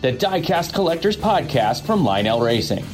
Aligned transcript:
the 0.00 0.12
Diecast 0.12 0.74
Collectors 0.74 1.16
podcast 1.16 1.84
from 1.84 2.04
Lionel 2.04 2.40
Racing. 2.40 2.84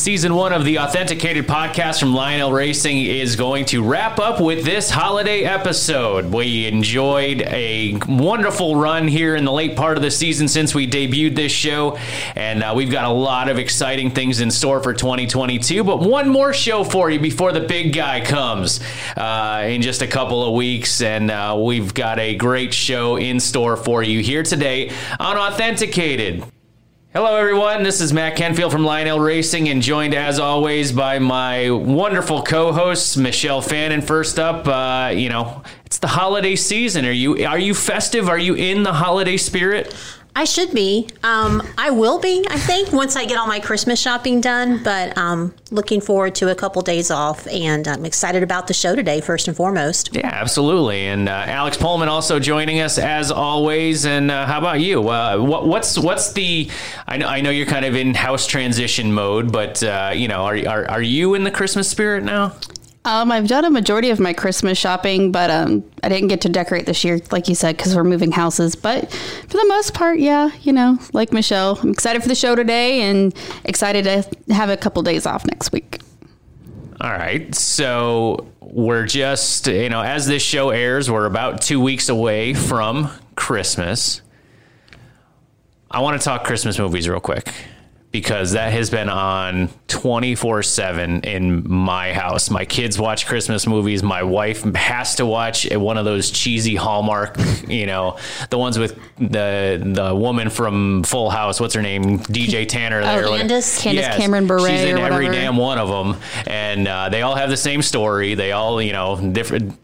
Season 0.00 0.34
one 0.34 0.54
of 0.54 0.64
the 0.64 0.78
Authenticated 0.78 1.46
podcast 1.46 2.00
from 2.00 2.14
Lionel 2.14 2.50
Racing 2.50 3.04
is 3.04 3.36
going 3.36 3.66
to 3.66 3.84
wrap 3.84 4.18
up 4.18 4.40
with 4.40 4.64
this 4.64 4.88
holiday 4.88 5.42
episode. 5.42 6.32
We 6.32 6.66
enjoyed 6.66 7.42
a 7.42 7.98
wonderful 8.08 8.76
run 8.76 9.06
here 9.08 9.36
in 9.36 9.44
the 9.44 9.52
late 9.52 9.76
part 9.76 9.98
of 9.98 10.02
the 10.02 10.10
season 10.10 10.48
since 10.48 10.74
we 10.74 10.88
debuted 10.88 11.36
this 11.36 11.52
show, 11.52 11.98
and 12.34 12.62
uh, 12.62 12.72
we've 12.74 12.90
got 12.90 13.04
a 13.04 13.12
lot 13.12 13.50
of 13.50 13.58
exciting 13.58 14.10
things 14.10 14.40
in 14.40 14.50
store 14.50 14.82
for 14.82 14.94
2022. 14.94 15.84
But 15.84 16.00
one 16.00 16.30
more 16.30 16.54
show 16.54 16.82
for 16.82 17.10
you 17.10 17.20
before 17.20 17.52
the 17.52 17.60
big 17.60 17.94
guy 17.94 18.22
comes 18.22 18.80
uh, 19.18 19.66
in 19.66 19.82
just 19.82 20.00
a 20.00 20.06
couple 20.06 20.42
of 20.42 20.54
weeks, 20.54 21.02
and 21.02 21.30
uh, 21.30 21.58
we've 21.62 21.92
got 21.92 22.18
a 22.18 22.36
great 22.36 22.72
show 22.72 23.16
in 23.16 23.38
store 23.38 23.76
for 23.76 24.02
you 24.02 24.20
here 24.22 24.44
today 24.44 24.92
on 25.18 25.36
Authenticated. 25.36 26.42
Hello, 27.12 27.34
everyone. 27.34 27.82
This 27.82 28.00
is 28.00 28.12
Matt 28.12 28.36
Kentfield 28.36 28.70
from 28.70 28.84
Lionel 28.84 29.18
Racing, 29.18 29.68
and 29.68 29.82
joined 29.82 30.14
as 30.14 30.38
always 30.38 30.92
by 30.92 31.18
my 31.18 31.68
wonderful 31.68 32.40
co-hosts, 32.40 33.16
Michelle 33.16 33.60
Fannin. 33.60 34.00
First 34.00 34.38
up, 34.38 34.68
uh, 34.68 35.10
you 35.12 35.28
know, 35.28 35.64
it's 35.84 35.98
the 35.98 36.06
holiday 36.06 36.54
season. 36.54 37.04
Are 37.04 37.10
you 37.10 37.44
are 37.44 37.58
you 37.58 37.74
festive? 37.74 38.28
Are 38.28 38.38
you 38.38 38.54
in 38.54 38.84
the 38.84 38.92
holiday 38.92 39.36
spirit? 39.36 39.92
I 40.34 40.44
should 40.44 40.72
be. 40.72 41.08
Um, 41.22 41.62
I 41.76 41.90
will 41.90 42.18
be, 42.18 42.46
I 42.48 42.58
think, 42.58 42.92
once 42.92 43.16
I 43.16 43.24
get 43.24 43.36
all 43.36 43.46
my 43.46 43.60
Christmas 43.60 44.00
shopping 44.00 44.40
done. 44.40 44.82
But 44.82 45.16
um, 45.18 45.54
looking 45.70 46.00
forward 46.00 46.34
to 46.36 46.50
a 46.50 46.54
couple 46.54 46.82
days 46.82 47.10
off, 47.10 47.46
and 47.48 47.86
I'm 47.88 48.04
excited 48.04 48.42
about 48.42 48.66
the 48.66 48.74
show 48.74 48.94
today, 48.94 49.20
first 49.20 49.48
and 49.48 49.56
foremost. 49.56 50.14
Yeah, 50.14 50.28
absolutely. 50.28 51.06
And 51.06 51.28
uh, 51.28 51.44
Alex 51.46 51.76
Pullman 51.76 52.08
also 52.08 52.38
joining 52.38 52.80
us 52.80 52.98
as 52.98 53.30
always. 53.30 54.06
And 54.06 54.30
uh, 54.30 54.46
how 54.46 54.58
about 54.58 54.80
you? 54.80 55.08
Uh, 55.08 55.38
what, 55.38 55.66
what's 55.66 55.98
what's 55.98 56.32
the? 56.32 56.70
I 57.06 57.16
know, 57.16 57.26
I 57.26 57.40
know 57.40 57.50
you're 57.50 57.66
kind 57.66 57.84
of 57.84 57.94
in 57.96 58.14
house 58.14 58.46
transition 58.46 59.12
mode, 59.12 59.52
but 59.52 59.82
uh, 59.82 60.12
you 60.14 60.28
know, 60.28 60.44
are, 60.44 60.56
are 60.68 60.90
are 60.90 61.02
you 61.02 61.34
in 61.34 61.44
the 61.44 61.50
Christmas 61.50 61.88
spirit 61.88 62.22
now? 62.22 62.54
Um, 63.10 63.32
I've 63.32 63.48
done 63.48 63.64
a 63.64 63.70
majority 63.70 64.10
of 64.10 64.20
my 64.20 64.32
Christmas 64.32 64.78
shopping, 64.78 65.32
but 65.32 65.50
um, 65.50 65.82
I 66.04 66.08
didn't 66.08 66.28
get 66.28 66.42
to 66.42 66.48
decorate 66.48 66.86
this 66.86 67.02
year, 67.02 67.18
like 67.32 67.48
you 67.48 67.56
said, 67.56 67.76
because 67.76 67.96
we're 67.96 68.04
moving 68.04 68.30
houses. 68.30 68.76
But 68.76 69.10
for 69.10 69.56
the 69.56 69.66
most 69.66 69.94
part, 69.94 70.20
yeah, 70.20 70.50
you 70.62 70.72
know, 70.72 70.96
like 71.12 71.32
Michelle, 71.32 71.76
I'm 71.82 71.90
excited 71.90 72.22
for 72.22 72.28
the 72.28 72.36
show 72.36 72.54
today 72.54 73.00
and 73.00 73.34
excited 73.64 74.04
to 74.04 74.54
have 74.54 74.70
a 74.70 74.76
couple 74.76 75.02
days 75.02 75.26
off 75.26 75.44
next 75.44 75.72
week. 75.72 75.98
All 77.00 77.10
right. 77.10 77.52
So 77.52 78.46
we're 78.60 79.06
just, 79.06 79.66
you 79.66 79.88
know, 79.88 80.02
as 80.02 80.28
this 80.28 80.42
show 80.42 80.70
airs, 80.70 81.10
we're 81.10 81.26
about 81.26 81.62
two 81.62 81.80
weeks 81.80 82.10
away 82.10 82.54
from 82.54 83.10
Christmas. 83.34 84.22
I 85.90 85.98
want 85.98 86.20
to 86.20 86.24
talk 86.24 86.44
Christmas 86.44 86.78
movies 86.78 87.08
real 87.08 87.18
quick 87.18 87.52
because 88.12 88.52
that 88.52 88.72
has 88.72 88.90
been 88.90 89.08
on 89.08 89.68
24 89.88 90.62
7 90.62 91.20
in 91.20 91.70
my 91.70 92.12
house. 92.12 92.50
My 92.50 92.64
kids 92.64 92.98
watch 92.98 93.26
Christmas 93.26 93.66
movies. 93.66 94.02
My 94.02 94.22
wife 94.22 94.62
has 94.74 95.14
to 95.16 95.26
watch 95.26 95.70
one 95.72 95.96
of 95.96 96.04
those 96.04 96.30
cheesy 96.30 96.74
Hallmark, 96.74 97.36
you 97.68 97.86
know, 97.86 98.18
the 98.50 98.58
ones 98.58 98.78
with 98.78 98.98
the 99.18 99.80
the 99.84 100.14
woman 100.14 100.50
from 100.50 101.04
Full 101.04 101.30
House. 101.30 101.60
What's 101.60 101.74
her 101.74 101.82
name? 101.82 102.18
DJ 102.20 102.66
Tanner. 102.66 103.00
Oh, 103.00 103.04
there. 103.04 103.28
Candace? 103.28 103.80
Candace 103.80 104.16
Cameron 104.16 104.46
Bure 104.46 104.68
She's 104.68 104.82
in 104.82 104.98
every 104.98 105.28
damn 105.28 105.56
one 105.56 105.78
of 105.78 105.88
them. 105.88 106.20
And 106.46 106.88
uh, 106.88 107.08
they 107.10 107.22
all 107.22 107.36
have 107.36 107.50
the 107.50 107.56
same 107.56 107.82
story. 107.82 108.34
They 108.34 108.52
all, 108.52 108.82
you 108.82 108.92
know, 108.92 109.32
different 109.32 109.78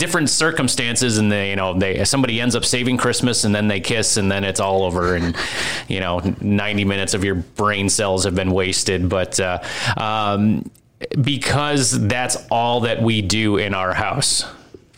different 0.00 0.28
circumstances 0.28 1.18
and 1.18 1.30
they 1.30 1.50
you 1.50 1.56
know 1.56 1.78
they 1.78 2.04
somebody 2.04 2.40
ends 2.40 2.56
up 2.56 2.64
saving 2.64 2.96
christmas 2.96 3.44
and 3.44 3.54
then 3.54 3.68
they 3.68 3.80
kiss 3.80 4.16
and 4.16 4.32
then 4.32 4.42
it's 4.42 4.58
all 4.58 4.82
over 4.82 5.14
and 5.14 5.36
you 5.88 6.00
know 6.00 6.20
90 6.40 6.84
minutes 6.84 7.14
of 7.14 7.24
your 7.24 7.34
brain 7.36 7.88
cells 7.88 8.24
have 8.24 8.34
been 8.34 8.50
wasted. 8.50 9.08
But 9.08 9.38
uh, 9.40 9.60
um, 9.96 10.70
because 11.20 12.06
that's 12.08 12.36
all 12.50 12.80
that 12.80 13.02
we 13.02 13.22
do 13.22 13.56
in 13.56 13.74
our 13.74 13.94
house 13.94 14.44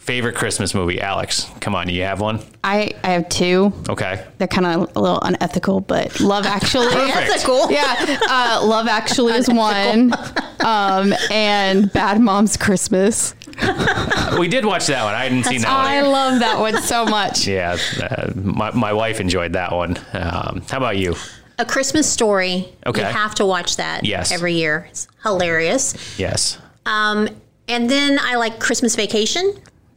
favorite 0.02 0.34
christmas 0.34 0.74
movie 0.74 1.00
alex 1.00 1.48
come 1.60 1.74
on 1.76 1.88
you 1.88 2.02
have 2.02 2.20
one 2.20 2.40
I, 2.64 2.90
I 3.02 3.08
have 3.10 3.28
two. 3.28 3.72
okay 3.88 4.24
They're 4.38 4.46
kind 4.48 4.66
of 4.66 4.96
a 4.96 5.00
little 5.00 5.20
unethical, 5.20 5.80
but 5.80 6.20
Love 6.20 6.46
Actually. 6.46 6.86
Ethical. 6.94 7.70
yeah, 7.72 8.18
uh, 8.28 8.60
Love 8.64 8.86
Actually 8.86 9.32
is 9.34 9.48
one, 9.48 10.12
um, 10.60 11.12
and 11.30 11.92
Bad 11.92 12.20
Mom's 12.20 12.56
Christmas. 12.56 13.34
we 14.38 14.46
did 14.48 14.64
watch 14.64 14.86
that 14.86 15.02
one 15.04 15.14
i 15.14 15.24
hadn't 15.24 15.42
seen 15.44 15.60
that 15.62 15.70
I 15.70 16.02
one 16.02 16.10
love 16.12 16.38
that 16.40 16.58
one 16.60 16.80
so 16.82 17.04
much. 17.04 17.46
yeah 17.48 17.76
uh, 18.00 18.30
my, 18.36 18.70
my 18.70 18.92
wife 18.92 19.20
enjoyed 19.20 19.52
that 19.54 19.72
one 19.72 19.98
um, 20.12 20.62
how 20.70 20.78
about 20.78 20.96
you 20.96 21.14
A 21.58 21.64
Christmas 21.64 22.08
Story. 22.10 22.68
Okay. 22.86 23.00
You 23.00 23.06
have 23.06 23.34
to 23.36 23.46
watch 23.46 23.76
that 23.76 24.04
Yes. 24.04 24.30
every 24.32 24.54
year. 24.54 24.86
It's 24.90 25.06
hilarious. 25.22 25.94
yes 26.18 26.58
Um, 26.86 27.28
and 27.68 27.90
then 27.90 28.18
I 28.20 28.36
like 28.36 28.58
Christmas 28.60 28.94
Vacation, 28.96 29.52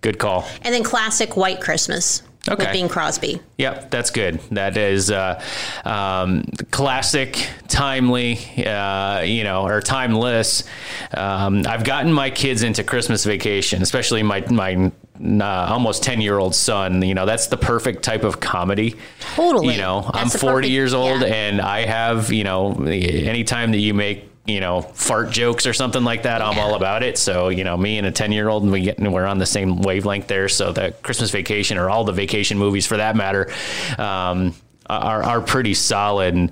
good 0.06 0.20
call 0.20 0.48
and 0.62 0.72
then 0.74 0.84
classic 0.84 1.36
White 1.36 1.60
Christmas 1.62 2.22
Okay. 2.48 2.64
with 2.64 2.74
Bing 2.74 2.88
Crosby. 2.88 3.42
Yep, 3.58 3.90
that's 3.90 4.12
good. 4.12 4.40
That 4.52 4.78
is 4.78 5.10
uh, 5.10 5.42
um, 5.84 6.44
classic, 6.70 7.50
timely, 7.68 8.38
uh, 8.64 9.22
you 9.22 9.44
know, 9.44 9.66
or 9.66 9.82
timeless. 9.82 10.64
Um, 11.12 11.66
I've 11.68 11.84
gotten 11.84 12.14
my 12.14 12.30
kids 12.30 12.62
into 12.62 12.84
Christmas 12.84 13.26
Vacation, 13.26 13.82
especially 13.82 14.22
my 14.22 14.46
my 14.52 14.92
uh, 15.20 15.74
almost 15.74 16.04
ten 16.04 16.22
year 16.22 16.38
old 16.38 16.54
son. 16.54 17.02
You 17.02 17.16
know, 17.16 17.26
that's 17.26 17.48
the 17.48 17.58
perfect 17.58 18.04
type 18.04 18.24
of 18.24 18.40
comedy. 18.42 18.96
Totally. 19.34 19.74
You 19.74 19.82
know, 19.82 20.08
I'm 20.14 20.30
40 20.30 20.46
perfect- 20.46 20.70
years 20.70 20.94
old, 20.94 21.22
yeah. 21.22 21.28
and 21.34 21.60
I 21.60 21.88
have 21.88 22.32
you 22.32 22.44
know, 22.44 22.74
anytime 22.86 23.72
that 23.72 23.80
you 23.80 23.96
make 23.96 24.30
you 24.46 24.60
know 24.60 24.82
fart 24.82 25.32
jokes 25.32 25.66
or 25.66 25.74
something 25.74 26.04
like 26.04 26.24
that. 26.24 26.42
I'm 26.42 26.60
all 26.60 26.76
about 26.76 27.04
it. 27.04 27.18
So 27.18 27.50
you 27.50 27.64
know 27.64 27.76
me 27.78 27.98
and 27.98 28.08
a 28.08 28.12
10 28.12 28.32
year 28.32 28.48
old 28.48 28.64
and 28.64 28.72
we 28.72 28.82
get 28.82 29.00
we're 29.00 29.26
on 29.26 29.38
the 29.38 29.46
same 29.46 29.82
wavelength 29.82 30.28
there. 30.28 30.50
So 30.50 30.72
the 30.72 30.94
christmas 31.04 31.32
vacation 31.32 31.78
or 31.78 31.90
all 31.90 32.04
the 32.04 32.14
vacation 32.14 32.58
movies 32.58 32.86
for 32.86 32.98
that 32.98 33.16
matter 33.16 33.52
um 33.98 34.54
are, 34.88 35.24
are 35.24 35.42
pretty 35.42 35.74
solid 35.74 36.34
and, 36.36 36.52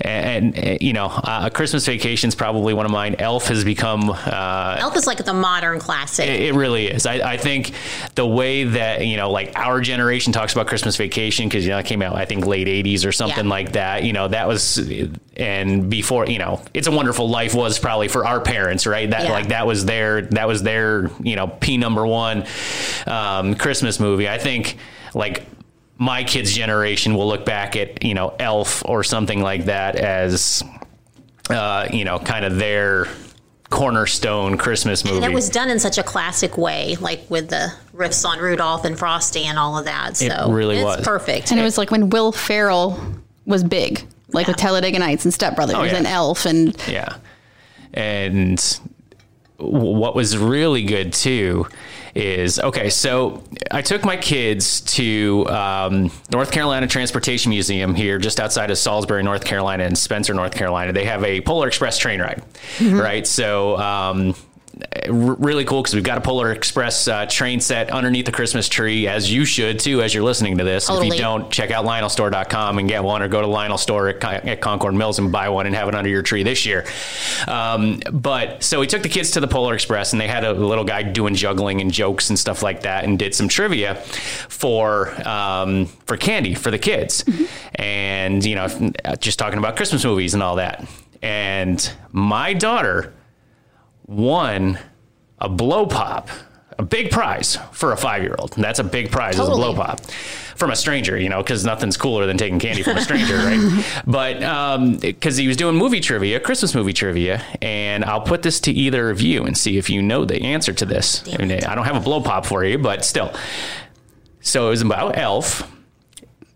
and, 0.00 0.56
and 0.56 0.82
you 0.82 0.92
know 0.92 1.06
uh, 1.06 1.50
christmas 1.50 1.86
vacation 1.86 2.28
is 2.28 2.34
probably 2.34 2.74
one 2.74 2.86
of 2.86 2.92
mine 2.92 3.16
elf 3.18 3.48
has 3.48 3.64
become 3.64 4.10
uh, 4.10 4.76
Elf 4.80 4.96
is 4.96 5.06
like 5.06 5.24
the 5.24 5.32
modern 5.32 5.78
classic. 5.78 6.28
it, 6.28 6.42
it 6.42 6.54
really 6.54 6.86
is. 6.86 7.06
I, 7.06 7.32
I 7.32 7.36
think 7.36 7.72
the 8.14 8.26
way 8.26 8.64
that 8.64 9.06
you 9.06 9.16
know, 9.16 9.30
like 9.30 9.52
our 9.56 9.80
generation 9.80 10.32
talks 10.32 10.52
about 10.52 10.66
Christmas 10.66 10.96
Vacation 10.96 11.48
because 11.48 11.64
you 11.64 11.70
know 11.70 11.78
it 11.78 11.86
came 11.86 12.02
out 12.02 12.16
I 12.16 12.24
think 12.24 12.46
late 12.46 12.66
'80s 12.66 13.06
or 13.06 13.12
something 13.12 13.44
Yeah. 13.44 13.50
like 13.50 13.72
that. 13.72 14.04
You 14.04 14.12
know 14.12 14.28
that 14.28 14.48
was, 14.48 14.78
and 15.36 15.88
before 15.90 16.26
you 16.26 16.38
know, 16.38 16.62
It's 16.74 16.86
a 16.86 16.90
Wonderful 16.92 17.28
Life 17.28 17.54
was 17.54 17.78
probably 17.78 18.08
for 18.08 18.26
our 18.26 18.40
parents, 18.40 18.86
right? 18.86 19.08
That 19.08 19.24
Yeah. 19.24 19.32
like 19.32 19.48
that 19.48 19.66
was 19.66 19.84
their 19.84 20.22
that 20.22 20.46
was 20.48 20.62
their 20.62 21.10
you 21.22 21.36
know 21.36 21.46
P 21.48 21.76
number 21.76 22.06
one 22.06 22.44
um, 23.06 23.54
Christmas 23.54 24.00
movie. 24.00 24.28
I 24.28 24.38
think 24.38 24.76
like 25.14 25.46
my 25.98 26.24
kids' 26.24 26.52
generation 26.54 27.14
will 27.14 27.28
look 27.28 27.44
back 27.44 27.76
at 27.76 28.02
you 28.04 28.14
know 28.14 28.34
Elf 28.38 28.82
or 28.86 29.04
something 29.04 29.40
like 29.42 29.66
that 29.66 29.96
as 29.96 30.62
uh, 31.50 31.88
you 31.92 32.04
know 32.04 32.18
kind 32.18 32.44
of 32.44 32.56
their 32.56 33.06
cornerstone 33.70 34.56
Christmas 34.56 35.04
movie. 35.04 35.16
And 35.16 35.24
it 35.24 35.32
was 35.34 35.48
done 35.50 35.68
in 35.70 35.78
such 35.80 35.98
a 35.98 36.02
classic 36.02 36.56
way, 36.56 36.96
like 37.00 37.28
with 37.28 37.48
the 37.48 37.72
riffs 37.94 38.24
on 38.24 38.38
Rudolph 38.38 38.84
and 38.84 38.96
Frosty 38.98 39.44
and 39.44 39.58
all 39.58 39.76
of 39.78 39.84
that. 39.86 40.16
So 40.16 40.26
it 40.26 40.52
really 40.52 40.76
it's 40.76 40.84
was. 40.84 41.04
perfect. 41.04 41.50
And 41.50 41.58
it 41.58 41.64
was 41.64 41.76
like 41.78 41.90
when 41.90 42.10
Will 42.10 42.30
Ferrell 42.30 43.00
was 43.46 43.64
big. 43.64 44.04
like 44.32 44.46
with 44.46 44.56
Talladega 44.56 44.98
Nights 44.98 45.24
and 45.24 45.34
Step 45.34 45.56
Brothers 45.56 45.76
Oh, 45.76 45.82
yeah. 45.82 45.96
and 45.96 46.06
Elf 46.06 46.46
and 46.46 46.76
Yeah. 46.88 47.16
And 47.94 48.60
what 49.58 50.14
was 50.14 50.36
really 50.38 50.82
good 50.84 51.12
too 51.12 51.66
is 52.14 52.60
okay, 52.60 52.90
so 52.90 53.42
I 53.70 53.82
took 53.82 54.04
my 54.04 54.16
kids 54.16 54.80
to 54.82 55.46
um, 55.48 56.10
North 56.30 56.52
Carolina 56.52 56.86
Transportation 56.86 57.50
Museum 57.50 57.94
here, 57.94 58.18
just 58.18 58.38
outside 58.38 58.70
of 58.70 58.78
Salisbury, 58.78 59.22
North 59.22 59.44
Carolina, 59.44 59.84
and 59.84 59.98
Spencer, 59.98 60.32
North 60.34 60.54
Carolina. 60.54 60.92
They 60.92 61.04
have 61.04 61.24
a 61.24 61.40
Polar 61.40 61.66
Express 61.66 61.98
train 61.98 62.20
ride, 62.20 62.42
right? 62.80 63.26
So, 63.26 63.76
um, 63.78 64.34
really 65.08 65.64
cool 65.64 65.82
because 65.82 65.94
we've 65.94 66.04
got 66.04 66.18
a 66.18 66.20
Polar 66.20 66.52
Express 66.52 67.08
uh, 67.08 67.26
train 67.26 67.60
set 67.60 67.90
underneath 67.90 68.26
the 68.26 68.32
Christmas 68.32 68.68
tree, 68.68 69.06
as 69.06 69.32
you 69.32 69.44
should 69.44 69.78
too, 69.78 70.02
as 70.02 70.14
you're 70.14 70.24
listening 70.24 70.58
to 70.58 70.64
this. 70.64 70.88
If 70.88 71.04
you 71.04 71.10
don't, 71.18 71.50
check 71.50 71.70
out 71.70 71.84
LionelStore.com 71.84 72.78
and 72.78 72.88
get 72.88 73.04
one, 73.04 73.22
or 73.22 73.28
go 73.28 73.40
to 73.40 73.46
Lionel 73.46 73.78
Store 73.78 74.08
at, 74.08 74.20
Con- 74.20 74.48
at 74.48 74.60
Concord 74.60 74.94
Mills 74.94 75.18
and 75.18 75.30
buy 75.30 75.48
one 75.48 75.66
and 75.66 75.74
have 75.74 75.88
it 75.88 75.94
under 75.94 76.08
your 76.08 76.22
tree 76.22 76.42
this 76.42 76.64
year. 76.66 76.86
Um, 77.46 78.00
but 78.12 78.62
so 78.62 78.80
we 78.80 78.86
took 78.86 79.02
the 79.02 79.08
kids 79.08 79.32
to 79.32 79.40
the 79.40 79.48
Polar 79.48 79.74
Express, 79.74 80.12
and 80.12 80.20
they 80.20 80.28
had 80.28 80.44
a 80.44 80.52
little 80.52 80.84
guy 80.84 81.02
doing 81.02 81.34
juggling 81.34 81.80
and 81.80 81.92
jokes 81.92 82.30
and 82.30 82.38
stuff 82.38 82.62
like 82.62 82.82
that, 82.82 83.04
and 83.04 83.18
did 83.18 83.34
some 83.34 83.48
trivia 83.48 83.96
for 84.48 85.10
um, 85.28 85.86
for 86.06 86.16
candy 86.16 86.54
for 86.54 86.70
the 86.70 86.78
kids, 86.78 87.24
and 87.74 88.44
you 88.44 88.54
know, 88.54 88.92
just 89.18 89.38
talking 89.38 89.58
about 89.58 89.76
Christmas 89.76 90.04
movies 90.04 90.34
and 90.34 90.42
all 90.42 90.56
that. 90.56 90.86
And 91.22 91.90
my 92.12 92.52
daughter 92.52 93.14
won 94.06 94.78
a 95.38 95.48
blow 95.48 95.86
pop, 95.86 96.28
a 96.78 96.82
big 96.82 97.10
prize 97.10 97.56
for 97.72 97.92
a 97.92 97.96
five 97.96 98.22
year 98.22 98.34
old. 98.38 98.52
That's 98.52 98.78
a 98.78 98.84
big 98.84 99.10
prize, 99.10 99.34
is 99.34 99.40
a 99.40 99.44
Totally. 99.44 99.74
blow 99.74 99.74
pop 99.74 100.00
from 100.56 100.70
a 100.70 100.76
stranger, 100.76 101.18
you 101.18 101.28
know, 101.28 101.42
because 101.42 101.64
nothing's 101.64 101.96
cooler 101.96 102.26
than 102.26 102.36
taking 102.36 102.58
candy 102.58 102.82
from 102.82 102.96
a 102.96 103.00
stranger, 103.00 103.36
right? 103.36 103.84
But 104.06 104.42
um, 104.42 104.96
because 104.96 105.36
he 105.36 105.48
was 105.48 105.56
doing 105.56 105.76
movie 105.76 106.00
trivia, 106.00 106.38
Christmas 106.40 106.74
movie 106.74 106.92
trivia, 106.92 107.42
and 107.60 108.04
I'll 108.04 108.20
put 108.20 108.42
this 108.42 108.60
to 108.60 108.72
either 108.72 109.10
of 109.10 109.20
you 109.20 109.44
and 109.44 109.56
see 109.56 109.78
if 109.78 109.90
you 109.90 110.00
know 110.02 110.24
the 110.24 110.42
answer 110.42 110.72
to 110.72 110.84
this. 110.84 111.24
I, 111.32 111.44
mean, 111.44 111.52
I 111.64 111.74
don't 111.74 111.84
have 111.84 111.96
a 111.96 112.00
blow 112.00 112.20
pop 112.20 112.46
for 112.46 112.64
you, 112.64 112.78
but 112.78 113.04
still. 113.04 113.34
So 114.40 114.68
it 114.68 114.70
was 114.70 114.82
about 114.82 115.18
Elf. 115.18 115.70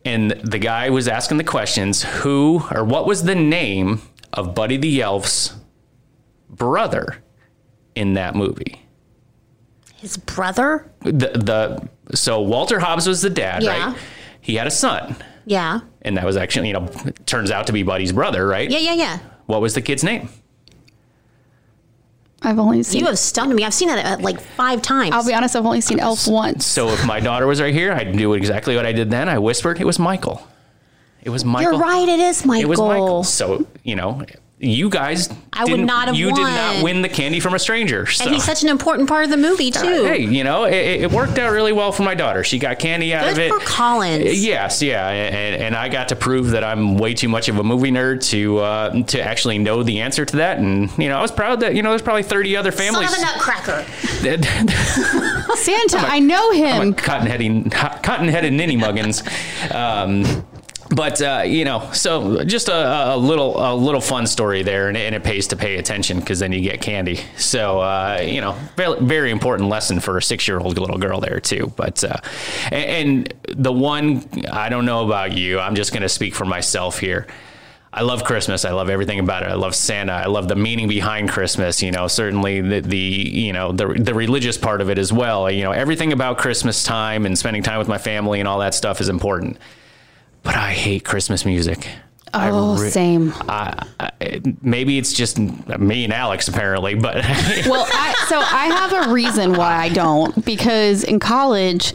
And 0.04 0.30
the 0.30 0.58
guy 0.58 0.90
was 0.90 1.08
asking 1.08 1.38
the 1.38 1.44
questions 1.44 2.02
who 2.02 2.62
or 2.70 2.84
what 2.84 3.06
was 3.06 3.24
the 3.24 3.34
name 3.34 4.00
of 4.32 4.54
Buddy 4.54 4.76
the 4.76 5.02
Elf's 5.02 5.54
brother 6.48 7.22
in 7.98 8.14
that 8.14 8.34
movie? 8.34 8.80
His 9.96 10.16
brother? 10.16 10.90
The 11.00 11.10
the 11.34 12.16
so 12.16 12.40
Walter 12.40 12.78
Hobbs 12.78 13.06
was 13.08 13.20
the 13.22 13.30
dad, 13.30 13.62
Yeah. 13.62 13.86
right? 13.90 13.96
He 14.40 14.54
had 14.54 14.66
a 14.66 14.70
son, 14.70 15.16
Yeah. 15.44 15.80
and 16.02 16.16
that 16.16 16.24
was 16.24 16.36
actually 16.36 16.68
you 16.68 16.74
know 16.74 16.88
it 17.04 17.26
turns 17.26 17.50
out 17.50 17.66
to 17.66 17.72
be 17.72 17.82
Buddy's 17.82 18.12
brother, 18.12 18.46
right? 18.46 18.70
Yeah, 18.70 18.78
yeah, 18.78 18.94
yeah. 18.94 19.18
What 19.46 19.60
was 19.60 19.74
the 19.74 19.82
kid's 19.82 20.04
name? 20.04 20.28
I've 22.40 22.58
only 22.60 22.84
seen. 22.84 23.00
You 23.00 23.06
have 23.06 23.18
stunned 23.18 23.52
me. 23.54 23.64
I've 23.64 23.74
seen 23.74 23.88
that 23.88 24.20
uh, 24.20 24.22
like 24.22 24.38
five 24.40 24.80
times. 24.80 25.12
I'll 25.12 25.26
be 25.26 25.34
honest, 25.34 25.56
I've 25.56 25.66
only 25.66 25.80
seen 25.80 25.98
Elf 25.98 26.28
once. 26.28 26.64
So 26.64 26.88
if 26.90 27.04
my 27.04 27.18
daughter 27.18 27.48
was 27.48 27.60
right 27.60 27.74
here, 27.74 27.92
I'd 27.92 28.16
do 28.16 28.34
exactly 28.34 28.76
what 28.76 28.86
I 28.86 28.92
did 28.92 29.10
then. 29.10 29.28
I 29.28 29.38
whispered, 29.40 29.80
it 29.80 29.84
was 29.84 29.98
Michael. 29.98 30.46
It 31.22 31.30
was 31.30 31.44
Michael. 31.44 31.72
You're 31.72 31.80
right. 31.82 32.08
It 32.08 32.20
is 32.20 32.44
Michael. 32.46 32.62
It 32.62 32.68
was 32.68 32.78
Michael. 32.78 33.24
So 33.24 33.66
you 33.82 33.96
know, 33.96 34.22
you 34.60 34.90
guys. 34.90 35.28
I 35.52 35.64
would 35.64 35.70
didn't- 35.70 35.88
have 35.88 36.14
You 36.16 36.32
did 36.34 36.42
not 36.42 36.82
win 36.82 37.02
the 37.02 37.08
candy 37.08 37.38
from 37.40 37.54
a 37.54 37.58
stranger. 37.58 38.06
So. 38.06 38.24
And 38.24 38.34
he's 38.34 38.42
such 38.44 38.62
an 38.62 38.68
important 38.68 39.08
part 39.08 39.24
of 39.24 39.30
the 39.30 39.36
movie 39.36 39.70
too. 39.70 40.04
Hey, 40.04 40.20
you 40.20 40.42
know, 40.42 40.64
it, 40.64 41.02
it 41.02 41.12
worked 41.12 41.38
out 41.38 41.52
really 41.52 41.72
well 41.72 41.92
for 41.92 42.02
my 42.02 42.14
daughter. 42.14 42.42
She 42.42 42.58
got 42.58 42.78
candy 42.78 43.14
out 43.14 43.22
Good 43.24 43.32
of 43.32 43.38
it. 43.38 43.50
for 43.52 43.60
Collins. 43.60 44.44
Yes, 44.44 44.82
yeah, 44.82 45.08
and, 45.08 45.62
and 45.62 45.76
I 45.76 45.88
got 45.88 46.08
to 46.08 46.16
prove 46.16 46.50
that 46.50 46.64
I'm 46.64 46.96
way 46.96 47.14
too 47.14 47.28
much 47.28 47.48
of 47.48 47.58
a 47.58 47.62
movie 47.64 47.90
nerd 47.92 48.22
to 48.30 48.58
uh, 48.58 49.02
to 49.04 49.20
actually 49.22 49.58
know 49.58 49.82
the 49.82 50.00
answer 50.00 50.24
to 50.24 50.36
that. 50.38 50.58
And 50.58 50.90
you 50.98 51.08
know, 51.08 51.18
I 51.18 51.22
was 51.22 51.30
proud 51.32 51.60
that 51.60 51.74
you 51.76 51.82
know 51.82 51.90
there's 51.90 52.02
probably 52.02 52.22
30 52.24 52.56
other 52.56 52.72
families. 52.72 53.10
Son 53.10 53.22
of 53.22 53.28
a 53.28 53.36
nutcracker. 53.36 53.84
Santa, 55.56 55.98
I 55.98 56.18
know 56.20 56.50
him. 56.52 56.94
cotton-headed, 56.94 57.70
cotton-headed 57.72 58.52
ninny 58.52 58.76
muggins. 58.76 59.22
Um, 59.72 60.24
but 60.90 61.20
uh, 61.20 61.42
you 61.46 61.64
know, 61.64 61.90
so 61.92 62.44
just 62.44 62.68
a, 62.68 63.14
a 63.14 63.16
little 63.16 63.56
a 63.58 63.74
little 63.74 64.00
fun 64.00 64.26
story 64.26 64.62
there, 64.62 64.88
and, 64.88 64.96
and 64.96 65.14
it 65.14 65.22
pays 65.22 65.48
to 65.48 65.56
pay 65.56 65.76
attention 65.76 66.20
because 66.20 66.38
then 66.38 66.52
you 66.52 66.60
get 66.60 66.80
candy. 66.80 67.20
So 67.36 67.80
uh, 67.80 68.22
you 68.24 68.40
know, 68.40 68.52
very, 68.76 69.00
very 69.00 69.30
important 69.30 69.68
lesson 69.68 70.00
for 70.00 70.16
a 70.16 70.22
six-year-old 70.22 70.78
little 70.78 70.98
girl 70.98 71.20
there 71.20 71.40
too. 71.40 71.72
But 71.76 72.02
uh, 72.04 72.16
and, 72.70 73.32
and 73.44 73.62
the 73.64 73.72
one 73.72 74.24
I 74.50 74.68
don't 74.68 74.86
know 74.86 75.04
about 75.04 75.36
you, 75.36 75.58
I'm 75.58 75.74
just 75.74 75.92
going 75.92 76.02
to 76.02 76.08
speak 76.08 76.34
for 76.34 76.44
myself 76.44 76.98
here. 76.98 77.26
I 77.92 78.02
love 78.02 78.22
Christmas. 78.22 78.64
I 78.66 78.72
love 78.72 78.90
everything 78.90 79.18
about 79.18 79.42
it. 79.42 79.48
I 79.48 79.54
love 79.54 79.74
Santa. 79.74 80.12
I 80.12 80.26
love 80.26 80.46
the 80.46 80.56
meaning 80.56 80.88
behind 80.88 81.30
Christmas. 81.30 81.82
You 81.82 81.90
know, 81.90 82.06
certainly 82.06 82.60
the, 82.60 82.80
the 82.80 82.96
you 82.96 83.52
know 83.52 83.72
the 83.72 83.88
the 83.88 84.14
religious 84.14 84.58
part 84.58 84.80
of 84.80 84.90
it 84.90 84.98
as 84.98 85.12
well. 85.12 85.50
You 85.50 85.64
know, 85.64 85.72
everything 85.72 86.12
about 86.12 86.38
Christmas 86.38 86.84
time 86.84 87.26
and 87.26 87.36
spending 87.36 87.62
time 87.62 87.78
with 87.78 87.88
my 87.88 87.98
family 87.98 88.40
and 88.40 88.48
all 88.48 88.58
that 88.60 88.74
stuff 88.74 89.00
is 89.00 89.08
important. 89.08 89.58
But 90.42 90.56
I 90.56 90.72
hate 90.72 91.04
Christmas 91.04 91.44
music. 91.44 91.88
Oh, 92.34 92.78
re- 92.78 92.90
same. 92.90 93.32
I, 93.48 93.86
I, 93.98 94.40
maybe 94.60 94.98
it's 94.98 95.12
just 95.12 95.38
me 95.38 96.04
and 96.04 96.12
Alex 96.12 96.48
apparently, 96.48 96.94
but 96.94 97.16
Well, 97.66 97.86
I, 97.92 98.14
so 98.28 98.38
I 98.38 98.66
have 98.66 99.08
a 99.08 99.12
reason 99.12 99.54
why 99.54 99.76
I 99.76 99.88
don't 99.88 100.44
because 100.44 101.04
in 101.04 101.20
college 101.20 101.94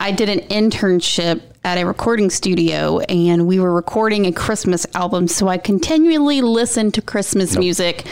I 0.00 0.10
did 0.10 0.28
an 0.28 0.40
internship 0.48 1.42
at 1.64 1.78
a 1.78 1.84
recording 1.84 2.30
studio 2.30 3.00
and 3.00 3.46
we 3.46 3.58
were 3.58 3.72
recording 3.72 4.26
a 4.26 4.32
Christmas 4.32 4.86
album. 4.94 5.28
So 5.28 5.48
I 5.48 5.58
continually 5.58 6.42
listened 6.42 6.94
to 6.94 7.02
Christmas 7.02 7.56
music 7.56 8.06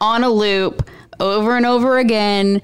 on 0.00 0.24
a 0.24 0.30
loop 0.30 0.88
over 1.20 1.56
and 1.56 1.64
over 1.64 1.98
again. 1.98 2.60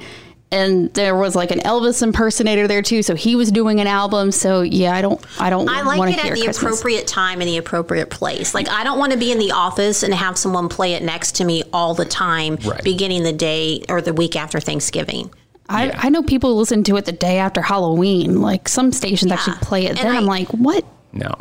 And 0.51 0.93
there 0.95 1.15
was 1.15 1.37
like 1.37 1.51
an 1.51 1.59
Elvis 1.61 2.03
impersonator 2.03 2.67
there 2.67 2.81
too, 2.81 3.03
so 3.03 3.15
he 3.15 3.37
was 3.37 3.53
doing 3.53 3.81
an 3.81 3.87
album. 3.87 4.33
So 4.33 4.63
yeah, 4.63 4.95
I 4.95 5.03
don't, 5.03 5.23
I 5.39 5.51
don't 5.51 5.69
I 5.69 5.83
like 5.83 6.15
it 6.15 6.19
at 6.25 6.35
the 6.35 6.43
Christmas. 6.43 6.57
appropriate 6.59 7.07
time 7.07 7.41
and 7.43 7.49
the 7.49 7.59
appropriate 7.59 8.09
place. 8.09 8.55
Like 8.55 8.69
I 8.71 8.83
don't 8.83 8.99
want 8.99 9.13
to 9.13 9.19
be 9.19 9.31
in 9.31 9.39
the 9.39 9.53
office 9.53 10.03
and 10.03 10.15
have 10.15 10.39
someone 10.39 10.71
play 10.71 10.95
it 10.95 11.03
next 11.03 11.33
to 11.37 11.45
me 11.45 11.65
all 11.73 11.93
the 11.93 12.07
time, 12.07 12.57
Right. 12.65 12.83
beginning 12.83 13.25
the 13.25 13.33
day 13.35 13.83
or 13.91 14.01
the 14.01 14.15
week 14.15 14.37
after 14.37 14.59
Thanksgiving. 14.59 15.31
I, 15.69 15.89
Yeah. 15.89 16.01
I 16.03 16.09
know 16.09 16.23
people 16.23 16.57
listen 16.57 16.83
to 16.85 16.97
it 16.97 17.05
the 17.05 17.13
day 17.13 17.37
after 17.37 17.61
Halloween. 17.61 18.41
Like 18.41 18.69
some 18.69 18.91
stations 18.91 19.31
actually 19.31 19.59
play 19.59 19.85
it 19.85 19.91
And 19.91 19.99
then. 19.99 20.07
I- 20.15 20.17
I'm 20.17 20.25
like, 20.25 20.49
what? 20.49 20.83
no. 21.13 21.35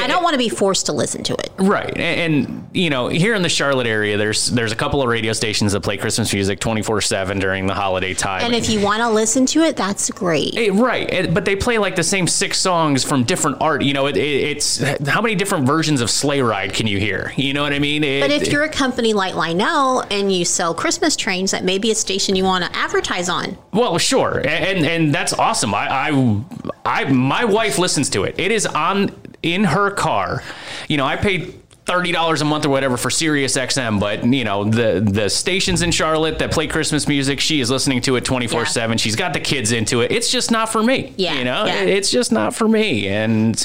I 0.00 0.06
don't 0.06 0.22
want 0.22 0.34
to 0.34 0.38
be 0.38 0.48
forced 0.48 0.86
to 0.86 0.92
listen 0.92 1.22
to 1.24 1.34
it. 1.34 1.50
Right, 1.58 1.96
and, 1.96 2.34
and 2.46 2.68
you 2.72 2.90
know, 2.90 3.08
here 3.08 3.34
in 3.34 3.42
the 3.42 3.48
Charlotte 3.48 3.86
area, 3.86 4.16
there's 4.16 4.48
there's 4.48 4.72
a 4.72 4.76
couple 4.76 5.02
of 5.02 5.08
radio 5.08 5.32
stations 5.32 5.72
that 5.72 5.80
play 5.80 5.96
Christmas 5.96 6.32
music 6.32 6.60
24 6.60 7.00
seven 7.00 7.38
during 7.38 7.66
the 7.66 7.74
holiday 7.74 8.14
time. 8.14 8.42
And 8.44 8.54
if 8.54 8.68
you 8.68 8.80
want 8.80 9.00
to 9.02 9.08
listen 9.10 9.46
to 9.46 9.60
it, 9.62 9.76
that's 9.76 10.10
great. 10.10 10.54
Eh, 10.56 10.70
right, 10.72 11.08
eh, 11.12 11.26
but 11.30 11.44
they 11.44 11.56
play 11.56 11.78
like 11.78 11.96
the 11.96 12.02
same 12.02 12.26
six 12.26 12.58
songs 12.58 13.04
from 13.04 13.24
different 13.24 13.58
art. 13.60 13.82
You 13.82 13.94
know, 13.94 14.06
it, 14.06 14.16
it, 14.16 14.56
it's 14.56 14.78
how 15.06 15.20
many 15.20 15.34
different 15.34 15.66
versions 15.66 16.00
of 16.00 16.10
Sleigh 16.10 16.40
Ride 16.42 16.72
can 16.74 16.86
you 16.86 16.98
hear? 16.98 17.32
You 17.36 17.52
know 17.52 17.62
what 17.62 17.72
I 17.72 17.78
mean? 17.78 18.02
It- 18.04 18.20
But 18.20 18.30
if 18.30 18.50
you're 18.50 18.64
a 18.64 18.68
company 18.68 19.12
like 19.12 19.34
Lionel 19.34 20.00
and 20.10 20.32
you 20.32 20.44
sell 20.44 20.74
Christmas 20.74 21.16
trains, 21.16 21.50
that 21.52 21.64
may 21.64 21.78
be 21.78 21.90
a 21.90 21.94
station 21.94 22.36
you 22.36 22.44
want 22.44 22.64
to 22.64 22.76
advertise 22.76 23.28
on. 23.28 23.56
Well, 23.72 23.98
sure, 23.98 24.38
and 24.46 24.84
and 24.86 25.14
that's 25.14 25.32
awesome. 25.32 25.74
I, 25.74 25.88
I, 26.10 26.44
I, 26.84 27.04
my 27.12 27.44
wife 27.44 27.78
listens 27.78 28.08
to 28.10 28.24
it. 28.24 28.34
It 28.38 28.52
is 28.52 28.66
on 28.66 29.10
in 29.44 29.64
her 29.64 29.90
car. 29.90 30.42
You 30.88 30.96
know, 30.96 31.04
I 31.04 31.16
paid 31.16 31.60
thirty 31.84 32.12
dollars 32.12 32.40
a 32.40 32.44
month 32.44 32.64
or 32.64 32.70
whatever 32.70 32.96
for 32.96 33.10
Sirius 33.10 33.56
XM, 33.56 34.00
but 34.00 34.24
you 34.24 34.42
know 34.42 34.64
the 34.64 35.00
the 35.00 35.28
stations 35.28 35.82
in 35.82 35.90
Charlotte 35.90 36.38
that 36.38 36.50
play 36.50 36.66
Christmas 36.66 37.06
music, 37.06 37.40
she 37.40 37.60
is 37.60 37.70
listening 37.70 38.00
to 38.02 38.16
it 38.16 38.24
twenty 38.24 38.46
four 38.46 38.66
seven. 38.66 38.98
She's 38.98 39.16
got 39.16 39.34
the 39.34 39.40
kids 39.40 39.70
into 39.70 40.00
it. 40.00 40.10
It's 40.10 40.32
just 40.32 40.50
not 40.50 40.70
for 40.70 40.82
me. 40.82 41.12
Yeah, 41.16 41.34
you 41.34 41.44
know, 41.44 41.66
yeah. 41.66 41.82
It's 41.82 42.10
just 42.10 42.32
not 42.32 42.54
for 42.54 42.66
me. 42.66 43.06
And 43.08 43.64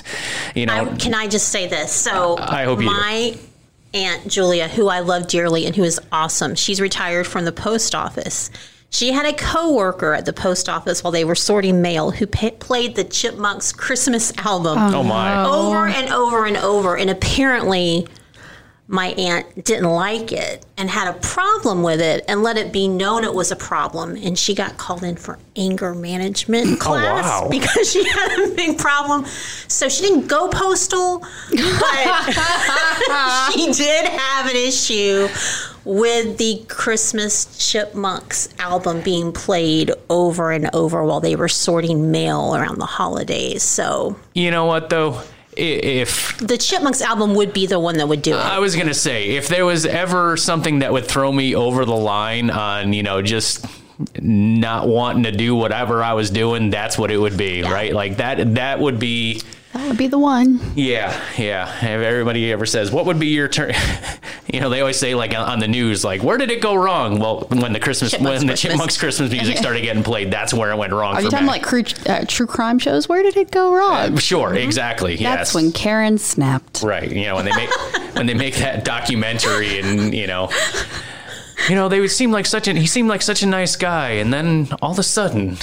you 0.54 0.66
know, 0.66 0.92
I, 0.92 0.96
can 0.98 1.14
I 1.14 1.28
just 1.28 1.50
say 1.50 1.68
this? 1.68 1.92
So 1.92 2.38
I 2.38 2.66
hope 2.66 2.80
you 2.82 2.90
do. 2.90 2.96
my 2.96 3.38
aunt 3.94 4.28
Julia, 4.28 4.68
who 4.68 4.88
I 4.88 5.00
love 5.00 5.28
dearly 5.28 5.66
and 5.66 5.76
who 5.76 5.84
is 5.84 6.00
awesome, 6.12 6.56
she's 6.56 6.80
retired 6.82 7.26
from 7.26 7.46
the 7.46 7.52
post 7.52 7.96
office. 7.96 8.52
She 8.92 9.12
had 9.12 9.26
a 9.26 9.34
coworker 9.34 10.14
at 10.14 10.26
the 10.26 10.34
post 10.34 10.68
office 10.68 11.04
while 11.04 11.12
they 11.12 11.24
were 11.24 11.36
sorting 11.36 11.82
mail 11.82 12.12
who 12.12 12.26
pa 12.26 12.50
played 12.60 12.96
the 12.96 13.04
Chipmunks 13.04 13.72
Christmas 13.72 14.36
album 14.38 14.78
oh, 14.78 14.96
oh 14.96 15.04
my, 15.04 15.46
over 15.46 15.88
and 15.88 16.12
over 16.12 16.46
and 16.46 16.58
over, 16.58 16.98
and 16.98 17.10
apparently. 17.10 18.08
My 18.92 19.10
aunt 19.10 19.66
didn't 19.66 19.88
like 19.88 20.32
it 20.32 20.66
and 20.76 20.90
had 20.90 21.16
a 21.16 21.20
problem 21.20 21.84
with 21.84 22.02
it 22.02 22.26
and 22.28 22.42
let 22.42 22.58
it 22.58 22.74
be 22.74 22.88
known 22.88 23.24
it 23.24 23.32
was 23.32 23.52
a 23.52 23.56
problem. 23.56 24.16
And 24.16 24.38
she 24.38 24.56
got 24.56 24.78
called 24.78 25.04
in 25.04 25.16
for 25.16 25.38
anger 25.56 25.94
management 25.94 26.70
oh, 26.72 26.76
class 26.78 27.24
wow. 27.24 27.48
because 27.52 27.92
she 27.92 28.04
had 28.04 28.50
a 28.50 28.56
big 28.56 28.80
problem. 28.80 29.26
So 29.68 29.90
she 29.90 30.02
didn't 30.02 30.28
go 30.28 30.50
postal, 30.50 31.20
but 31.20 31.28
she 33.54 33.72
did 33.74 34.08
have 34.08 34.50
an 34.50 34.56
issue 34.56 35.28
with 35.86 36.40
the 36.40 36.66
Christmas 36.68 37.72
Chipmunks 37.72 38.50
album 38.58 39.02
being 39.02 39.32
played 39.32 39.92
over 40.10 40.52
and 40.52 40.68
over 40.74 41.04
while 41.04 41.20
they 41.20 41.36
were 41.36 41.48
sorting 41.48 42.10
mail 42.10 42.56
around 42.56 42.80
the 42.80 42.88
holidays. 42.88 43.62
So 43.62 44.16
you 44.34 44.50
know 44.50 44.66
what 44.66 44.90
though? 44.90 45.22
If 45.60 46.38
The 46.38 46.58
Chipmunks 46.58 47.02
album 47.02 47.36
would 47.36 47.54
be 47.54 47.68
the 47.68 47.80
one 47.80 47.98
that 47.98 48.08
would 48.08 48.22
do 48.22 48.34
it. 48.34 48.40
I 48.40 48.60
was 48.60 48.76
gonna 48.76 48.94
say, 48.94 49.32
if 49.32 49.48
there 49.48 49.66
was 49.66 49.86
ever 49.86 50.38
something 50.38 50.80
that 50.80 50.92
would 50.92 51.06
throw 51.06 51.32
me 51.32 51.56
over 51.56 51.86
the 51.86 51.96
line 51.96 52.50
on, 52.50 52.94
you 52.94 53.04
know, 53.04 53.22
just 53.22 53.66
not 54.22 54.88
wanting 54.88 55.24
to 55.24 55.32
do 55.32 55.56
whatever 55.56 56.04
I 56.04 56.14
was 56.14 56.30
doing, 56.30 56.70
that's 56.70 56.98
what 56.98 57.12
it 57.12 57.18
would 57.18 57.36
be, 57.38 57.64
right? 57.64 57.94
Like 57.94 58.18
that. 58.18 58.56
That 58.56 58.80
would 58.80 59.00
be. 59.00 59.42
That 59.74 59.88
would 59.88 59.98
be 59.98 60.08
the 60.08 60.18
one. 60.18 60.60
Yeah, 60.76 61.16
yeah. 61.38 61.72
If 61.78 61.84
everybody 61.84 62.52
ever 62.52 62.66
says, 62.66 62.92
"What 62.92 63.06
would 63.06 63.20
be 63.20 63.28
your 63.28 63.48
turn?" 63.48 63.74
you 64.52 64.60
know, 64.60 64.70
they 64.70 64.80
always 64.80 64.98
say 64.98 65.14
like 65.14 65.36
on 65.36 65.60
the 65.60 65.68
news, 65.68 66.04
like, 66.04 66.24
"Where 66.24 66.38
did 66.38 66.50
it 66.50 66.60
go 66.60 66.74
wrong?" 66.74 67.20
Well, 67.20 67.42
when 67.50 67.74
the 67.74 67.80
Christmas, 67.80 68.12
Chipmunks 68.12 68.40
when 68.40 68.48
the 68.48 68.54
Christmas. 68.54 68.72
Chipmunks 68.72 68.98
Christmas 68.98 69.32
music 69.32 69.58
started 69.60 69.82
getting 69.82 70.02
played, 70.04 70.32
that's 70.32 70.56
where 70.56 70.72
it 70.72 70.78
went 70.78 70.92
wrong. 70.92 71.14
Are 71.14 71.18
for 71.18 71.26
you 71.26 71.30
talking 71.30 71.46
like 71.46 71.62
cru- 71.62 71.84
uh, 72.08 72.26
true 72.28 72.48
crime 72.48 72.80
shows? 72.80 73.08
Where 73.08 73.22
did 73.22 73.38
it 73.38 73.52
go 73.52 73.76
wrong? 73.76 74.18
Sure, 74.18 74.56
exactly. 74.56 75.16
Mm-hmm. 75.16 75.24
That's 75.24 75.50
yes. 75.50 75.56
when 75.56 75.72
Karen 75.72 76.18
snapped. 76.18 76.82
Right. 76.82 77.12
You 77.12 77.26
know, 77.26 77.36
when 77.36 77.46
they 77.46 77.56
make 77.56 77.70
when 78.16 78.26
they 78.26 78.34
make 78.34 78.56
that 78.56 78.84
documentary 78.84 79.80
and, 79.80 80.16
you 80.16 80.26
know, 80.26 80.50
you 81.68 81.76
know, 81.76 81.90
they 81.90 82.00
would 82.00 82.12
seem 82.12 82.32
like 82.32 82.46
such 82.46 82.68
a 82.68 82.74
he 82.74 82.88
seemed 82.88 83.10
like 83.10 83.22
such 83.22 83.44
a 83.44 83.48
nice 83.48 83.76
guy 83.76 84.12
and 84.12 84.34
then 84.34 84.70
all 84.82 84.92
of 84.92 85.00
a 85.00 85.04
sudden 85.04 85.58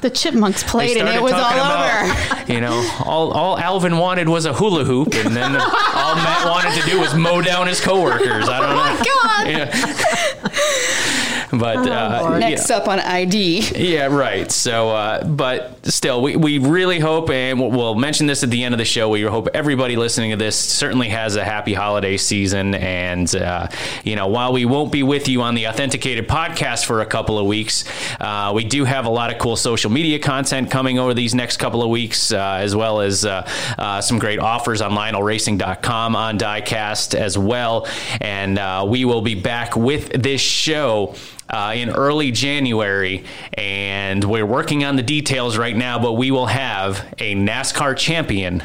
The 0.00 0.10
Chipmunks 0.14 0.62
played 0.62 0.96
and 0.96 1.08
it 1.08 1.22
was 1.22 1.32
all 1.32 1.50
talking 1.50 2.38
over. 2.38 2.52
you 2.52 2.60
know, 2.60 2.88
all 3.04 3.32
all 3.32 3.58
Alvin 3.58 3.96
wanted 3.98 4.28
was 4.28 4.44
a 4.44 4.52
hula 4.52 4.84
hoop 4.84 5.14
and 5.14 5.34
then 5.34 5.56
all 5.56 6.14
Matt 6.14 6.46
wanted 6.46 6.80
to 6.80 6.88
do 6.88 7.00
was 7.00 7.14
mow 7.14 7.40
down 7.40 7.66
his 7.66 7.80
coworkers. 7.80 8.48
I 8.48 8.60
don't 8.60 8.70
oh 8.70 8.76
know. 8.76 8.84
My 8.84 9.04
God. 9.04 9.48
Yeah. 9.48 11.16
But 11.60 11.78
uh, 11.88 12.28
yeah. 12.32 12.38
Next 12.38 12.70
up 12.70 12.86
on 12.88 13.00
ID. 13.00 13.60
Yeah, 13.76 14.06
right. 14.06 14.50
So, 14.52 14.90
uh, 14.90 15.24
but 15.24 15.84
still, 15.84 16.22
we, 16.22 16.36
we 16.36 16.58
really 16.58 16.98
hope, 17.00 17.28
and 17.30 17.58
we'll- 17.60 17.70
we'll 17.72 17.94
mention 17.96 18.26
this 18.26 18.42
at 18.44 18.50
the 18.50 18.62
end 18.62 18.72
of 18.74 18.78
the 18.78 18.84
show. 18.84 19.08
We 19.08 19.22
hope 19.22 19.48
everybody 19.52 19.96
listening 19.96 20.30
to 20.30 20.36
this 20.36 20.56
certainly 20.56 21.08
has 21.08 21.34
a 21.36 21.44
happy 21.44 21.74
holiday 21.74 22.16
season. 22.18 22.74
And, 22.74 23.34
uh, 23.34 23.66
you 24.04 24.14
know, 24.16 24.28
while 24.28 24.52
we 24.52 24.64
won't 24.64 24.92
be 24.92 25.02
with 25.02 25.28
you 25.28 25.42
on 25.42 25.54
the 25.54 25.66
Authenticated 25.68 26.28
podcast 26.28 26.84
for 26.86 27.00
a 27.00 27.06
couple 27.06 27.38
of 27.38 27.46
weeks, 27.46 27.84
uh, 28.20 28.52
we 28.54 28.62
do 28.64 28.84
have 28.84 29.06
a 29.06 29.10
lot 29.10 29.32
of 29.32 29.38
cool 29.38 29.56
social 29.56 29.90
media 29.90 30.18
content 30.20 30.70
coming 30.70 30.98
over 31.00 31.14
these 31.14 31.34
next 31.34 31.56
couple 31.56 31.82
of 31.82 31.88
weeks, 31.90 32.32
uh, 32.32 32.58
as 32.60 32.76
well 32.76 33.00
as 33.00 33.24
uh, 33.24 33.48
uh, 33.76 34.00
some 34.00 34.18
great 34.20 34.38
offers 34.38 34.80
on 34.80 34.92
LionelRacing.com 34.92 36.14
on 36.16 36.38
Diecast 36.38 37.14
as 37.14 37.36
well. 37.36 37.88
And 38.20 38.58
uh, 38.58 38.86
we 38.88 39.04
will 39.04 39.22
be 39.22 39.34
back 39.34 39.74
with 39.76 40.10
this 40.22 40.40
show 40.40 41.14
uh, 41.50 41.72
in 41.76 41.90
early 41.90 42.30
January, 42.30 43.24
and 43.54 44.22
we're 44.24 44.46
working 44.46 44.84
on 44.84 44.96
the 44.96 45.02
details 45.02 45.58
right 45.58 45.76
now. 45.76 45.98
But 45.98 46.14
we 46.14 46.30
will 46.30 46.46
have 46.46 47.14
a 47.18 47.34
NASCAR 47.34 47.96
champion 47.96 48.62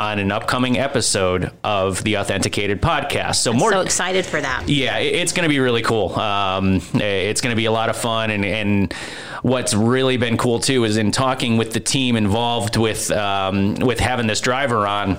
on 0.00 0.18
an 0.18 0.32
upcoming 0.32 0.76
episode 0.76 1.52
of 1.62 2.02
the 2.02 2.18
Authenticated 2.18 2.82
podcast. 2.82 3.36
So 3.36 3.52
more. 3.52 3.70
so 3.72 3.80
excited 3.80 4.26
for 4.26 4.40
that. 4.40 4.68
Yeah, 4.68 4.98
it's 4.98 5.32
going 5.32 5.44
to 5.44 5.48
be 5.48 5.60
really 5.60 5.82
cool. 5.82 6.18
Um, 6.18 6.82
it's 6.94 7.40
going 7.40 7.52
to 7.52 7.56
be 7.56 7.66
a 7.66 7.72
lot 7.72 7.90
of 7.90 7.96
fun, 7.96 8.30
and, 8.30 8.44
and 8.44 8.92
what's 9.42 9.72
really 9.72 10.16
been 10.16 10.36
cool 10.36 10.58
too 10.58 10.84
is 10.84 10.96
in 10.96 11.12
talking 11.12 11.56
with 11.56 11.72
the 11.72 11.80
team 11.80 12.16
involved 12.16 12.76
with 12.76 13.10
um, 13.12 13.76
with 13.76 14.00
having 14.00 14.26
this 14.26 14.40
driver 14.40 14.86
on. 14.86 15.16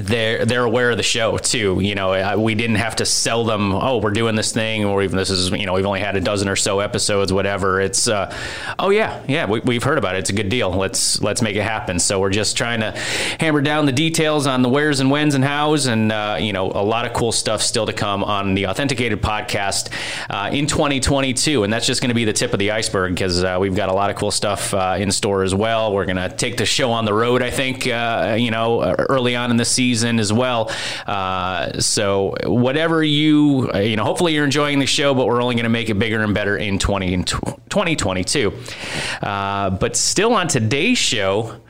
They're 0.00 0.44
they're 0.44 0.62
aware 0.62 0.92
of 0.92 0.96
the 0.96 1.02
show 1.02 1.36
too. 1.38 1.80
You 1.80 1.96
know, 1.96 2.38
we 2.38 2.54
didn't 2.54 2.76
have 2.76 2.96
to 2.96 3.04
sell 3.04 3.44
them. 3.44 3.74
Oh, 3.74 3.98
we're 3.98 4.12
doing 4.12 4.36
this 4.36 4.52
thing, 4.52 4.84
or 4.84 5.02
even 5.02 5.16
this 5.16 5.28
is 5.28 5.50
you 5.50 5.66
know 5.66 5.72
we've 5.72 5.86
only 5.86 5.98
had 5.98 6.14
a 6.14 6.20
dozen 6.20 6.48
or 6.48 6.54
so 6.54 6.78
episodes, 6.78 7.32
whatever. 7.32 7.80
It's 7.80 8.06
uh, 8.06 8.32
oh 8.78 8.90
yeah, 8.90 9.20
yeah, 9.26 9.46
we, 9.46 9.58
we've 9.60 9.82
heard 9.82 9.98
about 9.98 10.14
it. 10.14 10.20
It's 10.20 10.30
a 10.30 10.34
good 10.34 10.50
deal. 10.50 10.70
Let's 10.70 11.20
let's 11.20 11.42
make 11.42 11.56
it 11.56 11.64
happen. 11.64 11.98
So 11.98 12.20
we're 12.20 12.30
just 12.30 12.56
trying 12.56 12.78
to 12.80 12.92
hammer 13.40 13.60
down 13.60 13.86
the 13.86 13.92
details 13.92 14.46
on 14.46 14.62
the 14.62 14.68
where's 14.68 15.00
and 15.00 15.10
when's 15.10 15.34
and 15.34 15.44
how's, 15.44 15.86
and 15.86 16.12
uh, 16.12 16.36
you 16.38 16.52
know 16.52 16.66
a 16.66 16.84
lot 16.84 17.04
of 17.04 17.12
cool 17.12 17.32
stuff 17.32 17.60
still 17.60 17.86
to 17.86 17.92
come 17.92 18.22
on 18.22 18.54
the 18.54 18.68
Authenticated 18.68 19.20
podcast 19.20 19.92
uh, 20.30 20.48
in 20.52 20.68
2022, 20.68 21.64
and 21.64 21.72
that's 21.72 21.86
just 21.86 22.02
going 22.02 22.10
to 22.10 22.14
be 22.14 22.24
the 22.24 22.32
tip 22.32 22.52
of 22.52 22.60
the 22.60 22.70
iceberg 22.70 23.14
because 23.14 23.42
uh, 23.42 23.56
we've 23.60 23.74
got 23.74 23.88
a 23.88 23.94
lot 23.94 24.10
of 24.10 24.16
cool 24.16 24.30
stuff 24.30 24.72
uh, 24.74 24.96
in 24.96 25.10
store 25.10 25.42
as 25.42 25.56
well. 25.56 25.92
We're 25.92 26.06
to 26.06 26.28
take 26.28 26.56
the 26.56 26.66
show 26.66 26.92
on 26.92 27.04
the 27.04 27.12
road, 27.12 27.42
I 27.42 27.50
think, 27.50 27.86
uh, 27.88 28.36
you 28.38 28.52
know, 28.52 28.82
early 28.82 29.34
on 29.34 29.50
in 29.50 29.56
the 29.56 29.64
season 29.64 29.87
as 29.94 30.32
well. 30.32 30.70
Uh, 31.06 31.80
so 31.80 32.34
whatever 32.44 33.02
you, 33.02 33.70
uh, 33.74 33.78
you 33.78 33.96
know, 33.96 34.04
hopefully 34.04 34.34
you're 34.34 34.44
enjoying 34.44 34.78
the 34.78 34.86
show, 34.86 35.14
but 35.14 35.26
we're 35.26 35.42
only 35.42 35.54
going 35.54 35.64
to 35.64 35.70
make 35.70 35.90
it 35.90 35.98
bigger 35.98 36.22
and 36.22 36.34
better 36.34 36.56
in 36.56 36.78
20 36.78 37.14
and 37.14 37.26
2022. 37.26 38.52
Uh, 39.22 39.70
but 39.70 39.96
still 39.96 40.34
on 40.34 40.48
today's 40.48 40.98
show, 40.98 41.60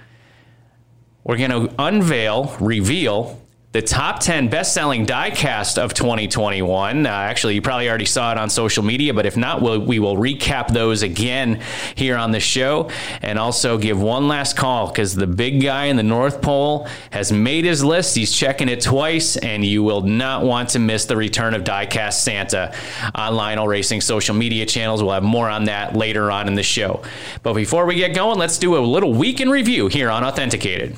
we're 1.25 1.39
going 1.39 1.51
to 1.51 1.75
unveil, 1.79 2.57
reveal 2.61 3.41
the 3.73 3.83
top 3.83 4.21
10 4.21 4.49
best-selling 4.49 5.05
diecast 5.05 5.77
of 5.77 5.93
2021. 5.93 7.05
Uh, 7.05 7.09
actually, 7.11 7.55
you 7.55 7.61
probably 7.61 7.87
already 7.87 8.07
saw 8.07 8.33
it 8.33 8.39
on 8.39 8.49
social 8.49 8.83
media, 8.83 9.13
but 9.13 9.27
if 9.27 9.37
not, 9.37 9.61
we'll, 9.61 9.79
we 9.79 9.99
will 9.99 10.17
recap 10.17 10.73
those 10.73 11.03
again 11.03 11.61
here 11.95 12.17
on 12.17 12.31
the 12.31 12.41
show 12.41 12.91
and 13.21 13.39
also 13.39 13.77
give 13.77 14.01
one 14.01 14.27
last 14.27 14.57
call 14.57 14.89
because 14.89 15.15
the 15.15 15.27
big 15.27 15.63
guy 15.63 15.85
in 15.87 15.97
the 15.97 16.03
North 16.03 16.41
Pole 16.41 16.89
has 17.11 17.31
made 17.31 17.67
his 17.67 17.85
list. 17.85 18.17
He's 18.17 18.33
checking 18.33 18.71
it 18.71 18.81
twice, 18.81 19.37
and 19.37 19.63
you 19.63 19.83
will 19.83 20.03
not 20.03 20.45
want 20.45 20.71
to 20.71 20.79
miss 20.79 21.05
the 21.05 21.17
return 21.17 21.53
of 21.53 21.63
Diecast 21.63 22.15
Santa 22.15 22.75
on 23.15 23.35
Lionel 23.35 23.69
Racing 23.69 24.01
social 24.01 24.35
media 24.35 24.65
channels. 24.65 25.03
We'll 25.03 25.13
have 25.13 25.23
more 25.23 25.51
on 25.51 25.65
that 25.65 25.95
later 25.95 26.31
on 26.31 26.49
in 26.49 26.55
the 26.55 26.63
show. 26.63 27.03
But 27.43 27.53
before 27.53 27.85
we 27.85 27.97
get 27.97 28.15
going, 28.15 28.39
let's 28.39 28.57
do 28.57 28.79
a 28.79 28.81
little 28.81 29.13
week 29.13 29.43
in 29.43 29.51
review 29.51 29.89
here 29.89 30.09
on 30.09 30.25
Authenticated. 30.25 30.97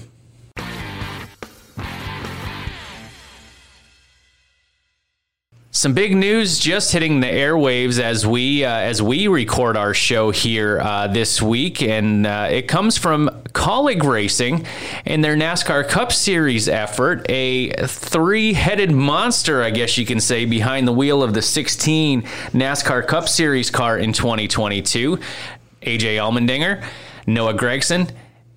Some 5.80 5.94
big 5.94 6.14
news 6.14 6.58
just 6.58 6.92
hitting 6.92 7.20
the 7.20 7.26
airwaves 7.26 7.98
as 7.98 8.26
we 8.26 8.66
uh, 8.66 8.70
as 8.70 9.00
we 9.00 9.28
record 9.28 9.78
our 9.78 9.94
show 9.94 10.30
here 10.30 10.78
uh, 10.78 11.06
this 11.06 11.40
week, 11.40 11.82
and 11.82 12.26
uh, 12.26 12.48
it 12.50 12.68
comes 12.68 12.98
from 12.98 13.30
Kaulig 13.54 14.02
Racing 14.02 14.66
and 15.06 15.24
their 15.24 15.36
NASCAR 15.36 15.88
Cup 15.88 16.12
Series 16.12 16.68
effort. 16.68 17.24
A 17.30 17.70
three-headed 17.86 18.92
monster, 18.92 19.62
I 19.62 19.70
guess 19.70 19.96
you 19.96 20.04
can 20.04 20.20
say, 20.20 20.44
behind 20.44 20.86
the 20.86 20.92
wheel 20.92 21.22
of 21.22 21.32
the 21.32 21.40
16 21.40 22.24
NASCAR 22.52 23.06
Cup 23.06 23.26
Series 23.26 23.70
car 23.70 23.96
in 23.96 24.12
2022. 24.12 25.16
AJ 25.16 26.16
Allmendinger, 26.18 26.84
Noah 27.26 27.54
Gragson, 27.54 28.10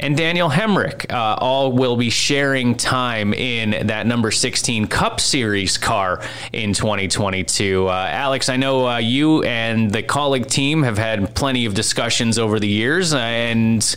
and 0.04 0.18
Daniel 0.18 0.50
Hemric 0.50 1.10
uh, 1.14 1.38
all 1.40 1.72
will 1.72 1.96
be 1.96 2.10
sharing 2.10 2.76
time 2.76 3.34
in 3.34 3.88
that 3.88 4.06
number 4.06 4.32
16 4.32 4.88
Cup 4.88 5.22
Series 5.22 5.78
car 5.78 6.22
in 6.52 6.74
2022. 6.74 7.88
Uh, 7.88 8.08
Alex, 8.12 8.50
I 8.50 8.58
know 8.58 8.86
uh, 8.86 8.98
you 8.98 9.44
and 9.44 9.90
the 9.90 10.04
Kaulig 10.04 10.48
team 10.48 10.84
have 10.84 10.98
had 10.98 11.34
plenty 11.36 11.66
of 11.66 11.74
discussions 11.74 12.38
over 12.38 12.60
the 12.60 12.68
years, 12.68 13.14
uh, 13.14 13.20
and 13.20 13.96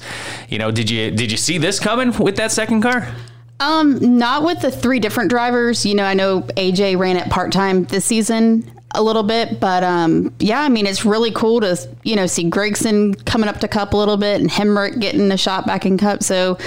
you 0.49 0.59
know, 0.59 0.71
did 0.71 0.89
you 0.89 1.11
did 1.11 1.33
you 1.33 1.37
see 1.37 1.59
this 1.59 1.81
coming 1.81 2.17
with 2.19 2.37
that 2.37 2.53
second 2.53 2.83
car? 2.83 3.13
Um, 3.59 4.19
not 4.19 4.45
with 4.45 4.61
the 4.61 4.71
three 4.71 5.01
different 5.01 5.31
drivers. 5.31 5.85
You 5.85 5.97
know, 5.97 6.05
I 6.05 6.15
know 6.15 6.43
AJ 6.43 6.99
ran 6.99 7.17
it 7.17 7.29
part 7.31 7.51
time 7.51 7.85
this 7.85 8.05
season 8.05 8.71
a 8.97 9.03
little 9.03 9.23
bit, 9.23 9.61
but 9.61 9.85
um, 9.85 10.35
yeah, 10.39 10.61
I 10.61 10.69
mean, 10.69 10.87
it's 10.87 11.05
really 11.05 11.31
cool 11.31 11.61
to 11.61 11.77
you 12.03 12.17
know 12.17 12.27
see 12.27 12.49
Gragson 12.49 13.25
coming 13.25 13.49
up 13.49 13.61
to 13.61 13.69
Cup 13.69 13.93
a 13.93 13.97
little 13.97 14.17
bit 14.17 14.41
and 14.41 14.51
Hemric 14.51 15.01
getting 15.01 15.31
a 15.31 15.37
shot 15.37 15.67
back 15.67 15.87
in 15.87 15.99
Cup. 15.99 16.23
So. 16.23 16.59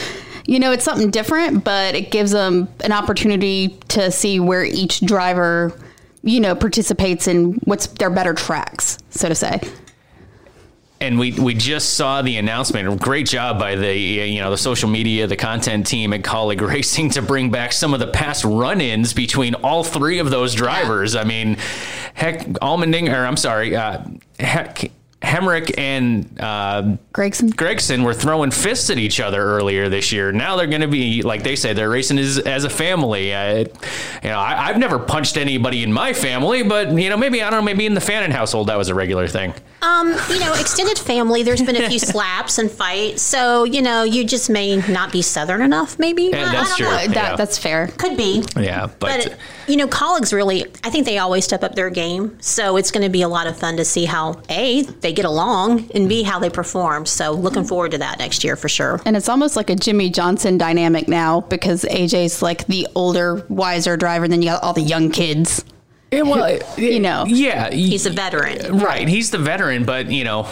You 0.45 0.57
know, 0.57 0.71
it's 0.71 0.83
something 0.83 1.11
different, 1.11 1.63
but 1.63 1.93
it 1.93 2.09
gives 2.09 2.31
them 2.31 2.67
an 2.79 2.91
opportunity 2.91 3.77
to 3.89 4.09
see 4.09 4.39
where 4.39 4.63
each 4.63 4.99
driver, 5.01 5.77
you 6.23 6.39
know, 6.39 6.55
participates 6.55 7.27
in 7.27 7.59
what's 7.65 7.85
their 7.85 8.09
better 8.09 8.33
tracks, 8.33 8.97
so 9.11 9.29
to 9.29 9.35
say. 9.35 9.61
And 11.01 11.17
we 11.17 11.31
we 11.31 11.53
just 11.53 11.93
saw 11.93 12.21
the 12.21 12.37
announcement. 12.37 12.99
Great 12.99 13.25
job 13.25 13.57
by 13.57 13.75
the 13.75 13.95
you 13.95 14.41
know 14.41 14.51
the 14.51 14.57
social 14.57 14.89
media, 14.89 15.27
the 15.27 15.37
content 15.37 15.87
team 15.87 16.11
at 16.11 16.23
Kaulig 16.23 16.59
Racing 16.67 17.11
to 17.11 17.21
bring 17.21 17.51
back 17.51 17.71
some 17.71 17.93
of 17.93 18.01
the 18.01 18.07
past 18.07 18.43
run-ins 18.43 19.13
between 19.13 19.55
all 19.55 19.83
three 19.83 20.19
of 20.19 20.29
those 20.29 20.53
drivers. 20.53 21.15
I 21.15 21.23
mean, 21.23 21.57
heck, 22.13 22.39
Almending 22.61 23.09
or 23.13 23.25
I'm 23.25 23.37
sorry, 23.37 23.75
uh, 23.75 24.03
heck. 24.39 24.91
Hemric 25.21 25.77
and 25.77 26.25
uh, 26.39 26.95
Gragson? 27.13 27.49
Gragson 27.53 28.03
were 28.05 28.13
throwing 28.13 28.51
fists 28.51 28.89
at 28.89 28.97
each 28.97 29.19
other 29.19 29.41
earlier 29.43 29.89
this 29.89 30.11
year. 30.13 30.31
Now 30.31 30.55
they're 30.55 30.67
going 30.67 30.81
to 30.81 30.87
be 30.87 31.21
like 31.23 31.43
they 31.43 31.55
say 31.57 31.73
they're 31.73 31.89
racing 31.89 32.17
as, 32.19 32.39
as 32.39 32.63
a 32.63 32.69
family. 32.69 33.33
Uh, 33.33 33.57
you 33.57 33.65
know, 34.23 34.39
I, 34.39 34.69
I've 34.69 34.77
never 34.77 34.97
punched 34.97 35.35
anybody 35.35 35.83
in 35.83 35.91
my 35.91 36.13
family, 36.13 36.63
but 36.63 36.91
you 36.97 37.09
know, 37.09 37.17
maybe 37.17 37.43
I 37.43 37.49
don't 37.49 37.59
know, 37.59 37.65
maybe 37.65 37.85
in 37.85 37.93
the 37.95 38.01
Fannin 38.01 38.31
household 38.31 38.67
that 38.67 38.77
was 38.77 38.87
a 38.87 38.95
regular 38.95 39.27
thing. 39.27 39.53
Um, 39.81 40.09
you 40.29 40.39
know, 40.39 40.53
extended 40.55 40.97
family. 40.99 41.43
There's 41.43 41.61
been 41.61 41.77
a 41.77 41.87
few 41.89 41.99
slaps 41.99 42.57
and 42.57 42.69
fights, 42.71 43.21
so 43.21 43.63
you 43.65 43.81
know, 43.81 44.03
you 44.03 44.25
just 44.25 44.49
may 44.49 44.77
not 44.87 45.11
be 45.11 45.21
southern 45.21 45.61
enough. 45.61 45.99
Maybe 45.99 46.23
Yeah, 46.31 46.45
I- 46.45 46.49
I 46.49 46.51
that's 46.53 46.69
don't 46.69 46.77
true. 46.77 47.13
That 47.13 47.31
Yeah. 47.31 47.35
that's 47.35 47.57
fair. 47.57 47.87
Could 47.87 48.15
be. 48.17 48.43
Yeah, 48.57 48.87
but, 48.99 48.99
But 49.29 49.37
you 49.67 49.75
know, 49.77 49.87
Kaulig's 49.87 50.31
really. 50.33 50.65
I 50.83 50.89
think 50.89 51.05
they 51.05 51.17
always 51.17 51.43
step 51.45 51.63
up 51.63 51.75
their 51.75 51.89
game. 51.89 52.37
So 52.41 52.77
it's 52.77 52.91
going 52.91 53.03
to 53.03 53.09
be 53.09 53.21
a 53.21 53.27
lot 53.29 53.47
of 53.47 53.57
fun 53.57 53.77
to 53.77 53.85
see 53.85 54.05
how 54.05 54.41
a 54.49 54.81
they 54.83 55.08
get 55.11 55.25
along 55.25 55.89
and 55.93 56.07
b 56.09 56.23
how 56.23 56.39
they 56.39 56.49
perform. 56.49 57.05
So 57.05 57.31
looking 57.31 57.63
forward 57.63 57.91
to 57.91 57.97
that 57.99 58.19
next 58.19 58.43
year 58.43 58.55
for 58.55 58.69
sure. 58.69 59.01
And 59.05 59.15
it's 59.17 59.29
almost 59.29 59.55
like 59.55 59.69
a 59.69 59.75
Jimmie 59.75 60.09
Johnson 60.09 60.57
dynamic 60.57 61.07
now 61.07 61.41
because 61.41 61.83
AJ's 61.83 62.41
like 62.41 62.65
the 62.67 62.87
older, 62.95 63.45
wiser 63.49 63.97
driver, 63.97 64.25
and 64.25 64.33
then 64.33 64.41
you 64.41 64.49
got 64.49 64.63
all 64.63 64.73
the 64.73 64.81
young 64.81 65.11
kids. 65.11 65.63
Yeah, 66.11 66.23
well, 66.23 66.59
you 66.77 66.99
know. 66.99 67.25
yeah, 67.27 67.69
He's 67.71 68.05
a 68.05 68.09
veteran. 68.09 68.79
Right, 68.79 69.07
he's 69.07 69.31
the 69.31 69.37
veteran, 69.37 69.85
but 69.85 70.09
you 70.11 70.23
know, 70.23 70.47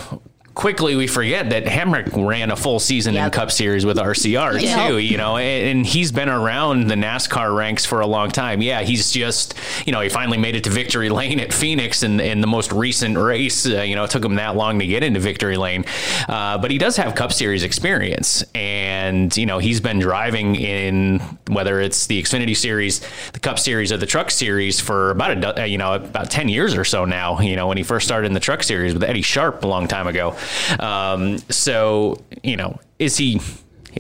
quickly 0.58 0.96
we 0.96 1.06
forget 1.06 1.52
that 1.52 1.66
Hemric 1.66 2.10
ran 2.28 2.50
a 2.50 2.56
full 2.56 2.80
season 2.80 3.16
in 3.16 3.30
Cup 3.30 3.52
Series 3.52 3.86
with 3.86 3.98
RCR 3.98 4.60
Yeah. 4.60 4.88
too. 4.88 4.98
You 4.98 5.16
know, 5.16 5.38
and, 5.38 5.78
and 5.78 5.86
he's 5.86 6.12
been 6.12 6.30
around 6.30 6.88
the 6.88 6.96
NASCAR 6.96 7.56
ranks 7.56 7.86
for 7.86 8.02
a 8.02 8.08
long 8.08 8.32
time. 8.32 8.62
Yeah, 8.64 8.82
he's 8.82 9.12
just 9.12 9.54
you 9.86 9.94
know 9.94 10.02
he 10.02 10.10
finally 10.10 10.40
made 10.40 10.56
it 10.56 10.64
to 10.64 10.72
victory 10.72 11.10
lane 11.10 11.40
at 11.40 11.54
Phoenix 11.54 12.02
in 12.02 12.20
in 12.20 12.42
the 12.42 12.48
most 12.48 12.72
recent 12.72 13.18
race. 13.18 13.68
Uh, 13.68 13.84
you 13.84 13.96
know, 13.96 14.04
it 14.04 14.10
took 14.10 14.26
him 14.26 14.36
that 14.36 14.56
long 14.56 14.80
to 14.80 14.88
get 14.88 15.04
into 15.04 15.20
victory 15.20 15.58
lane, 15.58 15.86
uh, 16.28 16.58
but 16.58 16.72
he 16.72 16.80
does 16.80 16.98
have 16.98 17.14
Cup 17.14 17.32
Series 17.32 17.62
experience, 17.64 18.44
and 18.56 19.38
you 19.38 19.46
know 19.46 19.60
he's 19.60 19.80
been 19.80 20.00
driving 20.00 20.56
in 20.56 21.20
whether 21.52 21.80
it's 21.80 22.08
the 22.08 22.20
Xfinity 22.22 22.58
Series, 22.58 23.00
the 23.34 23.40
Cup 23.40 23.60
Series, 23.60 23.92
or 23.92 23.98
the 23.98 24.08
Truck 24.08 24.32
Series 24.32 24.80
for 24.80 25.12
about 25.12 25.44
a 25.44 25.62
uh, 25.62 25.66
you 25.66 25.78
know 25.78 25.94
about 25.94 26.32
ten 26.32 26.50
years 26.50 26.74
or 26.76 26.84
so 26.84 27.06
now. 27.06 27.40
You 27.42 27.56
know, 27.56 27.68
when 27.68 27.78
he 27.78 27.84
first 27.84 28.08
started 28.08 28.26
in 28.26 28.34
the 28.34 28.40
Truck 28.40 28.64
Series 28.64 28.96
with 28.96 29.04
Eddie 29.04 29.22
Sharp 29.22 29.64
a 29.64 29.68
long 29.68 29.88
time 29.88 30.08
ago. 30.08 30.36
Um, 30.80 31.38
so 31.50 32.22
you 32.44 32.58
know, 32.58 32.80
is 33.00 33.18
he? 33.18 33.40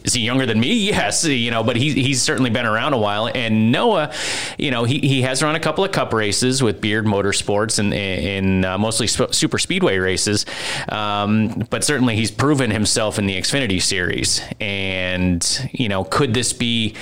Is 0.03 0.13
he 0.13 0.21
younger 0.21 0.45
than 0.45 0.59
me? 0.59 0.87
Yes, 0.97 1.25
you 1.25 1.51
know, 1.51 1.63
but 1.63 1.75
he, 1.75 1.93
he's 1.93 2.21
certainly 2.21 2.49
been 2.49 2.65
around 2.65 2.93
a 2.93 2.97
while. 2.97 3.29
And 3.33 3.71
Noah, 3.71 4.13
you 4.57 4.71
know, 4.71 4.83
he, 4.83 4.99
he 4.99 5.21
has 5.23 5.43
run 5.43 5.55
a 5.55 5.59
couple 5.59 5.83
of 5.83 5.91
cup 5.91 6.13
races 6.13 6.61
with 6.63 6.81
Beard 6.81 7.05
Motorsports 7.05 7.77
and 7.79 7.93
in 7.93 8.63
uh, 8.63 8.77
mostly 8.77 9.07
sp- 9.09 9.33
super 9.33 9.57
speedway 9.57 9.97
races. 9.97 10.45
Um, 10.89 11.65
but 11.69 11.83
certainly 11.83 12.15
he's 12.15 12.31
proven 12.31 12.71
himself 12.71 13.19
in 13.19 13.25
the 13.25 13.35
Xfinity 13.35 13.81
series. 13.81 14.41
And, 14.59 15.69
you 15.71 15.89
know, 15.89 16.03
could 16.03 16.33
this 16.33 16.53
be 16.53 16.95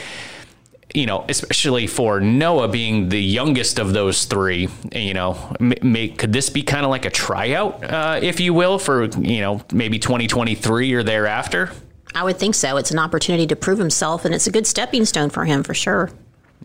you 0.95 1.05
know, 1.05 1.25
especially 1.27 1.87
for 1.87 2.19
Noah 2.19 2.67
being 2.67 3.09
the 3.09 3.21
youngest 3.21 3.79
of 3.79 3.93
those 3.93 4.25
three, 4.25 4.69
you 4.93 5.13
know, 5.13 5.55
may, 5.59 6.07
could 6.07 6.31
this 6.31 6.49
be 6.49 6.63
kind 6.63 6.85
of 6.85 6.89
like 6.89 7.05
a 7.05 7.09
tryout, 7.09 7.83
uh, 7.83 8.19
if 8.21 8.39
you 8.39 8.53
will, 8.53 8.79
for, 8.79 9.05
you 9.05 9.41
know, 9.41 9.61
maybe 9.73 9.99
2023 9.99 10.93
or 10.93 11.03
thereafter? 11.03 11.71
I 12.13 12.23
would 12.23 12.37
think 12.37 12.55
so. 12.55 12.77
It's 12.77 12.91
an 12.91 12.99
opportunity 12.99 13.45
to 13.47 13.55
prove 13.55 13.77
himself, 13.77 14.23
and 14.23 14.33
it's 14.33 14.47
a 14.47 14.51
good 14.51 14.65
stepping 14.65 15.03
stone 15.05 15.29
for 15.29 15.43
him 15.43 15.63
for 15.63 15.73
sure. 15.73 16.11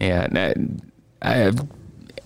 Yeah. 0.00 0.28
I, 0.32 1.42
uh, 1.42 1.50
I, 1.50 1.52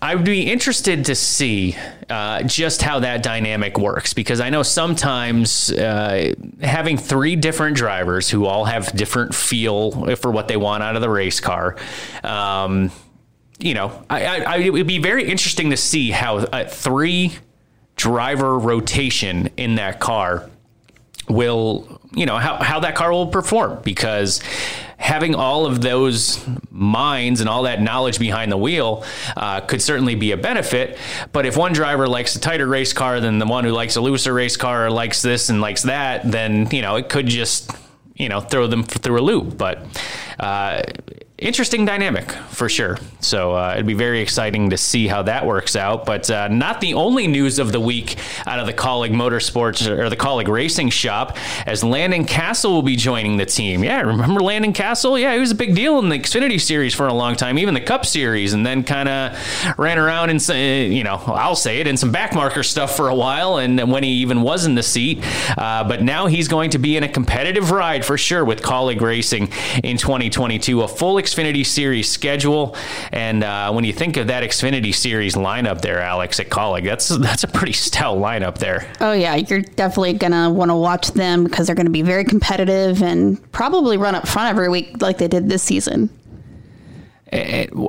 I 0.04 0.14
would 0.14 0.26
be 0.26 0.42
interested 0.42 1.06
to 1.06 1.14
see 1.14 1.78
uh, 2.10 2.42
just 2.42 2.82
how 2.82 3.00
that 3.00 3.22
dynamic 3.22 3.78
works 3.78 4.12
because 4.12 4.38
I 4.38 4.50
know 4.50 4.62
sometimes 4.62 5.72
uh, 5.72 6.34
having 6.60 6.98
three 6.98 7.36
different 7.36 7.74
drivers 7.74 8.28
who 8.28 8.44
all 8.44 8.66
have 8.66 8.94
different 8.94 9.34
feel 9.34 10.14
for 10.16 10.30
what 10.30 10.46
they 10.46 10.58
want 10.58 10.82
out 10.82 10.94
of 10.94 11.00
the 11.00 11.08
race 11.08 11.40
car. 11.40 11.76
Um, 12.22 12.92
you 13.58 13.72
know, 13.72 14.04
I, 14.10 14.26
I, 14.26 14.38
I, 14.40 14.56
it 14.58 14.74
would 14.74 14.86
be 14.86 14.98
very 14.98 15.24
interesting 15.24 15.70
to 15.70 15.76
see 15.78 16.10
how 16.10 16.36
a 16.52 16.68
three 16.68 17.32
driver 17.96 18.58
rotation 18.58 19.48
in 19.56 19.76
that 19.76 20.00
car 20.00 20.50
will 21.30 21.98
you 22.14 22.26
know 22.26 22.36
how, 22.36 22.56
how 22.56 22.80
that 22.80 22.94
car 22.94 23.10
will 23.10 23.28
perform 23.28 23.80
because 23.82 24.42
having 24.96 25.34
all 25.34 25.66
of 25.66 25.80
those 25.80 26.44
minds 26.70 27.40
and 27.40 27.48
all 27.48 27.64
that 27.64 27.80
knowledge 27.80 28.18
behind 28.18 28.50
the 28.50 28.56
wheel 28.56 29.04
uh, 29.36 29.60
could 29.60 29.82
certainly 29.82 30.14
be 30.14 30.32
a 30.32 30.36
benefit. 30.36 30.98
But 31.32 31.46
if 31.46 31.56
one 31.56 31.72
driver 31.72 32.06
likes 32.06 32.36
a 32.36 32.40
tighter 32.40 32.66
race 32.66 32.92
car 32.92 33.20
than 33.20 33.38
the 33.38 33.46
one 33.46 33.64
who 33.64 33.72
likes 33.72 33.96
a 33.96 34.00
looser 34.00 34.32
race 34.32 34.56
car 34.56 34.90
likes 34.90 35.22
this 35.22 35.48
and 35.48 35.60
likes 35.60 35.82
that 35.82 36.30
then 36.30 36.68
you 36.70 36.82
know 36.82 36.96
it 36.96 37.08
could 37.08 37.26
just 37.26 37.70
you 38.14 38.28
know 38.28 38.40
throw 38.40 38.66
them 38.66 38.82
through 38.82 39.18
a 39.18 39.22
loop. 39.22 39.56
But 39.58 39.86
uh, 40.38 40.82
interesting 41.38 41.84
dynamic 41.84 42.30
for 42.30 42.68
sure. 42.68 42.96
So 43.20 43.54
uh, 43.54 43.72
it'd 43.74 43.86
be 43.86 43.94
very 43.94 44.20
exciting 44.20 44.70
to 44.70 44.76
see 44.76 45.08
how 45.08 45.22
that 45.22 45.44
works 45.46 45.74
out. 45.74 46.06
But 46.06 46.30
uh, 46.30 46.48
not 46.48 46.80
the 46.80 46.94
only 46.94 47.26
news 47.26 47.58
of 47.58 47.72
the 47.72 47.80
week 47.80 48.16
out 48.46 48.60
of 48.60 48.66
the 48.66 48.72
Kaulig 48.72 49.10
Motorsports 49.10 49.88
or 49.88 50.08
the 50.08 50.16
Kaulig 50.16 50.46
Racing 50.46 50.90
Shop, 50.90 51.36
as 51.66 51.82
Landon 51.82 52.24
Cassill 52.24 52.70
will 52.70 52.82
be 52.82 52.96
joining 52.96 53.36
the 53.36 53.46
team. 53.46 53.82
Yeah, 53.82 54.02
remember 54.02 54.40
Landon 54.40 54.72
Cassill? 54.72 55.20
Yeah, 55.20 55.34
he 55.34 55.40
was 55.40 55.50
a 55.50 55.56
big 55.56 55.74
deal 55.74 55.98
in 55.98 56.08
the 56.08 56.18
Xfinity 56.18 56.60
Series 56.60 56.94
for 56.94 57.08
a 57.08 57.14
long 57.14 57.34
time, 57.34 57.58
even 57.58 57.74
the 57.74 57.80
Cup 57.80 58.06
Series, 58.06 58.52
and 58.52 58.64
then 58.64 58.84
kind 58.84 59.08
of 59.08 59.78
ran 59.78 59.98
around 59.98 60.30
in 60.30 60.38
some, 60.38 60.56
you 60.56 61.02
know, 61.02 61.16
I'll 61.26 61.56
say 61.56 61.80
it, 61.80 61.86
in 61.86 61.96
some 61.96 62.12
backmarker 62.12 62.64
stuff 62.64 62.96
for 62.96 63.08
a 63.08 63.14
while, 63.14 63.56
and 63.56 63.90
when 63.90 64.04
he 64.04 64.10
even 64.10 64.42
was 64.42 64.66
in 64.66 64.76
the 64.76 64.82
seat. 64.82 65.24
Uh, 65.58 65.82
but 65.82 66.02
now 66.02 66.26
he's 66.26 66.46
going 66.46 66.70
to 66.70 66.78
be 66.78 66.96
in 66.96 67.02
a 67.02 67.08
competitive 67.08 67.70
ride 67.70 68.04
for 68.04 68.16
sure 68.16 68.44
with 68.44 68.62
Kaulig 68.62 69.00
Racing 69.00 69.50
in 69.82 69.96
2022. 69.96 70.82
A 70.82 70.88
full 70.88 71.18
Xfinity 71.24 71.64
Series 71.64 72.10
schedule, 72.10 72.76
and 73.12 73.42
uh, 73.42 73.72
when 73.72 73.84
you 73.84 73.92
think 73.92 74.16
of 74.16 74.26
that 74.28 74.42
Xfinity 74.42 74.94
Series 74.94 75.34
lineup 75.34 75.80
there, 75.80 76.00
Alex 76.00 76.38
at 76.40 76.48
Kaulig, 76.48 76.84
that's 76.84 77.08
that's 77.08 77.44
a 77.44 77.48
pretty 77.48 77.72
stout 77.72 78.18
lineup 78.18 78.58
there. 78.58 78.90
Oh 79.00 79.12
yeah, 79.12 79.34
you're 79.36 79.62
definitely 79.62 80.14
gonna 80.14 80.50
want 80.50 80.70
to 80.70 80.74
watch 80.74 81.12
them 81.12 81.44
because 81.44 81.66
they're 81.66 81.76
gonna 81.76 81.90
be 81.90 82.02
very 82.02 82.24
competitive 82.24 83.02
and 83.02 83.40
probably 83.52 83.96
run 83.96 84.14
up 84.14 84.28
front 84.28 84.50
every 84.50 84.68
week 84.68 85.00
like 85.00 85.18
they 85.18 85.28
did 85.28 85.48
this 85.48 85.62
season. 85.62 86.10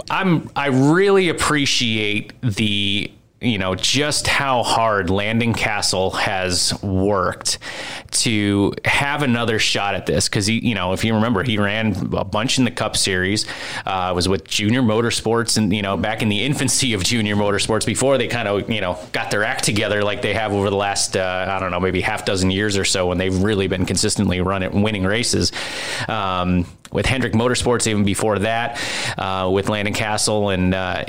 I'm 0.10 0.50
I 0.56 0.68
really 0.68 1.30
appreciate 1.30 2.34
the 2.42 3.12
you 3.42 3.58
know 3.58 3.76
just 3.76 4.28
how 4.28 4.64
hard 4.64 5.10
Landon 5.10 5.54
Cassill 5.54 6.18
has 6.18 6.74
worked 6.82 7.60
to 8.12 8.74
have 8.86 9.24
another 9.24 9.60
shot 9.60 9.94
at 9.94 10.06
this 10.06 10.30
because 10.30 10.46
he 10.46 10.60
you 10.66 10.74
know 10.74 10.94
if 10.94 11.04
you 11.04 11.14
remember 11.14 11.44
he 11.44 11.58
ran 11.58 12.14
a 12.16 12.24
bunch 12.24 12.58
in 12.58 12.66
the 12.66 12.72
Cup 12.72 12.96
Series 12.96 13.46
uh, 13.86 14.14
was 14.16 14.30
with 14.30 14.46
Junior 14.46 14.82
Motorsports 14.82 15.58
and 15.58 15.74
you 15.74 15.82
know 15.82 15.98
back 15.98 16.22
in 16.22 16.30
the 16.30 16.44
infancy 16.44 16.94
of 16.94 17.04
Junior 17.04 17.36
Motorsports 17.36 17.86
before 17.86 18.18
they 18.18 18.28
kind 18.28 18.48
of 18.48 18.70
you 18.70 18.80
know 18.80 18.98
got 19.12 19.32
their 19.32 19.44
act 19.44 19.66
together 19.66 20.02
like 20.02 20.22
they 20.22 20.34
have 20.34 20.54
over 20.54 20.70
the 20.70 20.76
last 20.76 21.18
uh, 21.18 21.46
I 21.50 21.60
don't 21.60 21.72
know 21.72 21.80
maybe 21.80 22.02
half 22.02 22.26
dozen 22.26 22.52
years 22.52 22.78
or 22.78 22.86
so 22.86 23.08
when 23.08 23.18
they've 23.18 23.44
really 23.44 23.68
been 23.68 23.86
consistently 23.86 24.40
running 24.42 24.82
winning 24.82 25.04
races. 25.04 25.52
Um, 26.08 26.66
with 26.92 27.06
Hendrick 27.06 27.34
Motorsports, 27.34 27.88
even 27.88 28.06
before 28.06 28.40
that, 28.40 28.80
uh, 29.18 29.50
with 29.52 29.68
Landon 29.68 29.94
Cassill 29.94 30.54
and 30.54 30.74
uh, 30.74 31.04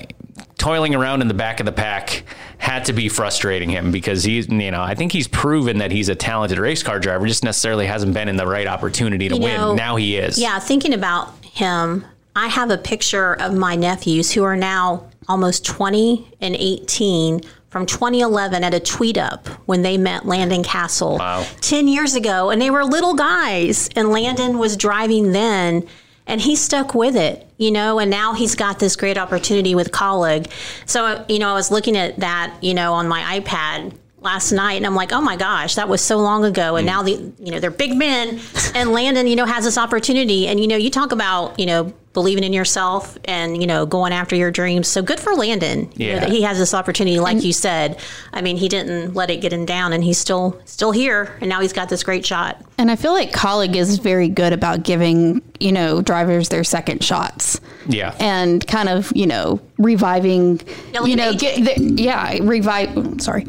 toiling 0.59 0.95
around 0.95 1.21
in 1.23 1.29
the 1.29 1.35
back 1.35 1.61
of 1.61 1.67
the 1.67 1.73
pack 1.73 2.25
had 2.59 2.87
to 2.87 2.93
be 2.93 3.09
frustrating 3.09 3.69
him 3.69 3.91
because 3.93 4.25
he's, 4.25 4.49
you 4.49 4.71
know, 4.71 4.81
I 4.83 4.95
think 4.95 5.13
he's 5.13 5.29
proven 5.29 5.79
that 5.79 5.91
he's 5.93 6.09
a 6.09 6.15
talented 6.15 6.59
race 6.59 6.83
car 6.83 6.99
driver, 6.99 7.27
just 7.27 7.45
necessarily 7.45 7.87
hasn't 7.87 8.15
been 8.15 8.29
in 8.29 8.37
the 8.37 8.47
right 8.47 8.67
opportunity 8.67 9.29
to 9.29 9.35
You 9.35 9.41
know, 9.41 9.69
win. 9.69 9.77
Now 9.77 9.97
he 9.97 10.17
is. 10.17 10.39
Yeah, 10.39 10.59
thinking 10.59 10.95
about 10.95 11.33
him, 11.45 12.05
I 12.35 12.49
have 12.49 12.71
a 12.71 12.79
picture 12.79 13.35
of 13.35 13.55
my 13.55 13.77
nephews 13.77 14.33
who 14.33 14.45
are 14.45 14.57
now 14.57 15.09
almost 15.29 15.65
20 15.67 16.33
and 16.41 16.55
18 16.57 17.41
from 17.69 17.85
2011 17.85 18.65
at 18.65 18.73
a 18.73 18.81
tweet 18.81 19.19
up 19.19 19.49
when 19.67 19.83
they 19.83 19.99
met 19.99 20.25
Landon 20.25 20.63
Cassill 20.63 21.19
Wow. 21.19 21.45
10 21.61 21.89
years 21.89 22.15
ago. 22.15 22.49
And 22.49 22.63
they 22.63 22.71
were 22.71 22.85
little 22.85 23.15
guys, 23.15 23.91
and 23.95 24.09
Landon 24.11 24.57
was 24.59 24.77
driving 24.77 25.33
then. 25.33 25.87
And 26.27 26.41
he 26.41 26.57
stuck 26.57 26.95
with 26.95 27.17
it, 27.17 27.47
you 27.57 27.71
know, 27.71 27.99
and 27.99 28.11
now 28.11 28.33
he's 28.33 28.55
got 28.55 28.79
this 28.79 28.97
great 28.97 29.17
opportunity 29.17 29.75
with 29.75 29.93
Kaulig. 29.93 30.51
So, 30.85 31.25
you 31.29 31.39
know, 31.39 31.51
I 31.51 31.55
was 31.55 31.71
looking 31.71 31.97
at 31.97 32.19
that, 32.19 32.57
you 32.61 32.75
know, 32.75 32.95
on 32.95 33.07
my 33.07 33.41
iPad 33.41 33.97
last 34.21 34.51
night 34.51 34.75
and 34.75 34.85
I'm 34.85 34.97
like, 34.97 35.13
oh 35.13 35.21
my 35.21 35.37
gosh, 35.37 35.77
that 35.77 35.89
was 35.89 36.03
so 36.03 36.19
long 36.19 36.45
ago. 36.45 36.77
And 36.77 36.85
mm. 36.85 36.91
now 36.91 37.03
the, 37.03 37.33
you 37.39 37.53
know, 37.53 37.61
they're 37.61 37.71
big 37.71 37.97
men 37.97 38.41
and 38.75 38.91
Landon, 38.91 39.29
you 39.29 39.37
know, 39.37 39.47
has 39.47 39.65
this 39.65 39.79
opportunity. 39.79 40.49
And, 40.49 40.59
you 40.59 40.67
know, 40.67 40.77
you 40.77 40.91
talk 40.91 41.13
about, 41.13 41.59
you 41.61 41.67
know, 41.67 41.95
believing 42.17 42.45
in 42.45 42.55
yourself 42.55 43.19
and, 43.27 43.61
you 43.61 43.67
know, 43.67 43.85
going 43.85 44.11
after 44.11 44.35
your 44.35 44.51
dreams. 44.51 44.89
So 44.89 45.03
good 45.03 45.21
for 45.21 45.35
Landon. 45.35 45.93
You 45.97 46.15
know, 46.15 46.21
that 46.21 46.31
he 46.31 46.41
has 46.41 46.57
this 46.57 46.73
opportunity, 46.73 47.21
like 47.21 47.45
you 47.45 47.53
said. 47.53 48.01
I 48.33 48.41
mean, 48.41 48.57
he 48.57 48.71
didn't 48.71 49.13
let 49.13 49.29
it 49.29 49.43
get 49.43 49.53
him 49.53 49.67
down 49.67 49.93
and 49.93 50.03
he's 50.03 50.17
still, 50.17 50.59
still 50.65 50.93
here. 50.93 51.37
And 51.43 51.51
now 51.51 51.61
he's 51.61 51.75
got 51.75 51.91
this 51.91 52.03
great 52.03 52.25
shot. 52.25 52.65
And 52.79 52.91
I 52.91 52.97
feel 52.97 53.13
like 53.13 53.33
Kaulig 53.33 53.77
is 53.77 53.99
very 53.99 54.31
good 54.31 54.55
about 54.55 54.83
giving, 54.83 55.43
you 55.61 55.73
know, 55.73 56.01
drivers 56.01 56.49
their 56.49 56.65
second 56.65 57.05
shots. 57.05 57.61
Yeah. 57.87 58.15
And 58.19 58.67
kind 58.67 58.89
of, 58.89 59.13
you 59.15 59.27
know, 59.27 59.61
reviving, 59.77 60.63
Yeah, 60.95 61.01
look 61.01 61.11
you 61.11 61.17
know, 61.17 61.35
get 61.35 61.57
the, 61.77 62.03
yeah, 62.03 62.39
revive, 62.41 63.21
sorry, 63.21 63.47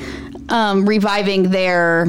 um, 0.50 0.86
reviving 0.86 1.52
their, 1.52 2.08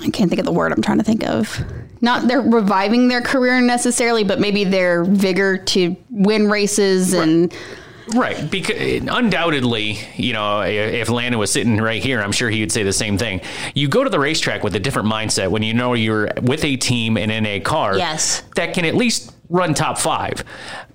I 0.00 0.08
can't 0.08 0.30
think 0.30 0.38
of 0.38 0.46
the 0.46 0.52
word 0.52 0.72
I'm 0.72 0.80
trying 0.80 0.96
to 0.96 1.04
think 1.04 1.26
of. 1.26 1.62
Not 2.00 2.28
they're 2.28 2.40
reviving 2.40 3.08
their 3.08 3.20
career 3.20 3.60
necessarily, 3.60 4.24
but 4.24 4.40
maybe 4.40 4.64
their 4.64 5.04
vigor 5.04 5.58
to 5.58 5.96
win 6.10 6.48
races 6.50 7.12
and 7.12 7.52
Right, 8.14 8.50
because 8.50 8.76
undoubtedly, 9.08 9.98
you 10.16 10.32
know, 10.32 10.62
if 10.62 11.08
Landon 11.08 11.38
was 11.38 11.52
sitting 11.52 11.76
right 11.76 12.02
here, 12.02 12.20
I'm 12.20 12.32
sure 12.32 12.50
he 12.50 12.58
would 12.60 12.72
say 12.72 12.82
the 12.82 12.92
same 12.92 13.18
thing. 13.18 13.40
You 13.74 13.86
go 13.86 14.02
to 14.02 14.10
the 14.10 14.18
racetrack 14.18 14.64
with 14.64 14.74
a 14.74 14.80
different 14.80 15.08
mindset 15.08 15.48
when 15.52 15.62
you 15.62 15.74
know 15.74 15.94
you're 15.94 16.28
with 16.42 16.64
a 16.64 16.76
team 16.76 17.16
and 17.16 17.30
in 17.30 17.46
a 17.46 17.60
car 17.60 17.96
Yes. 17.96 18.42
that 18.56 18.74
can 18.74 18.84
at 18.84 18.96
least 18.96 19.32
run 19.48 19.74
top 19.74 19.96
five 19.96 20.42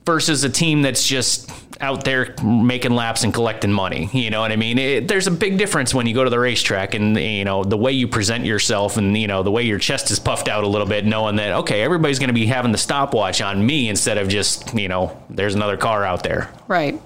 versus 0.06 0.44
a 0.44 0.50
team 0.50 0.82
that's 0.82 1.08
just 1.08 1.50
out 1.82 2.04
there 2.04 2.34
making 2.44 2.92
laps 2.92 3.24
and 3.24 3.34
collecting 3.34 3.72
money. 3.72 4.10
You 4.14 4.30
know 4.30 4.42
what 4.42 4.52
I 4.52 4.56
mean? 4.56 4.78
It, 4.78 5.08
there's 5.08 5.28
a 5.28 5.32
big 5.32 5.58
difference 5.58 5.94
when 5.94 6.08
you 6.08 6.14
go 6.14 6.24
to 6.24 6.30
the 6.30 6.40
racetrack 6.40 6.94
and 6.94 7.18
you 7.18 7.46
know 7.46 7.64
the 7.64 7.78
way 7.78 7.92
you 7.92 8.08
present 8.08 8.46
yourself 8.46 8.98
and 8.98 9.18
you 9.18 9.28
know 9.28 9.44
the 9.44 9.52
way 9.52 9.64
your 9.64 9.80
chest 9.80 10.12
is 10.12 10.20
puffed 10.20 10.48
out 10.48 10.64
a 10.64 10.68
little 10.68 10.88
bit, 10.88 11.06
knowing 11.06 11.36
that 11.38 11.52
okay, 11.54 11.82
everybody's 11.82 12.20
going 12.20 12.30
to 12.30 12.34
be 12.34 12.46
having 12.46 12.72
the 12.72 12.78
stopwatch 12.78 13.42
on 13.42 13.66
me 13.66 13.90
instead 13.90 14.18
of 14.18 14.28
just 14.28 14.74
you 14.74 14.88
know 14.88 15.22
there's 15.30 15.56
another 15.56 15.78
car 15.78 16.04
out 16.04 16.24
there. 16.24 16.50
Right. 16.68 17.02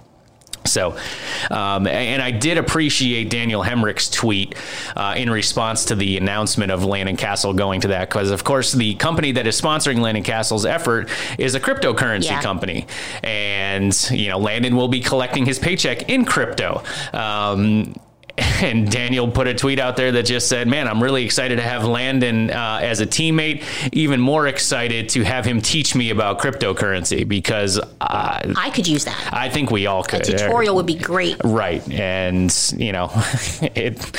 So, 0.70 0.96
um, 1.52 1.88
and 1.88 2.22
I 2.22 2.32
did 2.32 2.58
appreciate 2.58 3.30
Daniel 3.30 3.64
Hemric's 3.64 4.10
tweet 4.10 4.56
uh, 4.96 5.16
in 5.18 5.30
response 5.30 5.86
to 5.86 5.96
the 5.96 6.18
announcement 6.18 6.72
of 6.72 6.84
Landon 6.86 7.18
Cassill 7.18 7.56
going 7.56 7.82
to 7.82 7.88
that, 7.90 8.10
because 8.10 8.32
of 8.32 8.44
course 8.44 8.72
the 8.74 8.96
company 8.96 9.32
that 9.34 9.48
is 9.48 9.60
sponsoring 9.60 10.00
Landon 10.00 10.24
Cassill's 10.24 10.66
effort 10.66 11.10
is 11.38 11.56
a 11.56 11.60
cryptocurrency 11.60 12.26
Yeah. 12.26 12.42
company, 12.42 12.88
and 13.24 13.94
you 14.12 14.30
know 14.30 14.38
Landon 14.40 14.76
will 14.76 14.88
be 14.88 15.00
collecting 15.02 15.46
his 15.46 15.60
paycheck 15.60 16.10
in 16.10 16.26
crypto. 16.26 16.84
Um, 17.14 17.96
and 18.62 18.90
Daniel 18.90 19.30
put 19.30 19.48
a 19.48 19.54
tweet 19.54 19.80
out 19.80 19.96
there 19.96 20.12
that 20.14 20.26
just 20.26 20.48
said, 20.48 20.68
"Man, 20.68 20.88
I'm 20.88 21.02
really 21.02 21.24
excited 21.26 21.58
to 21.58 21.62
have 21.62 21.86
Landon 21.86 22.52
uh, 22.52 22.80
as 22.82 23.02
a 23.02 23.06
teammate. 23.06 23.64
Even 23.94 24.20
more 24.20 24.48
excited 24.48 25.10
to 25.10 25.24
have 25.24 25.46
him 25.46 25.62
teach 25.62 25.96
me 25.96 26.10
about 26.10 26.40
cryptocurrency 26.40 27.28
because 27.28 27.80
uh, 28.02 28.54
I 28.56 28.70
could 28.74 28.88
use 28.88 29.06
that. 29.06 29.30
I 29.34 29.50
think 29.50 29.72
we 29.72 29.86
all 29.88 30.04
could. 30.04 30.22
A 30.22 30.38
tutorial 30.38 30.76
would 30.76 30.86
be 30.86 30.96
great. 30.96 31.38
Right, 31.44 31.88
and 31.92 32.54
you 32.78 32.92
know, 32.92 33.12
it, 33.62 34.12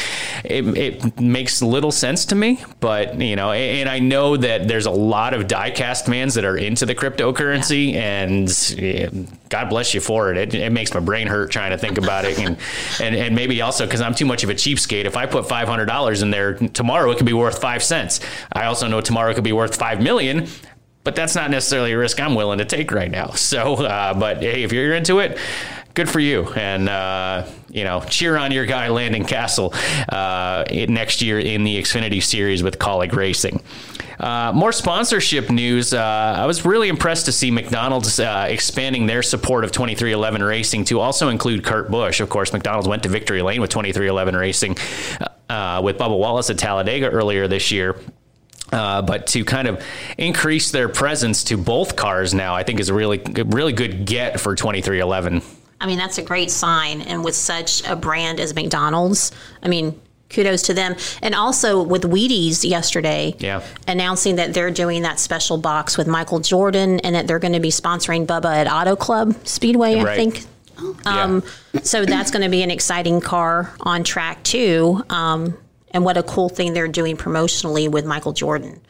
it 0.45 0.77
it 0.77 1.21
makes 1.21 1.63
little 1.63 1.93
sense 1.93 2.27
to 2.27 2.35
me, 2.35 2.63
but 2.81 3.21
you 3.21 3.37
know, 3.37 3.53
and 3.53 3.89
I 3.89 3.99
know 3.99 4.37
that 4.37 4.69
there's 4.69 4.87
a 4.87 4.91
lot 4.91 5.35
of 5.35 5.47
diecast 5.47 6.07
fans 6.07 6.35
that 6.35 6.45
are 6.45 6.57
into 6.57 6.87
the 6.87 6.95
cryptocurrency, 6.95 7.95
and 7.95 8.49
yeah, 8.79 9.09
God 9.49 9.69
bless 9.71 9.95
you 9.95 10.01
for 10.01 10.31
it. 10.33 10.37
it. 10.37 10.55
It 10.55 10.73
makes 10.73 10.93
my 10.95 11.01
brain 11.01 11.27
hurt 11.27 11.51
trying 11.51 11.71
to 11.71 11.79
think 11.79 11.99
about 11.99 12.25
it, 12.25 12.39
and 12.39 12.57
and 13.01 13.15
and 13.15 13.35
maybe 13.35 13.61
also 13.63 13.87
because 13.87 14.01
I'm 14.01 14.10
too 14.15 14.27
much 14.27 14.45
of 14.45 14.51
a 14.51 14.55
cheapskate. 14.55 15.05
If 15.05 15.17
I 15.17 15.27
put 15.27 15.49
five 15.49 15.69
hundred 15.69 15.87
dollars 15.87 16.23
in 16.23 16.31
there 16.31 16.55
tomorrow, 16.55 17.11
it 17.11 17.17
could 17.17 17.27
be 17.27 17.33
worth 17.33 17.61
five 17.61 17.83
cents. 17.83 18.21
I 18.53 18.67
also 18.67 18.87
know 18.89 19.01
tomorrow 19.01 19.31
it 19.31 19.35
could 19.35 19.45
be 19.45 19.53
worth 19.53 19.77
five 19.77 20.01
million. 20.03 20.47
But 21.03 21.17
that's 21.17 21.35
not 21.35 21.51
necessarily 21.51 21.93
a 21.93 21.99
risk 21.99 22.21
I'm 22.21 22.35
willing 22.35 22.59
to 22.59 22.67
take 22.67 22.93
right 22.93 23.11
now. 23.11 23.31
So, 23.37 23.75
uh, 23.77 24.13
but 24.15 24.43
hey, 24.43 24.63
if 24.63 24.73
you're 24.73 24.95
into 24.95 25.19
it, 25.19 25.39
good 25.95 26.09
for 26.09 26.21
you. 26.21 26.47
And, 26.55 26.89
uh, 26.89 27.47
you 27.71 27.85
know, 27.85 28.01
cheer 28.03 28.37
on 28.37 28.53
your 28.53 28.67
guy, 28.67 28.89
Landon 28.89 29.25
Cassill, 29.25 29.75
uh, 30.09 30.65
next 30.89 31.23
year 31.23 31.39
in 31.39 31.65
the 31.65 31.81
Xfinity 31.81 32.23
Series 32.23 32.63
with 32.63 32.79
Kaulig 32.79 33.13
Racing. 33.13 33.63
Uh, 34.21 34.53
more 34.55 34.71
sponsorship 34.71 35.49
news. 35.49 35.95
Uh, 35.95 36.35
I 36.37 36.45
was 36.45 36.67
really 36.67 36.89
impressed 36.89 37.25
to 37.25 37.33
see 37.33 37.51
McDonald's 37.51 38.21
uh, 38.21 38.47
expanding 38.51 39.07
their 39.07 39.23
support 39.23 39.65
of 39.65 39.73
23XI 39.73 40.47
Racing 40.47 40.85
to 40.87 41.01
also 41.01 41.31
include 41.31 41.65
Kurt 41.65 41.91
Busch. 41.91 42.21
Of 42.21 42.29
course, 42.29 42.53
McDonald's 42.53 42.87
went 42.87 43.03
to 43.05 43.09
victory 43.09 43.41
lane 43.41 43.63
with 43.63 43.71
23XI 43.71 44.39
Racing 44.39 44.77
uh, 45.49 45.81
with 45.83 45.97
Bubba 45.97 46.19
Wallace 46.19 46.51
at 46.51 46.59
Talladega 46.59 47.09
earlier 47.09 47.49
this 47.49 47.71
year. 47.73 47.97
Uh, 48.71 49.03
but 49.03 49.27
to 49.29 49.45
kind 49.45 49.67
of 49.67 49.83
increase 50.19 50.71
their 50.71 50.89
presence 50.89 51.43
to 51.45 51.57
both 51.57 51.97
cars 51.97 52.35
now, 52.35 52.55
I 52.55 52.63
think 52.63 52.79
is 52.79 52.89
a 52.91 52.95
really, 52.95 53.21
really 53.47 53.73
good 53.73 54.05
get 54.05 54.39
for 54.39 54.55
23XI. 54.55 55.43
I 55.81 55.87
mean, 55.87 55.99
that's 55.99 56.19
a 56.19 56.23
great 56.23 56.51
sign. 56.51 57.01
And 57.03 57.25
with 57.25 57.35
such 57.35 57.83
a 57.89 57.97
brand 57.97 58.39
as 58.41 58.55
McDonald's, 58.55 59.33
I 59.63 59.69
mean, 59.69 59.99
kudos 60.29 60.63
to 60.63 60.75
them. 60.75 60.95
And 61.23 61.35
also 61.35 61.83
with 61.83 62.03
Wheaties 62.03 62.69
yesterday, 62.69 63.35
Yeah. 63.39 63.63
announcing 63.89 64.37
that 64.37 64.55
they're 64.55 64.71
doing 64.71 65.03
that 65.03 65.19
special 65.19 65.59
box 65.59 65.97
with 65.99 66.07
Michael 66.07 66.39
Jordan 66.41 67.01
and 67.01 67.15
that 67.15 67.27
they're 67.27 67.39
going 67.41 67.55
to 67.55 67.61
be 67.61 67.71
sponsoring 67.71 68.27
Bubba 68.27 68.55
at 68.55 68.71
Auto 68.71 68.95
Club 68.95 69.35
Speedway, 69.45 69.99
I 69.99 70.15
think. 70.17 70.45
Um, 71.05 71.43
so 71.83 72.05
that's 72.05 72.31
going 72.31 72.43
to 72.43 72.49
be 72.49 72.63
an 72.63 72.71
exciting 72.71 73.21
car 73.21 73.73
on 73.81 74.03
track 74.05 74.43
too. 74.45 75.03
Um, 75.11 75.57
and 75.93 76.05
what 76.05 76.17
a 76.17 76.23
cool 76.23 76.49
thing 76.49 76.73
they're 76.73 76.89
doing 76.89 77.17
promotionally 77.17 77.91
with 77.91 78.05
Michael 78.05 78.33
Jordan. 78.33 78.81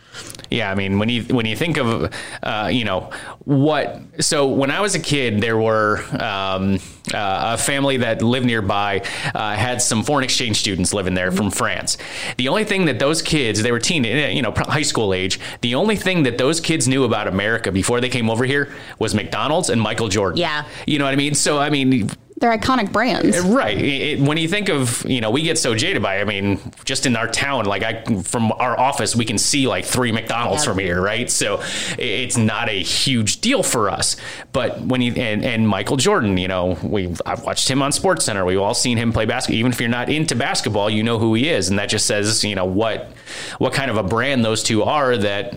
Yeah, 0.51 0.71
I 0.71 0.75
mean, 0.75 0.99
when 0.99 1.09
you 1.09 1.23
when 1.25 1.47
you 1.47 1.55
think 1.55 1.79
of, 1.79 2.13
uh, 2.43 2.69
you 2.73 2.85
know, 2.85 3.11
what. 3.45 4.03
So 4.19 4.49
when 4.49 4.73
I 4.73 4.81
was 4.81 4.97
a 4.97 4.99
kid, 4.99 5.41
there 5.41 5.57
were 5.57 6.03
um, 6.21 6.81
uh, 7.15 7.55
a 7.55 7.59
family 7.59 7.99
that 7.99 8.21
lived 8.21 8.47
nearby 8.47 9.03
uh, 9.33 9.55
had 9.55 9.81
some 9.81 10.03
foreign 10.03 10.25
exchange 10.25 10.59
students 10.59 10.93
living 10.93 11.15
there 11.15 11.31
from 11.31 11.53
France. 11.53 11.97
The 12.37 12.49
only 12.49 12.65
thing 12.65 12.87
that 12.87 12.99
those 12.99 13.23
kids, 13.23 13.63
they 13.63 13.71
were 13.71 13.79
teen, 13.79 14.03
you 14.03 14.43
know, 14.43 14.53
high 14.57 14.83
school 14.83 15.15
age. 15.15 15.39
The 15.61 15.77
only 15.77 15.95
thing 15.95 16.25
that 16.25 16.37
those 16.37 16.61
kids 16.61 16.89
knew 16.89 17.05
about 17.05 17.29
America 17.29 17.71
before 17.71 18.01
they 18.01 18.09
came 18.09 18.29
over 18.29 18.45
here 18.45 18.75
was 18.99 19.15
McDonald's 19.15 19.71
and 19.71 19.81
Michael 19.81 20.09
Jordan. 20.09 20.39
Yeah. 20.39 20.65
you 20.87 20.99
know 20.99 21.05
what 21.05 21.13
I 21.13 21.17
mean. 21.17 21.35
So 21.37 21.61
I 21.61 21.71
mean, 21.71 22.11
They're 22.41 22.57
iconic 22.57 22.91
brands. 22.91 23.37
Uh, 23.39 23.49
right. 23.49 23.77
It, 23.77 24.19
when 24.19 24.39
you 24.39 24.49
think 24.49 24.71
of, 24.71 25.05
you 25.05 25.21
know, 25.21 25.31
we 25.31 25.43
get 25.43 25.59
so 25.59 25.75
jaded 25.75 26.03
by, 26.03 26.21
I 26.21 26.25
mean, 26.25 26.59
just 26.87 27.05
in 27.05 27.15
our 27.15 27.29
town, 27.29 27.67
like 27.67 27.83
I, 27.83 28.03
from 28.23 28.51
our 28.53 28.81
office, 28.81 29.15
we 29.15 29.27
can 29.27 29.37
see 29.37 29.67
like 29.67 29.85
three 29.85 30.11
McDonald's 30.11 30.65
Yeah. 30.65 30.71
from 30.71 30.79
here, 30.79 31.03
right? 31.03 31.31
So 31.31 31.63
it's 31.99 32.39
not 32.39 32.71
a 32.71 32.83
huge 32.83 33.43
deal 33.43 33.63
for 33.63 33.91
us. 33.91 34.17
But 34.53 34.81
when 34.81 35.03
you, 35.03 35.13
and, 35.13 35.45
and 35.45 35.69
Michael 35.69 35.99
Jordan, 35.99 36.39
you 36.39 36.49
know, 36.49 36.79
we, 36.83 37.15
I've 37.27 37.43
watched 37.45 37.71
him 37.71 37.83
on 37.83 37.93
Sports 37.93 38.25
Center. 38.25 38.47
We've 38.47 38.59
all 38.59 38.73
seen 38.73 38.97
him 38.97 39.13
play 39.13 39.27
basketball. 39.27 39.59
Even 39.59 39.73
if 39.73 39.79
you're 39.79 39.91
not 39.91 40.09
into 40.09 40.35
basketball, 40.35 40.89
you 40.89 41.03
know 41.03 41.19
who 41.19 41.35
he 41.35 41.47
is. 41.51 41.69
And 41.69 41.79
that 41.79 41.91
just 41.91 42.07
says, 42.07 42.43
you 42.43 42.55
know, 42.55 42.65
what, 42.65 43.13
what 43.59 43.75
kind 43.75 43.91
of 43.91 43.99
a 43.99 44.03
brand 44.03 44.45
those 44.47 44.63
two 44.63 44.83
are 44.83 45.15
that, 45.19 45.55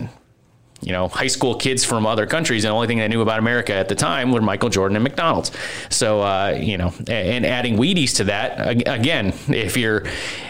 you 0.84 0.92
know, 0.92 1.08
high 1.08 1.26
school 1.28 1.54
kids 1.54 1.84
from 1.84 2.06
other 2.06 2.26
countries, 2.26 2.64
and 2.64 2.70
the 2.70 2.74
only 2.74 2.86
thing 2.86 2.98
they 2.98 3.08
knew 3.08 3.22
about 3.22 3.38
America 3.38 3.72
at 3.72 3.88
the 3.88 3.94
time 3.94 4.30
were 4.32 4.42
Michael 4.42 4.68
Jordan 4.68 4.96
and 4.96 5.02
McDonald's. 5.02 5.50
So, 5.88 6.20
uh, 6.22 6.58
you 6.60 6.76
know, 6.76 6.92
and 7.08 7.46
adding 7.46 7.76
Wheaties 7.78 8.16
to 8.16 8.24
that, 8.24 8.68
again, 8.86 9.32
if 9.48 9.76
you're 9.76 10.04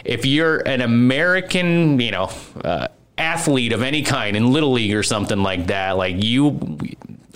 if 0.05 0.27
you're 0.27 0.59
an 0.69 0.81
American, 0.81 2.01
you 2.01 2.11
know, 2.11 2.31
uh, 2.65 2.89
athlete 3.17 3.73
of 3.73 3.83
any 3.83 4.03
kind 4.03 4.37
in 4.37 4.53
little 4.53 4.73
league 4.73 4.93
or 4.95 5.03
something 5.05 5.43
like 5.43 5.69
that, 5.69 5.93
like 5.97 6.23
you. 6.23 6.79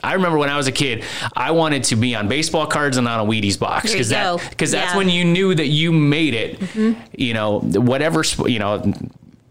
I 0.00 0.12
remember 0.14 0.38
when 0.38 0.48
I 0.48 0.56
was 0.56 0.68
a 0.68 0.72
kid, 0.72 1.02
I 1.36 1.50
wanted 1.50 1.82
to 1.84 1.96
be 1.96 2.14
on 2.14 2.28
baseball 2.28 2.68
cards 2.68 2.98
and 2.98 3.08
on 3.08 3.18
a 3.18 3.28
Wheaties 3.28 3.58
box 3.58 3.90
because 3.90 4.10
that 4.10 4.40
because 4.50 4.70
that's 4.70 4.92
Yeah. 4.92 4.96
when 4.96 5.08
you 5.08 5.24
knew 5.24 5.54
that 5.56 5.66
you 5.66 5.90
made 5.92 6.34
it. 6.34 6.60
You 7.16 7.34
know, 7.34 7.58
whatever 7.60 8.22
you 8.46 8.60
know, 8.60 8.92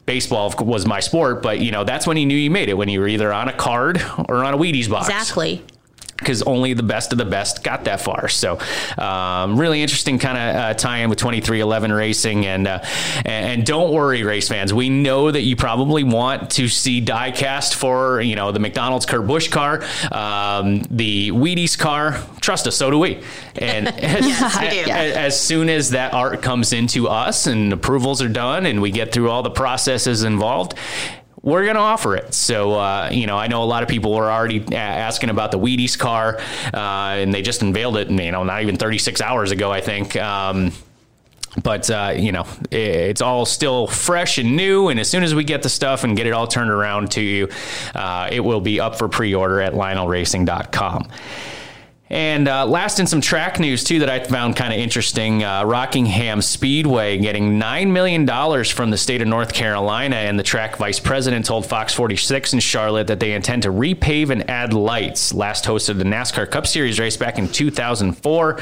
baseball 0.08 0.52
was 0.60 0.88
my 0.88 1.00
sport, 1.00 1.44
but 1.44 1.60
you 1.60 1.70
know 1.70 1.84
that's 1.84 2.08
when 2.08 2.18
you 2.18 2.26
knew 2.26 2.36
you 2.36 2.50
made 2.50 2.70
it 2.70 2.74
when 2.74 2.90
you 2.90 3.00
were 3.00 3.08
either 3.08 3.32
on 3.32 3.48
a 3.48 3.54
card 3.54 4.02
or 4.28 4.44
on 4.44 4.56
a 4.56 4.58
Wheaties 4.58 4.90
box. 4.90 5.08
Exactly. 5.08 5.64
Because 6.18 6.42
only 6.44 6.74
the 6.74 6.84
best 6.84 7.12
of 7.12 7.18
the 7.18 7.26
best 7.26 7.64
got 7.64 7.86
that 7.86 8.02
far. 8.02 8.28
So, 8.28 8.60
um, 8.98 9.60
really 9.60 9.82
interesting 9.82 10.18
kind 10.20 10.38
of 10.38 10.56
uh, 10.56 10.74
tie-in 10.74 11.10
with 11.10 11.20
23XI 11.20 11.96
Racing, 11.96 12.46
and 12.46 12.68
uh, 12.68 12.84
and 13.24 13.66
don't 13.66 13.94
worry, 13.94 14.24
race 14.24 14.48
fans. 14.48 14.74
We 14.74 14.90
know 14.90 15.30
that 15.30 15.42
you 15.42 15.56
probably 15.56 16.04
want 16.04 16.52
to 16.52 16.68
see 16.68 17.02
diecast 17.02 17.76
for 17.76 18.20
you 18.22 18.36
know 18.36 18.52
the 18.52 18.60
McDonald's 18.60 19.06
Kurt 19.06 19.28
Busch 19.28 19.48
car, 19.50 19.84
um, 20.12 20.82
the 20.90 21.32
Wheaties 21.32 21.78
car. 21.78 22.22
Trust 22.42 22.68
us, 22.68 22.76
so 22.76 22.90
do 22.90 23.00
we. 23.00 23.22
And 23.56 23.86
Yes, 24.02 24.60
we 24.60 24.84
do. 24.84 24.92
as, 24.92 25.16
as 25.16 25.40
soon 25.40 25.70
as 25.70 25.92
that 25.92 26.14
art 26.14 26.42
comes 26.42 26.74
into 26.74 27.08
us 27.08 27.48
and 27.48 27.74
approvals 27.74 28.22
are 28.22 28.30
done 28.30 28.66
and 28.66 28.82
we 28.82 28.92
get 28.92 29.12
through 29.12 29.30
all 29.30 29.44
the 29.44 29.50
processes 29.50 30.24
involved, 30.24 30.76
we're 31.48 31.64
going 31.64 31.76
to 31.76 31.82
offer 31.82 32.18
it. 32.18 32.34
So, 32.34 32.74
uh, 32.74 33.10
you 33.10 33.26
know, 33.26 33.38
I 33.38 33.48
know 33.48 33.64
a 33.64 33.66
lot 33.66 33.82
of 33.82 33.88
people 33.88 34.14
were 34.14 34.30
already 34.30 34.66
a- 34.70 34.76
asking 34.76 35.30
about 35.30 35.52
the 35.52 35.58
Wheaties 35.58 35.98
car, 35.98 36.40
uh, 36.74 36.78
and 36.78 37.34
they 37.34 37.42
just 37.42 37.62
unveiled 37.62 37.96
it, 37.96 38.10
you 38.10 38.32
know, 38.34 38.44
not 38.44 38.64
even 38.64 38.76
36 38.76 39.22
hours 39.22 39.52
ago, 39.52 39.72
I 39.72 39.80
think. 39.80 40.18
Um, 40.18 40.74
but 41.64 41.90
uh, 41.90 42.14
you 42.16 42.32
know 42.34 42.46
it's 42.70 43.22
all 43.22 43.44
still 43.46 43.88
fresh 43.88 44.38
and 44.38 44.56
new 44.56 44.90
and 44.90 45.00
as 45.00 45.10
soon 45.10 45.24
as 45.24 45.34
we 45.34 45.44
get 45.44 45.64
the 45.64 45.70
stuff 45.70 46.04
and 46.04 46.16
get 46.16 46.28
it 46.28 46.32
all 46.32 46.46
turned 46.46 46.70
around 46.70 47.10
to 47.10 47.22
you 47.22 47.50
uh, 47.96 48.30
it 48.32 48.42
will 48.42 48.62
be 48.62 48.80
up 48.80 48.96
for 48.96 49.08
pre-order 49.08 49.60
at 49.60 49.74
lionelracing.com 49.74 51.08
and 52.10 52.48
uh, 52.48 52.66
last 52.66 53.00
in 53.00 53.08
some 53.08 53.22
track 53.22 53.60
news 53.60 53.84
too 53.84 54.00
that 54.00 54.10
I 54.10 54.24
found 54.24 54.56
kind 54.56 54.74
of 54.74 54.80
interesting, 54.80 55.44
uh, 55.44 55.64
Rockingham 55.66 56.42
Speedway 56.42 57.18
getting 57.18 57.60
nine 57.60 57.92
million 57.92 58.26
dollars 58.26 58.72
from 58.72 58.92
the 58.92 58.98
state 58.98 59.22
of 59.22 59.28
North 59.28 59.54
Carolina, 59.54 60.16
and 60.16 60.40
the 60.40 60.44
track 60.44 60.78
vice 60.78 61.00
president 61.00 61.46
told 61.46 61.66
Fox 61.66 61.94
46 61.94 62.54
in 62.54 62.60
Charlotte 62.60 63.08
that 63.08 63.20
they 63.20 63.34
intend 63.34 63.64
to 63.64 63.70
repave 63.70 64.30
and 64.30 64.50
add 64.50 64.74
lights. 64.74 65.34
Last 65.34 65.66
hosted 65.66 65.98
the 65.98 66.06
NASCAR 66.06 66.50
Cup 66.50 66.66
Series 66.66 67.00
race 67.00 67.18
back 67.18 67.38
in 67.38 67.48
2004, 67.48 68.60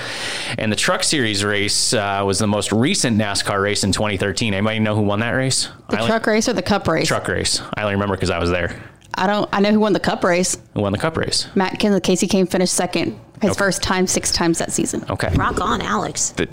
and 0.58 0.72
the 0.72 0.76
Truck 0.76 1.04
Series 1.04 1.44
race 1.44 1.94
uh, 1.94 2.24
was 2.26 2.40
the 2.40 2.48
most 2.48 2.72
recent 2.72 3.18
NASCAR 3.18 3.62
race 3.62 3.84
in 3.84 3.92
2013. 3.92 4.54
Anybody 4.54 4.80
know 4.80 4.96
who 4.96 5.04
won 5.04 5.20
that 5.20 5.32
race? 5.32 5.70
The 5.90 5.98
truck 5.98 6.26
race 6.26 6.50
or 6.50 6.54
the 6.54 6.62
cup 6.62 6.88
race? 6.88 7.08
truck 7.08 7.28
race. 7.28 7.62
I 7.76 7.84
only 7.84 7.94
remember 7.94 8.16
because 8.16 8.32
I 8.32 8.40
was 8.40 8.50
there. 8.50 8.82
I 9.18 9.28
don't. 9.28 9.50
I 9.54 9.60
know 9.62 9.72
who 9.72 9.80
won 9.80 9.94
the 9.94 10.00
Cup 10.00 10.24
race. 10.24 10.58
Who 10.74 10.82
won 10.82 10.92
the 10.92 10.98
Cup 10.98 11.18
race? 11.18 11.48
Matt 11.56 11.80
Ken- 11.80 11.92
Kasey 12.02 12.28
Kahne 12.28 12.50
finished 12.50 12.74
second. 12.74 13.20
His 13.42 13.52
Okay. 13.52 13.58
first 13.58 13.82
time, 13.84 14.08
six 14.08 14.32
times 14.32 14.60
that 14.60 14.72
season. 14.72 15.04
Okay. 15.10 15.30
Rock 15.36 15.60
on, 15.62 15.82
Alex. 15.82 16.30
The, 16.32 16.48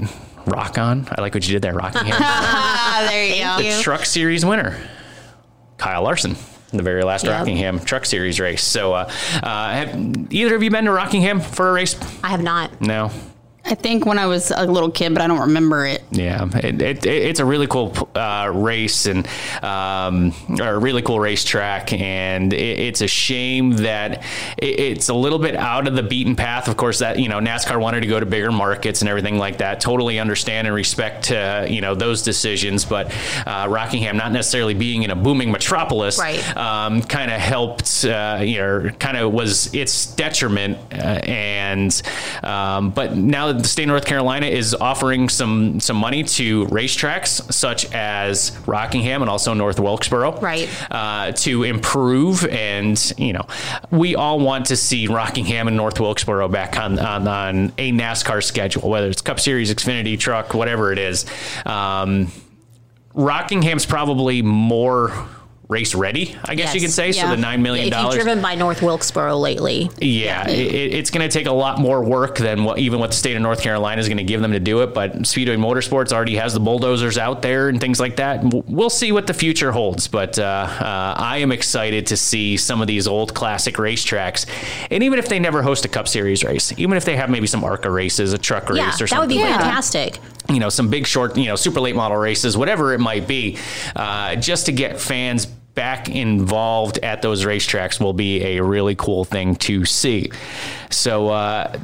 rock 0.46 0.78
on. 0.78 1.06
I 1.16 1.20
like 1.20 1.34
what 1.34 1.46
you 1.46 1.52
did 1.52 1.62
there, 1.62 1.74
Rockingham. 1.74 2.16
Ah, 2.20 3.06
there 3.08 3.26
you 3.26 3.42
Thank 3.42 3.64
you. 3.64 3.82
Truck 3.82 4.04
Series 4.04 4.44
winner, 4.44 4.76
Kyle 5.78 6.02
Larson. 6.02 6.36
The 6.72 6.82
very 6.82 7.02
last 7.04 7.24
Yep. 7.24 7.38
Rockingham 7.38 7.80
Truck 7.80 8.04
Series 8.06 8.40
race. 8.40 8.64
So, 8.64 8.94
uh, 8.94 9.10
uh, 9.42 9.72
have 9.72 9.94
either 10.32 10.54
of 10.56 10.62
you 10.62 10.70
been 10.70 10.86
to 10.86 10.92
Rockingham 10.92 11.40
for 11.40 11.68
a 11.68 11.72
race? 11.72 11.96
I 12.24 12.28
have 12.28 12.42
not. 12.42 12.80
No. 12.80 13.10
I 13.64 13.74
think 13.76 14.04
when 14.06 14.18
I 14.18 14.26
was 14.26 14.50
a 14.50 14.66
little 14.66 14.90
kid, 14.90 15.14
but 15.14 15.22
I 15.22 15.28
don't 15.28 15.40
remember 15.40 15.86
it. 15.86 16.02
Yeah, 16.10 16.48
it, 16.52 16.82
it, 16.82 17.06
it's 17.06 17.38
a 17.38 17.44
really 17.44 17.68
cool 17.68 17.96
uh, 18.14 18.50
race 18.52 19.06
and 19.06 19.26
um, 19.62 20.32
a 20.60 20.76
really 20.76 21.00
cool 21.00 21.20
racetrack, 21.20 21.92
and 21.92 22.52
it, 22.52 22.80
it's 22.80 23.00
a 23.02 23.06
shame 23.06 23.70
that 23.78 24.24
it, 24.58 24.80
it's 24.80 25.08
a 25.10 25.14
little 25.14 25.38
bit 25.38 25.54
out 25.54 25.86
of 25.86 25.94
the 25.94 26.02
beaten 26.02 26.34
path. 26.34 26.66
Of 26.68 26.76
course, 26.76 26.98
that 26.98 27.20
you 27.20 27.28
know 27.28 27.38
NASCAR 27.38 27.80
wanted 27.80 28.00
to 28.00 28.08
go 28.08 28.18
to 28.18 28.26
bigger 28.26 28.50
markets 28.50 29.00
and 29.00 29.08
everything 29.08 29.38
like 29.38 29.58
that. 29.58 29.80
Totally 29.80 30.18
understand 30.18 30.66
and 30.66 30.74
respect 30.74 31.30
uh, 31.30 31.64
you 31.68 31.80
know 31.80 31.94
those 31.94 32.22
decisions, 32.22 32.84
but 32.84 33.14
uh, 33.46 33.68
Rockingham 33.70 34.16
not 34.16 34.32
necessarily 34.32 34.74
being 34.74 35.04
in 35.04 35.10
a 35.10 35.16
booming 35.16 35.52
metropolis, 35.52 36.18
Right. 36.18 36.56
um, 36.56 37.00
kind 37.00 37.30
of 37.30 37.40
helped, 37.40 38.04
uh, 38.04 38.40
you 38.42 38.58
know, 38.58 38.90
kind 38.98 39.16
of 39.16 39.32
was 39.32 39.72
its 39.72 40.06
detriment. 40.14 40.78
Uh, 40.92 40.96
and 41.26 42.02
um, 42.42 42.90
but 42.90 43.16
now 43.16 43.51
the 43.52 43.64
state 43.68 43.84
of 43.84 43.88
North 43.88 44.04
Carolina 44.06 44.46
is 44.46 44.74
offering 44.74 45.28
some 45.28 45.80
some 45.80 45.96
money 45.96 46.22
to 46.24 46.66
racetracks 46.66 47.52
such 47.52 47.90
as 47.92 48.56
Rockingham 48.66 49.22
and 49.22 49.30
also 49.30 49.54
North 49.54 49.78
Wilkesboro, 49.80 50.38
Right. 50.40 50.68
uh, 50.90 51.32
to 51.32 51.62
improve. 51.64 52.44
And 52.46 52.98
you 53.18 53.32
know, 53.32 53.46
we 53.90 54.16
all 54.16 54.38
want 54.40 54.66
to 54.66 54.76
see 54.76 55.06
Rockingham 55.06 55.68
and 55.68 55.76
North 55.76 56.00
Wilkesboro 56.00 56.48
back 56.48 56.78
on 56.78 56.98
on, 56.98 57.28
on 57.28 57.72
a 57.78 57.92
NASCAR 57.92 58.42
schedule, 58.42 58.88
whether 58.88 59.08
it's 59.08 59.22
Cup 59.22 59.40
Series, 59.40 59.72
Xfinity, 59.74 60.18
Truck, 60.18 60.54
whatever 60.54 60.92
it 60.92 60.98
is. 60.98 61.24
Um, 61.66 62.28
Rockingham's 63.14 63.84
probably 63.84 64.40
more 64.42 65.12
race 65.72 65.94
ready, 65.94 66.36
I 66.44 66.54
guess 66.54 66.74
you 66.74 66.80
Yes. 66.80 66.88
could 66.90 66.94
say. 66.94 67.12
So 67.12 67.28
the 67.28 67.36
nine 67.36 67.62
million 67.62 67.90
dollars. 67.90 68.14
driven 68.14 68.40
by 68.40 68.54
North 68.54 68.82
Wilkesboro 68.82 69.36
lately, 69.38 69.90
Yeah, 70.00 70.48
it, 70.48 70.94
it's 70.94 71.10
going 71.10 71.28
to 71.28 71.32
take 71.32 71.46
a 71.46 71.52
lot 71.52 71.78
more 71.80 72.04
work 72.04 72.38
than 72.38 72.62
what 72.64 72.78
even 72.78 73.00
what 73.00 73.10
the 73.10 73.16
state 73.16 73.34
of 73.34 73.42
North 73.42 73.60
Carolina 73.62 74.00
is 74.00 74.06
going 74.08 74.18
to 74.18 74.24
give 74.24 74.40
them 74.40 74.52
to 74.52 74.60
do 74.60 74.82
it. 74.82 74.92
But 74.94 75.26
Speedway 75.26 75.56
Motorsports 75.56 76.12
already 76.12 76.36
has 76.36 76.54
the 76.54 76.60
bulldozers 76.60 77.18
out 77.18 77.42
there 77.42 77.68
and 77.68 77.80
things 77.80 77.98
like 77.98 78.16
that. 78.16 78.40
We'll 78.68 78.90
see 78.90 79.10
what 79.10 79.26
the 79.26 79.34
future 79.34 79.72
holds. 79.72 80.06
But 80.08 80.38
uh, 80.38 80.42
uh, 80.42 81.14
I 81.16 81.38
am 81.38 81.50
excited 81.50 82.06
to 82.08 82.16
see 82.16 82.56
some 82.56 82.80
of 82.80 82.86
these 82.86 83.08
old 83.08 83.34
classic 83.34 83.76
racetracks, 83.76 84.46
and 84.90 85.02
even 85.02 85.18
if 85.18 85.28
they 85.28 85.38
never 85.40 85.62
host 85.62 85.84
a 85.84 85.88
Cup 85.88 86.06
Series 86.06 86.44
race, 86.44 86.72
even 86.78 86.96
if 86.96 87.04
they 87.04 87.16
have 87.16 87.30
maybe 87.30 87.46
some 87.46 87.64
ARCA 87.64 87.90
races, 87.90 88.32
a 88.32 88.38
truck 88.38 88.68
race, 88.68 88.78
yeah, 88.78 88.88
or 88.88 89.06
something, 89.06 89.08
that 89.10 89.20
would 89.20 89.28
be 89.28 89.38
like 89.38 89.50
that 89.58 89.62
fantastic. 89.62 90.18
you 90.50 90.58
know, 90.60 90.68
some 90.68 90.90
big 90.90 91.06
short, 91.06 91.36
you 91.36 91.46
know, 91.46 91.56
super 91.56 91.80
late 91.80 91.96
model 91.96 92.16
races, 92.18 92.56
whatever 92.56 92.92
it 92.92 92.98
might 93.00 93.26
be, 93.26 93.56
uh, 93.96 94.34
just 94.36 94.66
to 94.66 94.72
get 94.72 95.00
fans 95.00 95.46
back 95.74 96.08
involved 96.08 96.98
at 96.98 97.22
those 97.22 97.44
racetracks 97.44 98.00
will 98.00 98.12
be 98.12 98.42
a 98.42 98.62
really 98.62 98.94
cool 98.94 99.24
thing 99.24 99.56
to 99.56 99.84
see. 99.84 100.30
So, 100.90 101.28
uh, 101.28 101.76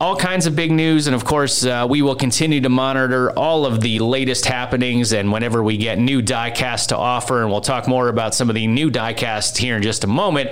all 0.00 0.16
kinds 0.16 0.46
of 0.46 0.56
big 0.56 0.72
news. 0.72 1.06
And 1.06 1.14
of 1.14 1.24
course, 1.24 1.64
uh, 1.64 1.86
we 1.88 2.02
will 2.02 2.16
continue 2.16 2.60
to 2.60 2.68
monitor 2.68 3.30
all 3.38 3.64
of 3.64 3.80
the 3.80 4.00
latest 4.00 4.44
happenings 4.44 5.12
and 5.12 5.30
whenever 5.30 5.62
we 5.62 5.76
get 5.76 5.98
new 5.98 6.20
diecast 6.20 6.88
to 6.88 6.96
offer. 6.96 7.42
And 7.42 7.50
we'll 7.50 7.60
talk 7.60 7.86
more 7.86 8.08
about 8.08 8.34
some 8.34 8.48
of 8.48 8.54
the 8.54 8.66
new 8.66 8.90
diecast 8.90 9.56
here 9.56 9.76
in 9.76 9.82
just 9.82 10.02
a 10.02 10.08
moment. 10.08 10.50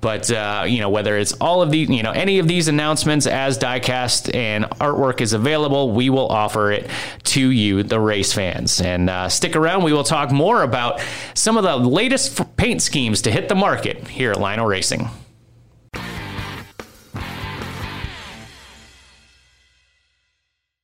But, 0.00 0.30
uh, 0.30 0.64
you 0.66 0.80
know, 0.80 0.88
whether 0.88 1.18
it's 1.18 1.34
all 1.34 1.60
of 1.60 1.70
the, 1.70 1.78
you 1.78 2.02
know, 2.02 2.12
any 2.12 2.38
of 2.38 2.48
these 2.48 2.68
announcements 2.68 3.26
as 3.26 3.58
diecast 3.58 4.34
and 4.34 4.64
artwork 4.80 5.20
is 5.20 5.34
available, 5.34 5.92
we 5.92 6.08
will 6.08 6.28
offer 6.28 6.72
it 6.72 6.88
to 7.24 7.50
you, 7.50 7.82
the 7.82 8.00
race 8.00 8.32
fans. 8.32 8.80
And 8.80 9.10
uh, 9.10 9.28
stick 9.28 9.54
around. 9.54 9.84
We 9.84 9.92
will 9.92 10.04
talk 10.04 10.32
more 10.32 10.62
about 10.62 11.00
some 11.34 11.58
of 11.58 11.62
the 11.62 11.76
latest 11.76 12.40
paint 12.56 12.80
schemes 12.80 13.22
to 13.22 13.30
hit 13.30 13.50
the 13.50 13.54
market 13.54 14.08
here 14.08 14.32
at 14.32 14.40
Lionel 14.40 14.66
Racing. 14.66 15.10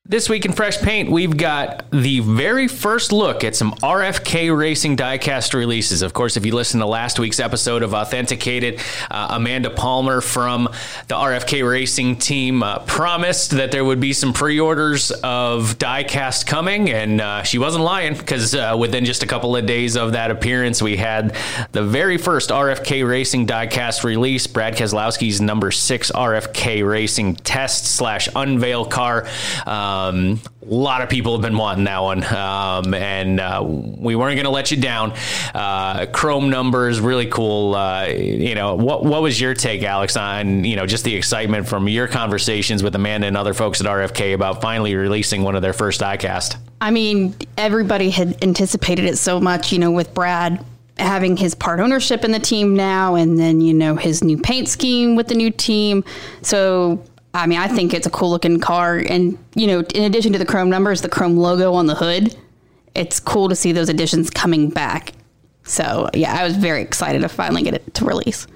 This 0.06 0.28
week 0.28 0.44
in 0.44 0.52
Fresh 0.52 0.82
Paint, 0.82 1.10
we've 1.10 1.34
got 1.34 1.90
the 1.90 2.20
very 2.20 2.68
first 2.68 3.10
look 3.10 3.42
at 3.42 3.56
some 3.56 3.72
RFK 3.76 4.54
Racing 4.54 4.98
diecast 4.98 5.54
releases. 5.54 6.02
Of 6.02 6.12
course, 6.12 6.36
if 6.36 6.44
you 6.44 6.54
listen 6.54 6.80
to 6.80 6.86
last 6.86 7.18
week's 7.18 7.40
episode 7.40 7.82
of 7.82 7.94
Authenticated, 7.94 8.82
uh, 9.10 9.28
Amanda 9.30 9.70
Palmer 9.70 10.20
from 10.20 10.64
the 11.08 11.14
RFK 11.14 11.66
Racing 11.66 12.16
team 12.16 12.62
uh, 12.62 12.80
promised 12.80 13.52
that 13.52 13.72
there 13.72 13.82
would 13.82 13.98
be 13.98 14.12
some 14.12 14.34
pre 14.34 14.60
orders 14.60 15.10
of 15.10 15.78
diecast 15.78 16.44
coming, 16.44 16.90
and 16.90 17.22
uh, 17.22 17.42
she 17.42 17.56
wasn't 17.56 17.82
lying 17.82 18.12
because 18.12 18.54
uh, 18.54 18.76
within 18.78 19.06
just 19.06 19.22
a 19.22 19.26
couple 19.26 19.56
of 19.56 19.64
days 19.64 19.96
of 19.96 20.12
that 20.12 20.30
appearance, 20.30 20.82
we 20.82 20.98
had 20.98 21.34
the 21.72 21.82
very 21.82 22.18
first 22.18 22.50
RFK 22.50 23.08
Racing 23.08 23.46
diecast 23.46 24.04
release, 24.04 24.46
Brad 24.46 24.76
Keselowski's 24.76 25.40
number 25.40 25.70
six 25.70 26.12
RFK 26.12 26.86
Racing 26.86 27.36
test 27.36 27.86
slash 27.86 28.28
unveil 28.36 28.84
car. 28.84 29.26
Um, 29.66 29.93
a 29.94 30.38
lot 30.64 31.02
of 31.02 31.08
people 31.08 31.32
have 31.32 31.42
been 31.42 31.56
wanting 31.56 31.84
that 31.84 32.02
one, 32.02 32.24
um, 32.24 32.94
and 32.94 33.40
uh, 33.40 33.62
we 33.64 34.16
weren't 34.16 34.36
going 34.36 34.44
to 34.44 34.50
let 34.50 34.70
you 34.70 34.76
down. 34.76 35.12
Uh, 35.54 36.06
chrome 36.06 36.50
numbers, 36.50 37.00
really 37.00 37.26
cool. 37.26 37.74
Uh, 37.74 38.06
you 38.06 38.54
know, 38.54 38.74
what 38.74 39.04
what 39.04 39.22
was 39.22 39.40
your 39.40 39.54
take, 39.54 39.82
Alex, 39.82 40.16
on 40.16 40.64
you 40.64 40.76
know 40.76 40.86
just 40.86 41.04
the 41.04 41.14
excitement 41.14 41.68
from 41.68 41.88
your 41.88 42.08
conversations 42.08 42.82
with 42.82 42.94
Amanda 42.94 43.26
and 43.26 43.36
other 43.36 43.54
folks 43.54 43.80
at 43.80 43.86
RFK 43.86 44.34
about 44.34 44.60
finally 44.60 44.94
releasing 44.94 45.42
one 45.42 45.56
of 45.56 45.62
their 45.62 45.72
first 45.72 46.00
diecast? 46.00 46.56
I 46.80 46.90
mean, 46.90 47.34
everybody 47.56 48.10
had 48.10 48.42
anticipated 48.42 49.06
it 49.06 49.16
so 49.16 49.40
much, 49.40 49.72
you 49.72 49.78
know, 49.78 49.90
with 49.90 50.12
Brad 50.12 50.64
having 50.98 51.36
his 51.36 51.54
part 51.54 51.80
ownership 51.80 52.24
in 52.24 52.30
the 52.30 52.38
team 52.38 52.76
now 52.76 53.14
and 53.14 53.38
then, 53.38 53.60
you 53.60 53.74
know, 53.74 53.96
his 53.96 54.22
new 54.22 54.38
paint 54.38 54.68
scheme 54.68 55.16
with 55.16 55.28
the 55.28 55.34
new 55.34 55.50
team. 55.50 56.04
So, 56.42 57.02
I 57.34 57.46
mean, 57.46 57.58
I 57.58 57.66
think 57.66 57.92
it's 57.92 58.06
a 58.06 58.10
cool 58.10 58.30
looking 58.30 58.60
car. 58.60 58.96
And, 58.96 59.36
you 59.54 59.66
know, 59.66 59.80
in 59.80 60.04
addition 60.04 60.32
to 60.32 60.38
the 60.38 60.46
chrome 60.46 60.70
numbers, 60.70 61.02
the 61.02 61.08
chrome 61.08 61.36
logo 61.36 61.74
on 61.74 61.86
the 61.86 61.94
hood, 61.96 62.36
it's 62.94 63.18
cool 63.18 63.48
to 63.48 63.56
see 63.56 63.72
those 63.72 63.88
additions 63.88 64.30
coming 64.30 64.70
back. 64.70 65.12
So, 65.64 66.08
yeah, 66.14 66.38
I 66.38 66.44
was 66.44 66.56
very 66.56 66.80
excited 66.80 67.22
to 67.22 67.28
finally 67.28 67.62
get 67.62 67.74
it 67.74 67.94
to 67.94 68.04
release. 68.04 68.46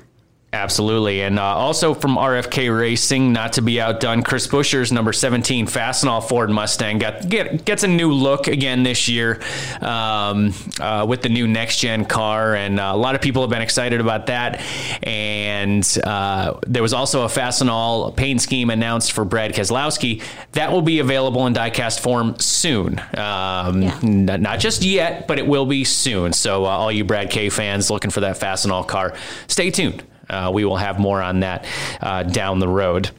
Absolutely. 0.51 1.21
And 1.21 1.39
uh, 1.39 1.43
also 1.43 1.93
from 1.93 2.17
RFK 2.17 2.75
Racing, 2.77 3.35
not 3.35 3.53
to 3.55 3.63
be 3.63 3.83
outdone, 3.83 4.23
Chris 4.23 4.47
Buescher's 4.47 4.91
number 4.91 5.13
17 5.13 5.67
Fastenal 5.67 6.27
Ford 6.27 6.49
Mustang 6.49 6.99
got 6.99 7.29
get, 7.29 7.67
gets 7.67 7.83
a 7.83 7.87
new 7.89 8.11
look 8.13 8.47
again 8.47 8.83
this 8.83 9.09
year 9.11 9.43
um, 9.83 10.55
uh, 10.81 11.05
with 11.07 11.21
the 11.21 11.29
new 11.29 11.47
next 11.47 11.81
gen 11.81 12.07
car. 12.07 12.55
And 12.55 12.81
uh, 12.81 12.93
a 12.95 12.97
lot 12.97 13.15
of 13.15 13.21
people 13.21 13.43
have 13.43 13.51
been 13.51 13.61
excited 13.61 14.01
about 14.01 14.27
that. 14.29 14.63
And 15.03 15.87
uh, 16.03 16.55
there 16.67 16.83
was 16.83 16.95
also 16.95 17.25
a 17.25 17.29
Fastenal 17.29 18.17
paint 18.17 18.41
scheme 18.41 18.71
announced 18.71 19.13
for 19.13 19.27
Brad 19.27 19.53
Keselowski. 19.53 20.23
That 20.53 20.73
will 20.73 20.81
be 20.83 21.01
available 21.01 21.47
in 21.47 21.53
diecast 21.53 22.01
form 22.01 22.39
soon. 22.39 22.99
Um, 23.15 23.83
Yeah. 23.83 23.99
n- 24.03 24.25
Not 24.41 24.61
just 24.61 24.83
yet, 24.83 25.29
but 25.29 25.39
it 25.39 25.47
will 25.47 25.67
be 25.67 25.85
soon. 25.85 26.33
So 26.33 26.65
uh, 26.65 26.69
all 26.69 26.91
you 26.91 27.05
Brad 27.05 27.29
K 27.29 27.51
fans 27.51 27.91
looking 27.91 28.11
for 28.11 28.21
that 28.21 28.41
Fastenal 28.41 28.87
car, 28.89 29.13
stay 29.47 29.71
tuned. 29.71 30.05
Uh, 30.29 30.51
we 30.53 30.65
will 30.65 30.77
have 30.77 30.99
more 30.99 31.21
on 31.23 31.41
that 31.41 31.67
uh, 32.01 32.23
down 32.23 32.59
the 32.59 32.69
road. 32.69 33.11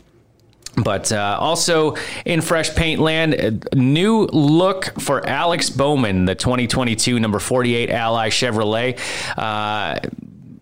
But 0.83 1.11
uh, 1.11 1.37
also 1.39 1.95
in 2.25 2.41
fresh 2.41 2.73
paint 2.75 3.01
land, 3.01 3.67
new 3.73 4.25
look 4.27 4.99
for 4.99 5.27
Alex 5.27 5.69
Bowman, 5.69 6.25
the 6.25 6.35
2022 6.35 7.19
number 7.19 7.39
48 7.39 7.89
Ally 7.89 8.29
Chevrolet. 8.29 8.97
Uh, 9.37 9.99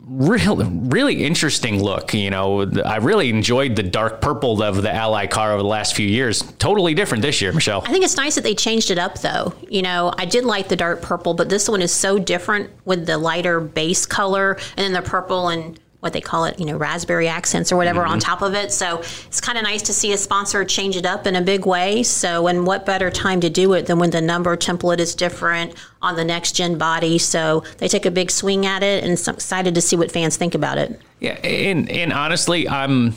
Really, 0.09 0.65
really 0.65 1.25
interesting 1.25 1.83
look. 1.83 2.13
You 2.13 2.29
know, 2.29 2.61
I 2.61 2.95
really 2.95 3.29
enjoyed 3.29 3.75
the 3.75 3.83
dark 3.83 4.21
purple 4.21 4.63
of 4.63 4.81
the 4.81 4.91
Ally 4.91 5.27
car 5.27 5.51
over 5.51 5.61
the 5.61 5.67
last 5.67 5.95
few 5.95 6.07
years. 6.07 6.41
Totally 6.59 6.93
different 6.93 7.23
this 7.23 7.41
year, 7.41 7.51
Michelle. 7.51 7.83
I 7.85 7.91
think 7.91 8.05
it's 8.05 8.15
nice 8.15 8.35
that 8.35 8.45
they 8.45 8.55
changed 8.55 8.89
it 8.89 8.97
up, 8.97 9.19
though. 9.19 9.53
You 9.69 9.81
know, 9.81 10.13
I 10.17 10.23
did 10.23 10.45
like 10.45 10.69
the 10.69 10.77
dark 10.77 11.01
purple, 11.01 11.33
but 11.33 11.49
this 11.49 11.67
one 11.67 11.81
is 11.81 11.91
so 11.91 12.17
different 12.19 12.69
with 12.85 13.05
the 13.05 13.17
lighter 13.17 13.59
base 13.59 14.05
color 14.05 14.57
and 14.77 14.85
then 14.85 14.93
the 14.93 15.07
purple 15.07 15.49
and 15.49 15.77
what 16.07 16.13
they 16.13 16.21
call 16.21 16.45
it, 16.45 16.57
you 16.57 16.65
know, 16.65 16.77
raspberry 16.77 17.27
accents 17.27 17.69
or 17.69 17.75
whatever 17.75 18.01
on 18.01 18.11
mm-hmm. 18.11 18.19
top 18.19 18.41
of 18.41 18.55
it. 18.55 18.71
So 18.71 18.99
it's 18.99 19.41
kind 19.41 19.57
of 19.57 19.65
nice 19.65 19.81
to 19.83 19.93
see 19.93 20.13
a 20.13 20.17
sponsor 20.17 20.63
change 20.63 20.95
it 20.95 21.05
up 21.05 21.27
in 21.27 21.35
a 21.35 21.41
big 21.41 21.65
way. 21.65 22.01
So, 22.01 22.47
and 22.47 22.65
what 22.65 22.85
better 22.85 23.11
time 23.11 23.41
to 23.41 23.49
do 23.49 23.73
it 23.73 23.87
than 23.87 23.99
when 23.99 24.11
the 24.11 24.21
number 24.21 24.55
template 24.55 24.99
is 24.99 25.15
different 25.15 25.75
on 26.01 26.15
the 26.15 26.23
next 26.23 26.53
gen 26.53 26.77
body? 26.77 27.17
So 27.17 27.65
they 27.79 27.89
take 27.89 28.05
a 28.05 28.11
big 28.11 28.31
swing 28.31 28.65
at 28.65 28.83
it, 28.83 29.03
and 29.03 29.19
so 29.19 29.33
excited 29.33 29.75
to 29.75 29.81
see 29.81 29.97
what 29.97 30.11
fans 30.11 30.37
think 30.37 30.55
about 30.55 30.77
it. 30.77 31.01
Yeah, 31.19 31.33
and 31.43 31.89
and 31.89 32.13
honestly, 32.13 32.69
I'm 32.69 33.15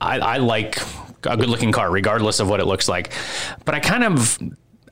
I, 0.00 0.18
I 0.18 0.36
like 0.38 0.80
a 1.22 1.36
good 1.36 1.48
looking 1.48 1.70
car, 1.70 1.88
regardless 1.90 2.40
of 2.40 2.48
what 2.48 2.58
it 2.58 2.66
looks 2.66 2.88
like. 2.88 3.12
But 3.64 3.76
I 3.76 3.80
kind 3.80 4.02
of 4.02 4.38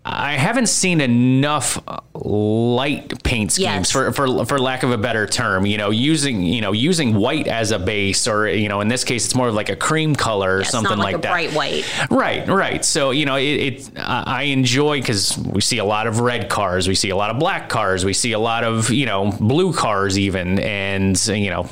I 0.09 0.35
haven't 0.35 0.69
seen 0.69 1.01
enough 1.01 1.83
uh, 1.89 1.99
light 2.15 3.25
paint 3.25 3.51
schemes 3.51 3.63
Yes. 3.65 3.91
for, 3.91 4.13
for 4.13 4.45
for 4.47 4.59
lack 4.61 4.85
of 4.85 4.93
a 4.93 4.97
better 4.99 5.27
term. 5.27 5.67
You 5.67 5.79
know, 5.79 5.91
using 5.91 6.43
you 6.43 6.61
know 6.61 6.71
using 6.73 7.15
white 7.17 7.49
as 7.49 7.73
a 7.73 7.79
base, 7.81 8.29
or 8.29 8.49
you 8.49 8.69
know, 8.69 8.81
in 8.81 8.87
this 8.89 9.03
case, 9.03 9.25
it's 9.25 9.35
more 9.35 9.49
of 9.49 9.55
like 9.55 9.69
a 9.69 9.75
cream 9.75 10.15
color 10.15 10.59
or 10.59 10.61
It's 10.61 10.71
something 10.71 10.97
like, 10.97 11.05
like 11.07 11.15
a 11.17 11.19
that. 11.23 11.31
bright 11.33 11.53
white. 11.53 11.85
Right, 12.11 12.47
right. 12.47 12.85
So 12.85 13.11
you 13.11 13.27
know, 13.27 13.35
it, 13.37 13.43
it 13.43 13.91
I 13.99 14.45
enjoy 14.45 15.01
because 15.01 15.37
we 15.39 15.61
see 15.61 15.79
a 15.79 15.85
lot 15.85 16.07
of 16.07 16.21
red 16.21 16.49
cars, 16.49 16.87
we 16.87 16.95
see 16.95 17.11
a 17.11 17.17
lot 17.17 17.31
of 17.31 17.39
black 17.41 17.69
cars, 17.69 18.05
we 18.05 18.13
see 18.13 18.31
a 18.31 18.39
lot 18.39 18.63
of 18.63 18.91
you 18.91 19.07
know 19.07 19.33
blue 19.33 19.73
cars 19.73 20.17
even, 20.19 20.61
and 20.61 21.21
you 21.27 21.51
know, 21.51 21.69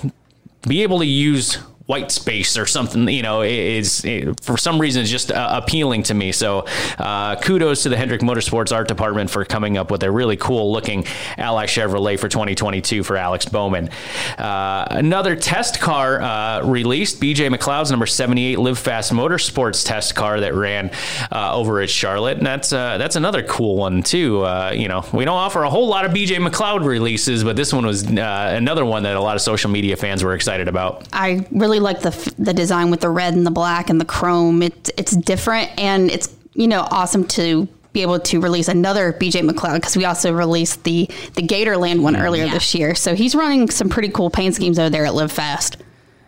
be 0.66 0.83
able 0.83 0.99
to 0.99 1.07
use 1.07 1.59
white 1.87 2.11
space 2.11 2.57
or 2.57 2.64
something 2.64 3.09
you 3.09 3.20
know 3.20 3.42
is 3.42 4.07
for 4.40 4.57
some 4.57 4.81
reason 4.81 5.03
it's 5.03 5.11
just 5.11 5.31
uh, 5.31 5.61
appealing 5.62 6.03
to 6.03 6.14
me. 6.14 6.33
So 6.33 6.64
uh, 6.99 7.37
kudos 7.37 7.83
to 7.83 7.90
the 7.90 7.97
hendrick 7.97 8.23
motorsports 8.23 8.75
art 8.75 8.88
department 8.88 9.29
for 9.29 9.44
coming 9.44 9.77
up 9.77 9.90
with 9.90 10.03
a 10.03 10.11
really 10.11 10.38
cool 10.38 10.73
looking 10.73 11.05
ally 11.37 11.66
chevrolet 11.66 12.18
for 12.18 12.29
2022 12.29 13.03
for 13.03 13.18
alex 13.18 13.44
bowman. 13.44 13.90
Uh, 14.38 14.87
another 14.90 15.37
test 15.37 15.79
car 15.79 16.23
uh, 16.23 16.62
released 16.64 17.20
bj 17.20 17.55
mcleod's 17.55 17.90
number 17.90 18.07
78 18.07 18.59
live 18.59 18.79
fast 18.79 19.12
motorsports 19.12 19.85
test 19.85 20.14
car 20.14 20.40
that 20.40 20.55
ran 20.55 20.90
uh, 21.33 21.55
over 21.55 21.83
at 21.83 21.90
charlotte. 21.90 22.38
And 22.38 22.47
that's 22.47 22.73
uh, 22.73 22.97
that's 22.97 23.16
another 23.16 23.42
cool 23.42 23.77
one 23.77 24.03
too. 24.03 24.47
You 24.75 24.88
know 24.88 25.05
we 25.12 25.27
don't 25.27 25.37
offer 25.37 25.62
a 25.62 25.70
whole 25.70 25.88
lot 25.88 26.07
of 26.07 26.12
bj 26.12 26.49
mcleod 26.49 26.85
releases 26.85 27.44
but 27.44 27.57
this 27.57 27.75
one 27.75 27.85
was 27.85 28.05
another 28.05 28.87
one 28.87 29.03
that 29.03 29.16
a 29.16 29.20
lot 29.20 29.37
of 29.37 29.42
social 29.42 29.70
media 29.70 29.97
fans 29.97 30.25
were 30.25 30.35
excited 30.35 30.66
about. 30.66 31.07
I 31.12 31.47
really 31.51 31.73
like 31.80 32.00
the 32.00 32.34
the 32.38 32.52
design 32.54 32.90
with 32.90 33.00
the 33.00 33.10
red 33.10 33.34
and 33.34 33.46
the 33.46 33.50
black 33.50 33.90
and 33.90 34.00
the 34.00 34.04
chrome. 34.04 34.62
It's 34.62 34.90
it's 34.96 35.16
different 35.16 35.70
and 35.78 36.10
it's 36.10 36.34
you 36.54 36.68
know 36.68 36.87
awesome 36.90 37.24
to 37.28 37.68
be 37.92 38.02
able 38.02 38.18
to 38.18 38.40
release 38.40 38.66
another 38.66 39.12
BJ 39.12 39.48
McLeod 39.48 39.76
because 39.76 39.96
we 39.96 40.04
also 40.04 40.32
released 40.32 40.82
the 40.84 41.06
the 41.34 41.42
Gatorland 41.42 42.02
one 42.02 42.16
earlier 42.16 42.44
Yeah. 42.46 42.54
this 42.54 42.74
year. 42.74 42.94
So 42.94 43.14
he's 43.14 43.34
running 43.34 43.70
some 43.70 43.88
pretty 43.88 44.08
cool 44.08 44.30
paint 44.30 44.54
schemes 44.56 44.78
over 44.78 44.90
there 44.90 45.04
at 45.06 45.14
Live 45.14 45.30
Fast. 45.32 45.76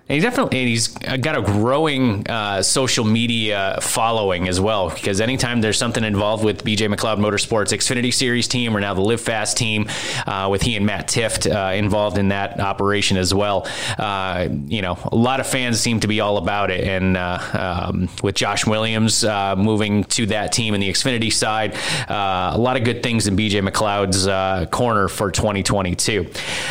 And 0.08 0.14
he 0.14 0.20
definitely, 0.20 0.60
and 0.60 0.68
he's 0.68 0.86
got 0.86 1.36
a 1.36 1.42
growing 1.42 2.28
uh, 2.28 2.62
social 2.62 3.04
media 3.04 3.80
following 3.82 4.46
as 4.46 4.60
well. 4.60 4.88
Because 4.88 5.20
anytime 5.20 5.60
there's 5.60 5.78
something 5.78 6.04
involved 6.04 6.44
with 6.44 6.62
BJ 6.62 6.94
McLeod 6.94 7.18
Motorsports 7.18 7.76
Xfinity 7.76 8.14
Series 8.14 8.46
team, 8.46 8.76
or 8.76 8.78
now 8.78 8.94
the 8.94 9.00
Live 9.00 9.20
Fast 9.20 9.56
team, 9.56 9.88
uh, 10.28 10.46
with 10.48 10.62
he 10.62 10.76
and 10.76 10.86
Matt 10.86 11.08
Tifft 11.08 11.52
uh, 11.52 11.74
involved 11.74 12.18
in 12.18 12.28
that 12.28 12.60
operation 12.60 13.16
as 13.16 13.34
well, 13.34 13.66
uh, 13.98 14.46
you 14.68 14.80
know, 14.80 14.96
a 15.10 15.16
lot 15.16 15.40
of 15.40 15.46
fans 15.48 15.80
seem 15.80 15.98
to 15.98 16.06
be 16.06 16.20
all 16.20 16.36
about 16.36 16.70
it. 16.70 16.84
And 16.84 17.16
uh, 17.16 17.88
um, 17.88 18.08
with 18.22 18.36
Josh 18.36 18.64
Williams 18.64 19.24
uh, 19.24 19.56
moving 19.56 20.04
to 20.04 20.26
that 20.26 20.52
team 20.52 20.74
in 20.74 20.80
the 20.80 20.88
Xfinity 20.88 21.32
side, 21.32 21.74
a 22.08 22.56
lot 22.56 22.76
of 22.76 22.84
good 22.84 23.02
things 23.02 23.26
in 23.26 23.36
BJ 23.36 23.68
McLeod's 23.68 24.70
corner 24.70 25.08
for 25.08 25.32
2022. 25.32 26.30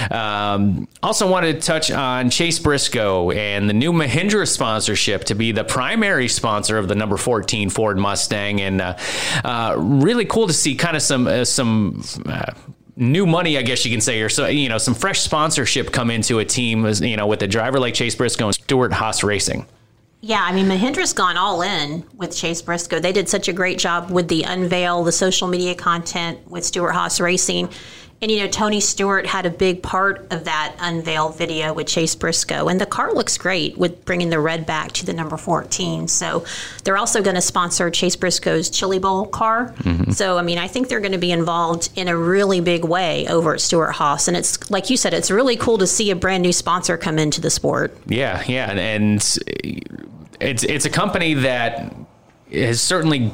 Um, 0.09 0.87
also 1.03 1.29
wanted 1.29 1.55
to 1.55 1.67
touch 1.67 1.91
on 1.91 2.29
Chase 2.29 2.59
Briscoe 2.59 3.24
and 3.31 3.69
the 3.69 3.73
new 3.73 3.91
Mahindra 3.91 4.47
sponsorship 4.47 5.25
to 5.25 5.35
be 5.35 5.51
the 5.51 5.63
primary 5.63 6.27
sponsor 6.27 6.77
of 6.77 6.87
the 6.87 6.95
number 6.95 7.17
14 7.17 7.69
Ford 7.69 7.97
Mustang, 7.97 8.61
and 8.61 8.81
uh, 8.81 8.97
uh, 9.43 9.75
really 9.77 10.25
cool 10.25 10.47
to 10.47 10.53
see 10.53 10.75
kind 10.75 10.95
of 10.95 11.01
some 11.01 11.27
uh, 11.27 11.45
some. 11.45 12.03
Uh, 12.25 12.53
New 12.97 13.25
money, 13.25 13.57
I 13.57 13.61
guess 13.61 13.83
you 13.83 13.91
can 13.91 13.99
say, 13.99 14.21
or 14.21 14.29
so 14.29 14.47
you 14.47 14.69
know, 14.69 14.77
some 14.77 14.93
fresh 14.93 15.19
sponsorship 15.19 15.91
come 15.91 16.09
into 16.09 16.39
a 16.39 16.45
team, 16.45 16.85
you 17.01 17.17
know, 17.17 17.27
with 17.27 17.41
a 17.41 17.47
driver 17.47 17.77
like 17.77 17.93
Chase 17.93 18.15
Briscoe 18.15 18.45
and 18.45 18.55
Stewart 18.55 18.93
Haas 18.93 19.21
Racing. 19.21 19.65
Yeah, 20.21 20.41
I 20.41 20.53
mean, 20.53 20.65
Mahindra's 20.65 21.13
gone 21.13 21.37
all 21.37 21.61
in 21.61 22.03
with 22.15 22.35
Chase 22.35 22.59
Briscoe. 22.59 22.99
They 22.99 23.11
did 23.11 23.29
such 23.29 23.47
a 23.47 23.53
great 23.53 23.77
job 23.77 24.09
with 24.09 24.27
the 24.27 24.41
unveil, 24.41 25.03
the 25.03 25.11
social 25.11 25.47
media 25.47 25.75
content 25.75 26.49
with 26.49 26.65
Stewart 26.65 26.95
Haas 26.95 27.19
Racing. 27.19 27.69
And, 28.21 28.31
you 28.31 28.39
know, 28.39 28.47
Tony 28.47 28.79
Stewart 28.79 29.25
had 29.25 29.45
a 29.45 29.49
big 29.49 29.83
part 29.83 30.31
of 30.31 30.45
that 30.45 30.75
unveil 30.79 31.29
video 31.29 31.73
with 31.73 31.87
Chase 31.87 32.15
Briscoe. 32.15 32.69
And 32.69 32.79
the 32.79 32.85
car 32.85 33.13
looks 33.13 33.37
great 33.37 33.77
with 33.77 34.05
bringing 34.05 34.29
the 34.29 34.39
red 34.39 34.65
back 34.65 34.93
to 34.93 35.05
the 35.05 35.13
number 35.13 35.37
14. 35.37 36.07
So 36.07 36.45
they're 36.83 36.97
also 36.97 37.21
going 37.21 37.35
to 37.35 37.41
sponsor 37.41 37.91
Chase 37.91 38.15
Briscoe's 38.15 38.69
Chili 38.69 38.99
Bowl 38.99 39.27
car. 39.27 39.73
Mm-hmm. 39.79 40.11
So, 40.11 40.37
I 40.37 40.41
mean, 40.43 40.57
I 40.57 40.67
think 40.67 40.87
they're 40.87 41.01
going 41.01 41.11
to 41.11 41.17
be 41.17 41.31
involved 41.31 41.89
in 41.95 42.07
a 42.07 42.17
really 42.17 42.61
big 42.61 42.85
way 42.85 43.27
over 43.27 43.53
at 43.53 43.61
Stewart 43.61 43.93
Haas. 43.93 44.27
And 44.27 44.37
it's, 44.37 44.71
like 44.71 44.89
you 44.89 44.97
said, 44.97 45.13
it's 45.13 45.29
really 45.29 45.57
cool 45.57 45.77
to 45.77 45.87
see 45.87 46.09
a 46.09 46.15
brand 46.15 46.41
new 46.41 46.53
sponsor 46.53 46.97
come 46.97 47.19
into 47.19 47.41
the 47.41 47.49
sport. 47.49 47.95
Yeah, 48.07 48.43
yeah, 48.47 48.71
and, 48.71 48.79
and 48.79 49.37
it's 50.39 50.63
it's 50.63 50.85
a 50.85 50.89
company 50.89 51.33
that 51.33 51.93
has 52.51 52.81
certainly 52.81 53.31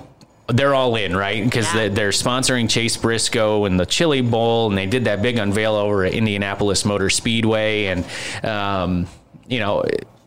they're 0.53 0.75
all 0.75 0.95
in, 0.95 1.15
right? 1.15 1.43
Because 1.43 1.65
Yeah. 1.73 1.87
they, 1.89 2.03
are 2.03 2.11
sponsoring 2.11 2.69
Chase 2.69 2.97
Briscoe 2.97 3.65
and 3.65 3.79
the 3.79 3.85
Chili 3.85 4.21
Bowl, 4.21 4.67
and 4.69 4.77
they 4.77 4.85
did 4.85 5.05
that 5.05 5.21
big 5.21 5.37
unveil 5.37 5.75
over 5.75 6.03
at 6.05 6.13
Indianapolis 6.13 6.85
Motor 6.85 7.09
Speedway, 7.09 7.85
and 7.85 8.05
um, 8.45 9.07
you 9.47 9.59
know. 9.59 9.83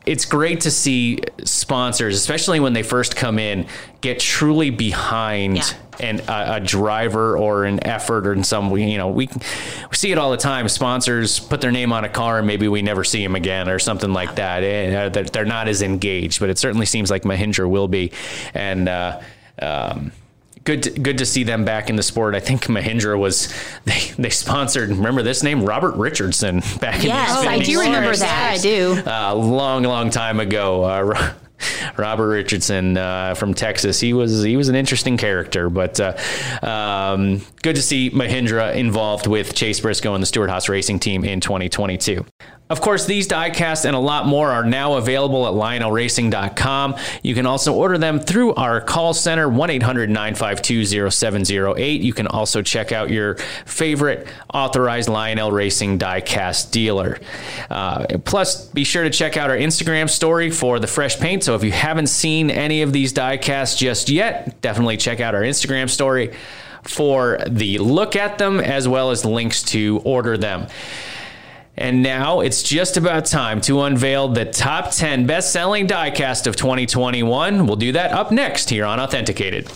It's 0.07 0.27
great 0.27 0.61
to 0.61 0.71
see 0.71 1.21
sponsors, 1.45 2.15
especially 2.15 2.61
when 2.61 2.75
they 2.75 2.83
first 2.83 3.17
come 3.17 3.39
in, 3.39 3.65
get 4.03 4.21
truly 4.21 4.69
behind 4.69 5.57
Yeah. 5.57 5.65
and 5.99 6.21
a, 6.21 6.57
a 6.57 6.61
driver 6.61 7.39
or 7.39 7.65
an 7.65 7.83
effort 7.87 8.27
or 8.27 8.35
in 8.35 8.45
some 8.45 8.77
you 8.77 8.99
know 8.99 9.09
we, 9.09 9.29
we 9.29 9.97
see 9.97 10.13
it 10.13 10.19
all 10.19 10.31
the 10.31 10.37
time 10.37 10.69
sponsors 10.69 11.41
put 11.41 11.63
their 11.63 11.73
name 11.73 11.91
on 11.91 12.05
a 12.05 12.11
car 12.11 12.37
and 12.37 12.47
maybe 12.47 12.69
we 12.69 12.83
never 12.83 13.03
see 13.03 13.23
them 13.23 13.35
again 13.35 13.67
or 13.67 13.79
something 13.79 14.13
like 14.13 14.35
that 14.35 14.63
and 14.63 14.95
uh, 14.95 15.09
they're, 15.09 15.25
they're 15.25 15.45
not 15.47 15.69
as 15.69 15.81
engaged 15.81 16.39
but 16.39 16.51
it 16.51 16.59
certainly 16.59 16.85
seems 16.85 17.11
like 17.11 17.23
Mahindra 17.23 17.67
will 17.67 17.89
be 17.89 18.13
and 18.53 18.91
uh, 18.91 19.19
um, 19.61 20.13
good 20.65 20.83
to, 20.85 20.91
good 20.91 21.19
to 21.19 21.27
see 21.27 21.45
them 21.45 21.65
back 21.65 21.91
in 21.91 21.97
the 21.97 22.03
sport 22.03 22.35
I 22.35 22.41
think 22.41 22.63
Mahindra 22.65 23.19
was 23.19 23.53
they, 23.85 24.01
they 24.19 24.31
sponsored 24.31 24.91
remember 24.91 25.23
this 25.23 25.43
name 25.43 25.65
Robert 25.65 25.95
Richardson 25.97 26.61
back 26.81 27.03
Yes, 27.05 27.39
in 27.39 27.45
the 27.45 27.51
I 27.51 27.59
do 27.61 27.81
remember 27.81 28.17
that. 28.17 28.55
I 28.55 28.59
do. 28.59 29.03
a 29.07 29.35
long, 29.35 29.83
long 29.83 30.11
time 30.11 30.41
ago. 30.41 30.83
Uh, 30.85 31.33
Robert 31.97 32.29
Richardson 32.29 32.99
uh, 32.99 33.35
from 33.35 33.55
Texas. 33.55 34.01
He 34.01 34.13
was 34.13 34.43
he 34.43 34.57
was 34.57 34.69
an 34.69 34.75
interesting 34.75 35.17
character, 35.17 35.71
but 35.71 35.99
uh, 36.01 36.17
um, 36.63 37.41
good 37.63 37.77
to 37.77 37.83
see 37.83 38.11
Mahindra 38.11 38.75
involved 38.75 39.27
with 39.27 39.55
Chase 39.55 39.81
Briscoe 39.81 40.15
and 40.15 40.23
the 40.23 40.27
Stewart 40.27 40.51
Haas 40.51 40.69
Racing 40.69 40.99
Team 40.99 41.25
in 41.25 41.41
2022. 41.41 42.27
Of 42.71 42.81
course, 42.81 43.05
these 43.05 43.29
diecasts 43.29 43.85
and 43.85 43.95
a 43.95 43.99
lot 43.99 44.27
more 44.27 44.51
are 44.51 44.65
now 44.65 44.95
available 44.95 45.47
at 45.47 45.53
lionelracing.com. 45.53 46.97
You 47.23 47.35
can 47.35 47.45
also 47.45 47.75
order 47.75 47.99
them 47.99 48.21
through 48.21 48.55
our 48.55 48.81
call 48.81 49.13
center, 49.13 49.51
1 49.51 49.69
800 49.69 50.09
952 50.09 51.11
0708. 51.11 52.01
You 52.01 52.13
can 52.15 52.27
also 52.27 52.63
check 52.63 52.91
out 52.91 53.11
your 53.11 53.35
favorite 53.67 54.27
authorized 54.53 55.11
Lionel 55.11 55.53
Racing 55.53 55.99
diecast 55.99 56.71
dealer. 56.71 57.21
Uh, 57.69 58.07
plus, 58.25 58.67
be 58.69 58.83
sure 58.83 59.05
to 59.05 59.11
check 59.11 59.37
out 59.37 59.51
our 59.51 59.59
Instagram 59.59 60.09
story 60.09 60.51
for 60.51 60.79
the 60.79 60.87
fresh 60.87 61.21
paint. 61.21 61.45
So 61.45 61.55
if 61.55 61.65
you 61.65 61.73
haven't 61.73 62.07
seen 62.07 62.51
any 62.51 62.81
of 62.81 62.95
these 62.95 63.13
diecasts 63.13 63.77
just 63.77 64.09
yet, 64.09 64.59
definitely 64.63 64.97
check 64.97 65.21
out 65.21 65.35
our 65.35 65.43
Instagram 65.43 65.91
story 65.91 66.35
for 66.83 67.41
the 67.47 67.77
look 67.77 68.17
at 68.17 68.39
them 68.39 68.59
as 68.59 68.89
well 68.89 69.11
as 69.11 69.27
links 69.27 69.63
to 69.65 70.01
order 70.05 70.39
them. 70.39 70.67
And 71.77 72.03
now 72.03 72.41
it's 72.41 72.63
just 72.63 72.97
about 72.97 73.27
time 73.27 73.61
to 73.63 73.83
unveil 73.83 74.29
the 74.29 74.45
top 74.45 74.93
10 74.93 75.27
best 75.27 75.53
selling 75.53 75.87
diecast 75.87 76.47
of 76.47 76.57
2021. 76.57 77.67
We'll 77.67 77.77
do 77.77 77.93
that 77.93 78.13
up 78.13 78.31
next 78.31 78.71
here 78.71 78.85
on 78.85 79.01
Authenticated. 79.01 79.69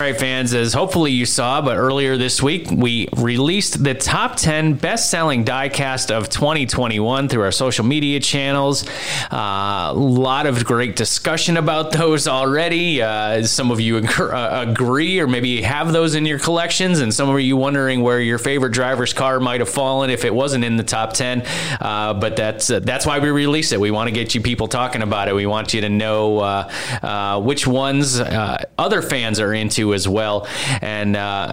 All 0.00 0.06
right, 0.06 0.18
fans, 0.18 0.54
as 0.54 0.72
hopefully 0.72 1.12
you 1.12 1.26
saw, 1.26 1.60
but 1.60 1.76
earlier 1.76 2.16
this 2.16 2.42
week, 2.42 2.70
we 2.70 3.06
released 3.18 3.84
the 3.84 3.92
top 3.92 4.36
10 4.36 4.72
best 4.72 5.10
selling 5.10 5.44
diecast 5.44 6.10
of 6.10 6.30
2021 6.30 7.28
through 7.28 7.42
our 7.42 7.52
social 7.52 7.84
media 7.84 8.18
channels. 8.18 8.88
Uh, 9.30 9.90
a 9.90 9.92
lot 9.92 10.46
of 10.46 10.64
great 10.64 10.96
discussion 10.96 11.58
about 11.58 11.92
those 11.92 12.26
already. 12.26 13.02
Uh, 13.02 13.42
some 13.42 13.70
of 13.70 13.78
you 13.78 13.98
uh, 13.98 14.64
agree, 14.66 15.20
or 15.20 15.26
maybe 15.26 15.50
you 15.50 15.64
have 15.64 15.92
those 15.92 16.14
in 16.14 16.24
your 16.24 16.38
collections, 16.38 17.00
and 17.00 17.12
some 17.12 17.28
of 17.28 17.38
you 17.38 17.58
wondering 17.58 18.00
where 18.00 18.20
your 18.20 18.38
favorite 18.38 18.72
driver's 18.72 19.12
car 19.12 19.38
might 19.38 19.60
have 19.60 19.68
fallen 19.68 20.08
if 20.08 20.24
it 20.24 20.34
wasn't 20.34 20.64
in 20.64 20.78
the 20.78 20.82
top 20.82 21.12
10. 21.12 21.42
Uh, 21.78 22.14
but 22.14 22.36
that's 22.36 22.70
uh, 22.70 22.80
that's 22.80 23.04
why 23.04 23.18
we 23.18 23.28
release 23.28 23.70
it. 23.72 23.78
We 23.78 23.90
want 23.90 24.08
to 24.08 24.14
get 24.14 24.34
you 24.34 24.40
people 24.40 24.66
talking 24.66 25.02
about 25.02 25.28
it. 25.28 25.34
We 25.34 25.44
want 25.44 25.74
you 25.74 25.82
to 25.82 25.90
know 25.90 26.38
uh, 26.38 26.72
uh, 27.02 27.40
which 27.42 27.66
ones 27.66 28.18
uh, 28.18 28.64
other 28.78 29.02
fans 29.02 29.40
are 29.40 29.52
into 29.52 29.89
as 29.92 30.06
well. 30.06 30.46
And 30.82 31.16
uh, 31.16 31.52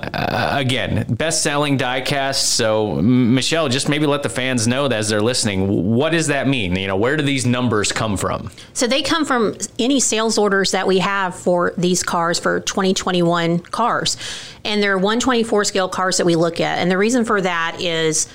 again, 0.54 1.06
best 1.10 1.44
selling 1.44 1.78
diecast. 1.78 2.36
So, 2.36 2.96
Michelle, 2.96 3.70
just 3.70 3.90
maybe 3.90 4.06
let 4.06 4.24
the 4.24 4.30
fans 4.30 4.68
know 4.68 4.88
that 4.88 4.98
as 4.98 5.10
they're 5.10 5.22
listening, 5.22 5.68
what 5.68 6.12
does 6.12 6.28
that 6.28 6.48
mean? 6.48 6.76
You 6.76 6.88
know, 6.88 6.96
where 6.96 7.16
do 7.16 7.24
these 7.24 7.46
numbers 7.46 7.92
come 7.92 8.18
from? 8.18 8.52
So 8.74 8.88
they 8.88 9.02
come 9.02 9.26
from 9.26 9.56
any 9.80 10.00
sales 10.00 10.38
orders 10.38 10.72
that 10.72 10.88
we 10.88 11.00
have 11.00 11.36
for 11.36 11.74
these 11.78 12.04
cars 12.04 12.40
for 12.40 12.60
2021 12.62 13.60
cars. 13.60 14.18
And 14.66 14.82
they're 14.82 14.98
124 14.98 15.64
scale 15.66 15.88
cars 15.88 16.18
that 16.18 16.26
we 16.26 16.36
look 16.36 16.60
at. 16.60 16.80
And 16.80 16.90
the 16.90 16.98
reason 16.98 17.24
for 17.24 17.40
that 17.42 17.80
is 17.80 18.28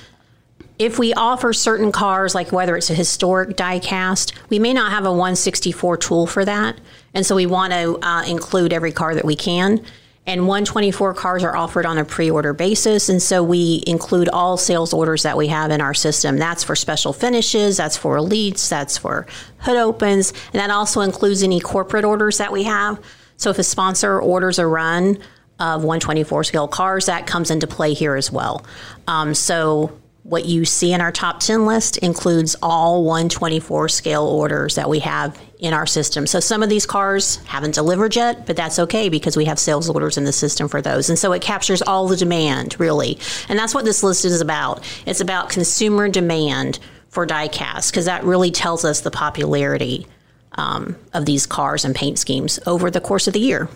if 0.79 0.99
we 0.99 1.13
offer 1.15 1.53
certain 1.53 1.93
cars, 1.93 2.35
like 2.35 2.53
whether 2.53 2.77
it's 2.77 2.91
a 2.91 2.95
historic 2.95 3.57
die 3.57 3.79
cast, 3.79 4.33
we 4.49 4.59
may 4.59 4.73
not 4.73 4.91
have 4.91 5.05
a 5.05 5.11
164 5.11 5.97
tool 5.99 6.27
for 6.27 6.45
that. 6.45 6.79
And 7.15 7.27
so 7.27 7.37
we 7.37 7.47
want 7.47 7.73
to 7.73 7.99
uh, 8.03 8.25
include 8.27 8.73
every 8.73 8.93
car 8.93 9.15
that 9.15 9.25
we 9.25 9.37
can. 9.37 9.85
And 10.25 10.43
124 10.43 11.15
cars 11.15 11.43
are 11.43 11.57
offered 11.57 11.85
on 11.85 11.99
a 11.99 12.05
pre 12.05 12.31
order 12.31 12.53
basis. 12.53 13.09
And 13.09 13.21
so 13.21 13.43
we 13.43 13.83
include 13.87 14.29
all 14.29 14.57
sales 14.57 14.93
orders 14.93 15.25
that 15.25 15.37
we 15.37 15.49
have 15.49 15.71
in 15.73 15.81
our 15.81 15.95
system. 15.95 16.37
That's 16.37 16.63
for 16.63 16.77
special 16.77 17.13
finishes, 17.13 17.77
that's 17.77 17.97
for 17.97 18.17
elites, 18.17 18.69
that's 18.69 18.97
for 18.97 19.27
hood 19.59 19.77
opens, 19.77 20.33
and 20.53 20.61
that 20.61 20.71
also 20.71 21.01
includes 21.01 21.43
any 21.43 21.59
corporate 21.59 22.05
orders 22.05 22.39
that 22.39 22.53
we 22.53 22.63
have. 22.65 23.01
So 23.37 23.51
if 23.51 23.59
a 23.59 23.65
sponsor 23.65 24.21
orders 24.21 24.61
a 24.61 24.67
run 24.67 25.19
of 25.59 25.83
124 25.83 26.45
scale 26.45 26.69
cars, 26.69 27.07
that 27.07 27.27
comes 27.27 27.51
into 27.51 27.67
play 27.67 27.93
here 27.93 28.15
as 28.15 28.31
well. 28.31 28.65
Um, 29.09 29.35
so 29.35 29.99
what 30.25 30.45
you 30.45 30.65
see 30.65 30.93
in 30.93 31.01
our 31.01 31.11
top 31.11 31.41
10 31.41 31.67
list 31.67 31.99
includes 31.99 32.55
all 32.63 33.05
124 33.05 33.89
scale 33.89 34.25
orders 34.25 34.77
that 34.77 34.89
we 34.89 35.01
have 35.01 35.41
in 35.59 35.75
our 35.75 35.87
system. 35.87 36.27
So 36.27 36.39
some 36.39 36.63
of 36.63 36.69
these 36.69 36.87
cars 36.87 37.37
haven't 37.45 37.75
delivered 37.75 38.15
yet, 38.15 38.47
but 38.47 38.57
that's 38.57 38.79
okay 38.79 39.09
because 39.09 39.37
we 39.37 39.45
have 39.47 39.59
sales 39.59 39.89
orders 39.89 40.17
in 40.17 40.25
the 40.25 40.33
system 40.33 40.69
for 40.69 40.81
those. 40.81 41.09
And 41.09 41.19
so 41.19 41.33
it 41.33 41.43
captures 41.43 41.83
all 41.83 42.07
the 42.07 42.17
demand, 42.17 42.79
really. 42.79 43.19
And 43.49 43.59
that's 43.59 43.75
what 43.75 43.85
this 43.85 44.03
list 44.03 44.25
is 44.25 44.41
about. 44.41 44.85
It's 45.07 45.21
about 45.21 45.49
consumer 45.49 46.09
demand 46.09 46.79
for 47.09 47.27
diecast 47.27 47.91
because 47.91 48.05
that 48.05 48.25
really 48.25 48.51
tells 48.51 48.85
us 48.85 49.01
the 49.01 49.11
popularity 49.11 50.07
um, 50.53 50.97
of 51.15 51.27
these 51.27 51.47
cars 51.47 51.85
and 51.85 51.95
paint 51.95 52.19
schemes 52.19 52.61
over 52.67 52.91
the 52.91 53.01
course 53.01 53.27
of 53.27 53.33
the 53.33 53.41
year. 53.41 53.69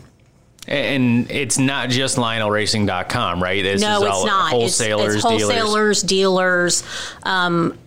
And 0.69 1.31
it's 1.31 1.59
not 1.59 1.91
just 1.91 2.17
LionelRacing.com, 2.17 3.43
right? 3.43 3.63
This 3.63 3.81
no, 3.81 3.97
is 3.97 4.03
it's 4.03 4.11
all 4.11 4.27
not. 4.27 4.53
It's- 4.53 4.79
Wholesalers, 4.79 5.15
it's, 5.15 5.25
dealers. 5.25 5.41
wholesalers, 5.41 6.03
dealers, 6.03 6.83
um, 7.23 7.79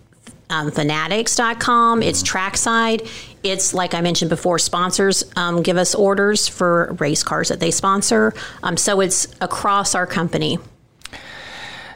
um, 0.48 0.70
fanatics.com. 0.70 2.02
It's 2.02 2.22
trackside. 2.22 3.08
It's 3.42 3.72
like 3.72 3.94
I 3.94 4.00
mentioned 4.00 4.28
before, 4.28 4.58
sponsors 4.58 5.24
um, 5.36 5.62
give 5.62 5.76
us 5.76 5.94
orders 5.94 6.48
for 6.48 6.96
race 6.98 7.22
cars 7.22 7.48
that 7.48 7.60
they 7.60 7.70
sponsor. 7.70 8.34
Um, 8.62 8.76
so 8.76 9.00
it's 9.00 9.28
across 9.40 9.94
our 9.94 10.06
company. 10.06 10.58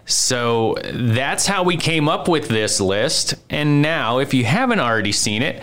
So 0.07 0.77
that's 0.93 1.47
how 1.47 1.63
we 1.63 1.77
came 1.77 2.09
up 2.09 2.29
with 2.29 2.49
this 2.49 2.81
list. 2.81 3.35
And 3.51 3.81
now, 3.83 4.19
if 4.19 4.35
you 4.35 4.45
haven't 4.45 4.81
already 4.81 5.13
seen 5.13 5.43
it, 5.43 5.63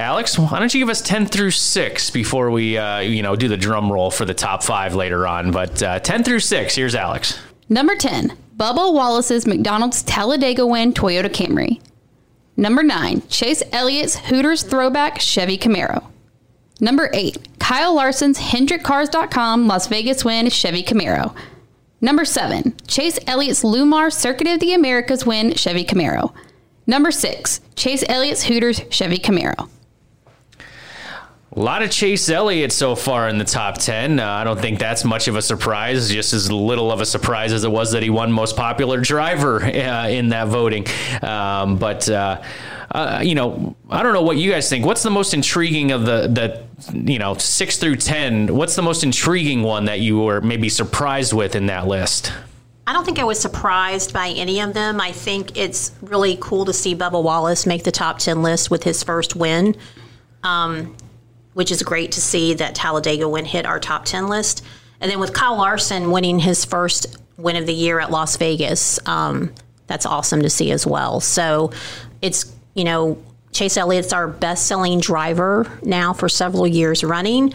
Alex, 0.00 0.38
why 0.38 0.58
don't 0.58 0.72
you 0.72 0.80
give 0.80 0.88
us 0.88 1.02
10 1.02 1.26
through 1.26 1.50
6 1.50 2.10
before 2.10 2.50
we, 2.50 2.78
uh, 2.78 3.00
you 3.00 3.22
know, 3.22 3.36
do 3.36 3.48
the 3.48 3.56
drum 3.56 3.92
roll 3.92 4.10
for 4.10 4.24
the 4.24 4.32
top 4.32 4.62
five 4.62 4.94
later 4.94 5.26
on. 5.26 5.52
But 5.52 5.82
uh, 5.82 6.00
10 6.00 6.24
through 6.24 6.40
6, 6.40 6.74
here's 6.74 6.94
Alex. 6.94 7.38
Number 7.68 7.94
10, 7.94 8.34
Bubba 8.56 8.92
Wallace's 8.94 9.46
McDonald's 9.46 10.02
Talladega 10.02 10.66
win 10.66 10.94
Toyota 10.94 11.28
Camry. 11.28 11.82
Number 12.56 12.82
9, 12.82 13.28
Chase 13.28 13.62
Elliott's 13.72 14.16
Hooters 14.16 14.62
throwback 14.62 15.20
Chevy 15.20 15.58
Camaro. 15.58 16.06
Number 16.80 17.10
8, 17.12 17.58
Kyle 17.58 17.94
Larson's 17.94 18.38
HendrickCars.com 18.38 19.66
Las 19.66 19.86
Vegas 19.86 20.24
win 20.24 20.48
Chevy 20.48 20.82
Camaro. 20.82 21.34
Number 22.00 22.24
7, 22.24 22.74
Chase 22.86 23.18
Elliott's 23.26 23.62
LLumar 23.62 24.10
Circuit 24.10 24.46
of 24.46 24.60
the 24.60 24.72
Americas 24.72 25.26
win 25.26 25.52
Chevy 25.52 25.84
Camaro. 25.84 26.32
Number 26.86 27.10
6, 27.10 27.60
Chase 27.76 28.02
Elliott's 28.08 28.44
Hooters 28.44 28.80
Chevy 28.88 29.18
Camaro. 29.18 29.68
A 31.56 31.58
lot 31.58 31.82
of 31.82 31.90
Chase 31.90 32.28
Elliott 32.30 32.70
so 32.70 32.94
far 32.94 33.28
in 33.28 33.36
the 33.36 33.44
top 33.44 33.76
10. 33.76 34.20
Uh, 34.20 34.24
I 34.24 34.44
don't 34.44 34.60
think 34.60 34.78
that's 34.78 35.04
much 35.04 35.26
of 35.26 35.34
a 35.34 35.42
surprise, 35.42 36.08
just 36.08 36.32
as 36.32 36.50
little 36.50 36.92
of 36.92 37.00
a 37.00 37.06
surprise 37.06 37.52
as 37.52 37.64
it 37.64 37.72
was 37.72 37.90
that 37.90 38.04
he 38.04 38.10
won 38.10 38.30
most 38.30 38.56
popular 38.56 39.00
driver 39.00 39.60
uh, 39.60 40.08
in 40.08 40.28
that 40.28 40.46
voting. 40.46 40.86
Um, 41.22 41.76
but, 41.76 42.08
uh, 42.08 42.40
uh, 42.92 43.20
you 43.24 43.34
know, 43.34 43.74
I 43.88 44.04
don't 44.04 44.12
know 44.12 44.22
what 44.22 44.36
you 44.36 44.52
guys 44.52 44.70
think. 44.70 44.86
What's 44.86 45.02
the 45.02 45.10
most 45.10 45.34
intriguing 45.34 45.90
of 45.90 46.06
the, 46.06 46.28
the, 46.28 46.64
you 46.94 47.18
know, 47.18 47.34
6 47.34 47.76
through 47.78 47.96
10? 47.96 48.54
What's 48.54 48.76
the 48.76 48.82
most 48.82 49.02
intriguing 49.02 49.64
one 49.64 49.86
that 49.86 49.98
you 49.98 50.20
were 50.20 50.40
maybe 50.40 50.68
surprised 50.68 51.32
with 51.32 51.56
in 51.56 51.66
that 51.66 51.88
list? 51.88 52.32
I 52.86 52.92
don't 52.92 53.04
think 53.04 53.18
I 53.18 53.24
was 53.24 53.40
surprised 53.40 54.12
by 54.12 54.28
any 54.28 54.60
of 54.60 54.72
them. 54.72 55.00
I 55.00 55.10
think 55.10 55.56
it's 55.56 55.90
really 56.00 56.38
cool 56.40 56.64
to 56.66 56.72
see 56.72 56.94
Bubba 56.94 57.20
Wallace 57.20 57.66
make 57.66 57.82
the 57.82 57.92
top 57.92 58.20
10 58.20 58.40
list 58.40 58.70
with 58.70 58.84
his 58.84 59.02
first 59.02 59.34
win, 59.34 59.76
um, 60.44 60.96
which 61.60 61.70
is 61.70 61.82
great 61.82 62.12
to 62.12 62.22
see 62.22 62.54
that 62.54 62.74
Talladega 62.74 63.28
win 63.28 63.44
hit 63.44 63.66
our 63.66 63.78
top 63.78 64.06
10 64.06 64.28
list. 64.28 64.64
And 64.98 65.10
then 65.10 65.20
with 65.20 65.34
Kyle 65.34 65.58
Larson 65.58 66.10
winning 66.10 66.38
his 66.38 66.64
first 66.64 67.18
win 67.36 67.54
of 67.56 67.66
the 67.66 67.74
year 67.74 68.00
at 68.00 68.10
Las 68.10 68.38
Vegas, 68.38 68.98
um, 69.04 69.52
that's 69.86 70.06
awesome 70.06 70.40
to 70.40 70.48
see 70.48 70.70
as 70.70 70.86
well. 70.86 71.20
So 71.20 71.70
it's, 72.22 72.50
you 72.72 72.84
know, 72.84 73.22
Chase 73.52 73.76
Elliott's 73.76 74.14
our 74.14 74.26
best 74.26 74.68
selling 74.68 75.00
driver 75.00 75.70
now 75.82 76.14
for 76.14 76.30
several 76.30 76.66
years 76.66 77.04
running, 77.04 77.52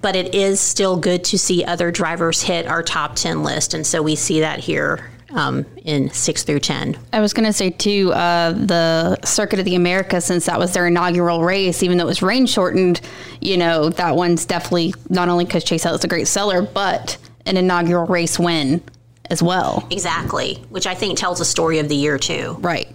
but 0.00 0.16
it 0.16 0.34
is 0.34 0.58
still 0.58 0.96
good 0.96 1.22
to 1.26 1.38
see 1.38 1.64
other 1.64 1.92
drivers 1.92 2.42
hit 2.42 2.66
our 2.66 2.82
top 2.82 3.14
10 3.14 3.44
list. 3.44 3.74
And 3.74 3.86
so 3.86 4.02
we 4.02 4.16
see 4.16 4.40
that 4.40 4.58
here 4.58 5.08
um, 5.30 5.66
in 5.84 6.10
6 6.10 6.42
through 6.44 6.60
10. 6.60 6.98
I 7.12 7.20
was 7.20 7.32
going 7.32 7.46
to 7.46 7.52
say 7.52 7.70
too, 7.70 8.12
uh, 8.12 8.52
the 8.52 9.18
Circuit 9.24 9.58
of 9.58 9.64
the 9.64 9.74
Americas, 9.74 10.24
since 10.24 10.46
that 10.46 10.58
was 10.58 10.72
their 10.72 10.86
inaugural 10.86 11.42
race, 11.42 11.82
even 11.82 11.98
though 11.98 12.04
it 12.04 12.08
was 12.08 12.22
rain 12.22 12.46
shortened, 12.46 13.00
you 13.40 13.56
know 13.56 13.90
that 13.90 14.16
one's 14.16 14.44
definitely 14.44 14.94
not 15.08 15.28
only 15.28 15.44
because 15.44 15.64
Chase 15.64 15.84
Elliott's 15.84 16.04
a 16.04 16.08
great 16.08 16.28
seller, 16.28 16.62
but 16.62 17.18
an 17.46 17.56
inaugural 17.56 18.06
race 18.06 18.38
win 18.38 18.82
as 19.30 19.42
well. 19.42 19.86
Exactly, 19.90 20.54
which 20.70 20.86
I 20.86 20.94
think 20.94 21.18
tells 21.18 21.40
a 21.40 21.44
story 21.44 21.78
of 21.78 21.88
the 21.88 21.96
year 21.96 22.18
too. 22.18 22.56
Right. 22.60 22.88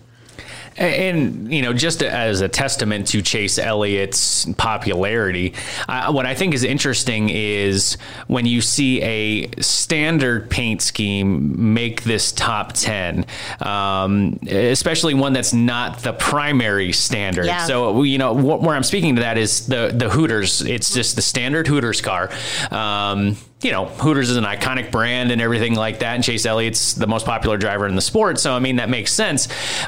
And, 0.78 1.51
you 1.53 1.61
know, 1.61 1.74
just 1.74 2.01
as 2.01 2.41
a 2.41 2.47
testament 2.47 3.07
to 3.09 3.22
Chase 3.22 3.57
Elliott's 3.59 4.45
popularity, 4.57 5.53
uh, 5.88 6.11
what 6.11 6.26
I 6.26 6.34
think 6.34 6.53
is 6.53 6.63
interesting 6.63 7.30
is 7.30 7.97
when 8.28 8.45
you 8.45 8.61
see 8.61 9.01
a 9.01 9.61
standard 9.61 10.49
paint 10.49 10.82
scheme 10.82 11.74
make 11.74 12.03
this 12.03 12.32
top 12.32 12.74
10, 12.74 13.26
um, 13.59 14.39
especially 14.47 15.13
one 15.13 15.34
that's 15.34 15.53
not 15.53 15.99
the 15.99 16.13
primary 16.13 16.93
standard. 16.93 17.45
Yeah. 17.45 17.65
So, 17.65 18.03
you 18.03 18.17
know, 18.17 18.34
wh- 18.34 18.61
where 18.63 18.76
I'm 18.76 18.84
speaking 18.84 19.15
to 19.15 19.22
that 19.22 19.38
is 19.38 19.67
the, 19.67 19.91
the 19.93 20.09
Hooters. 20.09 20.61
It's 20.61 20.93
just 20.93 21.15
the 21.15 21.22
standard 21.22 21.67
Hooters 21.67 22.01
car. 22.01 22.30
Um, 22.72 23.38
you 23.62 23.72
know, 23.72 23.86
Hooters 23.86 24.30
is 24.30 24.38
an 24.38 24.43
iconic 24.43 24.91
brand 24.91 25.32
and 25.32 25.41
everything 25.41 25.76
like 25.76 25.99
that. 25.99 26.16
And 26.16 26.24
Chase 26.24 26.45
Elliott's 26.45 26.93
the 26.93 27.07
most 27.07 27.26
popular 27.26 27.57
driver 27.57 27.88
in 27.88 27.95
the 27.95 28.01
sport, 28.01 28.39
so 28.39 28.53
I 28.53 28.59
mean 28.59 28.78
that 28.78 28.89
makes 28.89 29.12
sense. 29.14 29.47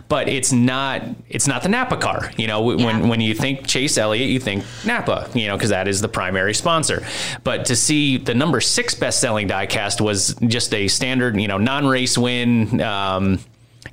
But 0.09 0.29
it's 0.29 0.51
not 0.51 1.01
it's 1.29 1.47
not 1.47 1.63
the 1.63 1.69
Napa 1.69 1.97
car. 1.97 2.31
You 2.37 2.47
know, 2.47 2.71
Yeah. 2.71 2.85
when 2.85 3.09
when 3.09 3.21
you 3.21 3.33
think 3.33 3.65
Chase 3.67 3.97
Elliott, 3.97 4.29
you 4.29 4.39
think 4.39 4.63
Napa. 4.85 5.29
You 5.33 5.47
know, 5.47 5.57
because 5.57 5.71
that 5.71 5.87
is 5.87 6.01
the 6.01 6.07
primary 6.09 6.53
sponsor. 6.53 7.05
But 7.43 7.65
to 7.65 7.75
see 7.75 8.17
the 8.17 8.33
number 8.33 8.61
six 8.61 8.93
best 8.95 9.19
selling 9.19 9.47
diecast 9.47 10.01
was 10.01 10.35
just 10.47 10.73
a 10.73 10.87
standard, 10.87 11.39
you 11.39 11.47
know, 11.47 11.57
non 11.57 11.87
race 11.87 12.17
win. 12.17 12.79
Um, 12.81 13.39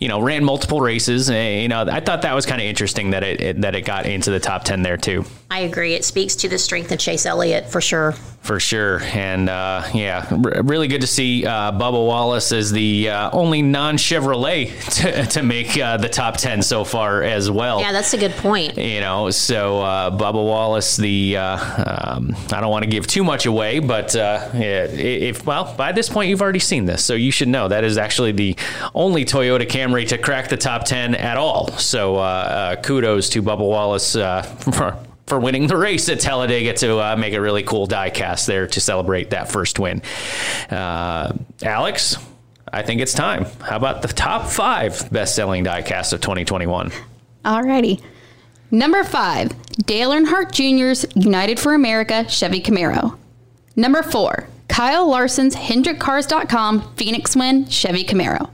you 0.00 0.08
know, 0.08 0.20
ran 0.20 0.44
multiple 0.44 0.80
races. 0.80 1.30
eh, 1.30 1.60
You 1.60 1.68
know, 1.68 1.82
I 1.82 2.00
thought 2.00 2.22
that 2.22 2.34
was 2.34 2.46
kind 2.46 2.60
of 2.60 2.66
interesting 2.66 3.10
that 3.10 3.22
it, 3.22 3.40
it 3.40 3.60
that 3.60 3.74
it 3.74 3.82
got 3.82 4.06
into 4.06 4.30
the 4.30 4.40
top 4.40 4.64
ten 4.64 4.82
there 4.82 4.96
too. 4.96 5.24
I 5.52 5.60
agree. 5.60 5.94
It 5.94 6.04
speaks 6.04 6.34
to 6.36 6.48
the 6.48 6.58
strength 6.58 6.90
of 6.92 6.98
Chase 6.98 7.26
Elliott 7.26 7.68
for 7.68 7.80
sure. 7.80 8.12
for 8.40 8.60
sure. 8.60 9.00
And 9.02 9.48
uh, 9.50 9.82
yeah, 9.92 10.26
r- 10.30 10.62
really 10.62 10.86
good 10.86 11.00
to 11.00 11.08
see 11.08 11.44
uh, 11.44 11.72
Bubba 11.72 11.92
Wallace 12.06 12.52
as 12.52 12.70
the 12.70 13.10
uh, 13.10 13.30
only 13.32 13.60
non 13.60 13.96
Chevrolet 13.96 14.70
to, 15.02 15.26
to 15.26 15.42
make 15.42 15.76
uh, 15.76 15.96
the 15.96 16.08
top 16.08 16.36
10 16.36 16.62
so 16.62 16.84
far 16.84 17.22
as 17.24 17.50
well. 17.50 17.80
Yeah, 17.80 17.90
that's 17.90 18.14
a 18.14 18.18
good 18.18 18.30
point. 18.32 18.78
you 18.78 19.00
know, 19.00 19.28
so 19.30 19.80
uh, 19.82 20.10
Bubba 20.16 20.34
Wallace, 20.34 20.96
the 20.96 21.36
uh, 21.36 22.14
um, 22.16 22.34
I 22.52 22.60
don't 22.60 22.70
want 22.70 22.84
to 22.84 22.90
give 22.90 23.08
too 23.08 23.24
much 23.24 23.46
away, 23.46 23.80
but 23.80 24.14
uh, 24.14 24.48
yeah, 24.54 24.84
if 24.84 25.44
well, 25.44 25.74
by 25.76 25.90
this 25.90 26.08
point 26.08 26.30
you've 26.30 26.42
already 26.42 26.58
seen 26.60 26.84
this, 26.84 27.04
so 27.04 27.14
you 27.14 27.32
should 27.32 27.48
know 27.48 27.66
that 27.68 27.82
is 27.82 27.98
actually 27.98 28.30
the 28.32 28.56
only 28.94 29.24
Toyota 29.24 29.66
Camry 29.68 29.89
to 29.92 30.18
crack 30.18 30.48
the 30.48 30.56
top 30.56 30.84
ten 30.84 31.14
at 31.14 31.36
all. 31.36 31.68
So 31.78 32.16
uh, 32.16 32.20
uh, 32.20 32.76
kudos 32.82 33.28
to 33.30 33.42
Bubba 33.42 33.58
Wallace 33.66 34.16
uh, 34.16 34.42
for. 34.74 34.96
For 35.26 35.38
winning 35.38 35.68
the 35.68 35.76
race 35.76 36.08
at 36.08 36.18
Talladega 36.18 36.72
to 36.78 36.98
uh, 36.98 37.14
make 37.14 37.34
a 37.34 37.40
really 37.40 37.62
cool 37.62 37.86
die 37.86 38.10
cast 38.10 38.48
there 38.48 38.66
to 38.66 38.80
celebrate 38.80 39.30
that 39.30 39.48
first 39.48 39.78
win. 39.78 40.02
Uh, 40.68 41.32
Alex, 41.62 42.16
I 42.72 42.82
think 42.82 43.00
it's 43.00 43.14
time. 43.14 43.44
How 43.60 43.76
about 43.76 44.02
the 44.02 44.08
top 44.08 44.48
five 44.48 45.08
best 45.12 45.36
selling 45.36 45.62
die 45.62 45.82
cast 45.82 46.12
of 46.12 46.20
2021? 46.20 46.90
Alrighty. 47.44 48.02
Number 48.72 49.04
five, 49.04 49.52
Dale 49.86 50.10
Earnhardt 50.10 50.50
Jr.'s 50.50 51.06
United 51.14 51.60
for 51.60 51.74
America 51.74 52.28
Chevy 52.28 52.60
Camaro. 52.60 53.16
Number 53.76 54.02
four, 54.02 54.48
Kyle 54.68 55.08
Larson's 55.08 55.56
HendrickCars.com 55.56 56.94
Phoenix 56.96 57.36
Win 57.36 57.68
Chevy 57.68 58.04
Camaro. 58.04 58.50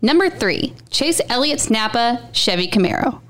Number 0.00 0.30
three, 0.30 0.74
Chase 0.90 1.20
Elliott's 1.28 1.70
Napa 1.70 2.28
Chevy 2.32 2.68
Camaro. 2.68 3.20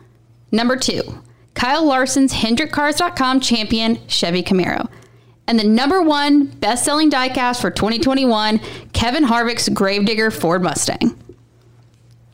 Number 0.53 0.77
two, 0.77 1.23
Kyle 1.55 1.85
Larson's 1.85 2.33
HendrickCars.com 2.35 3.41
champion 3.41 3.99
Chevy 4.07 4.43
Camaro. 4.43 4.89
And 5.47 5.59
the 5.59 5.65
number 5.65 6.03
one 6.03 6.45
best 6.45 6.85
selling 6.85 7.11
diecast 7.11 7.63
for 7.63 7.71
2021, 7.71 8.61
Kevin 8.93 9.25
Harvick's 9.25 9.69
Gravedigger 9.71 10.31
Ford 10.31 10.63
Mustang. 10.63 11.17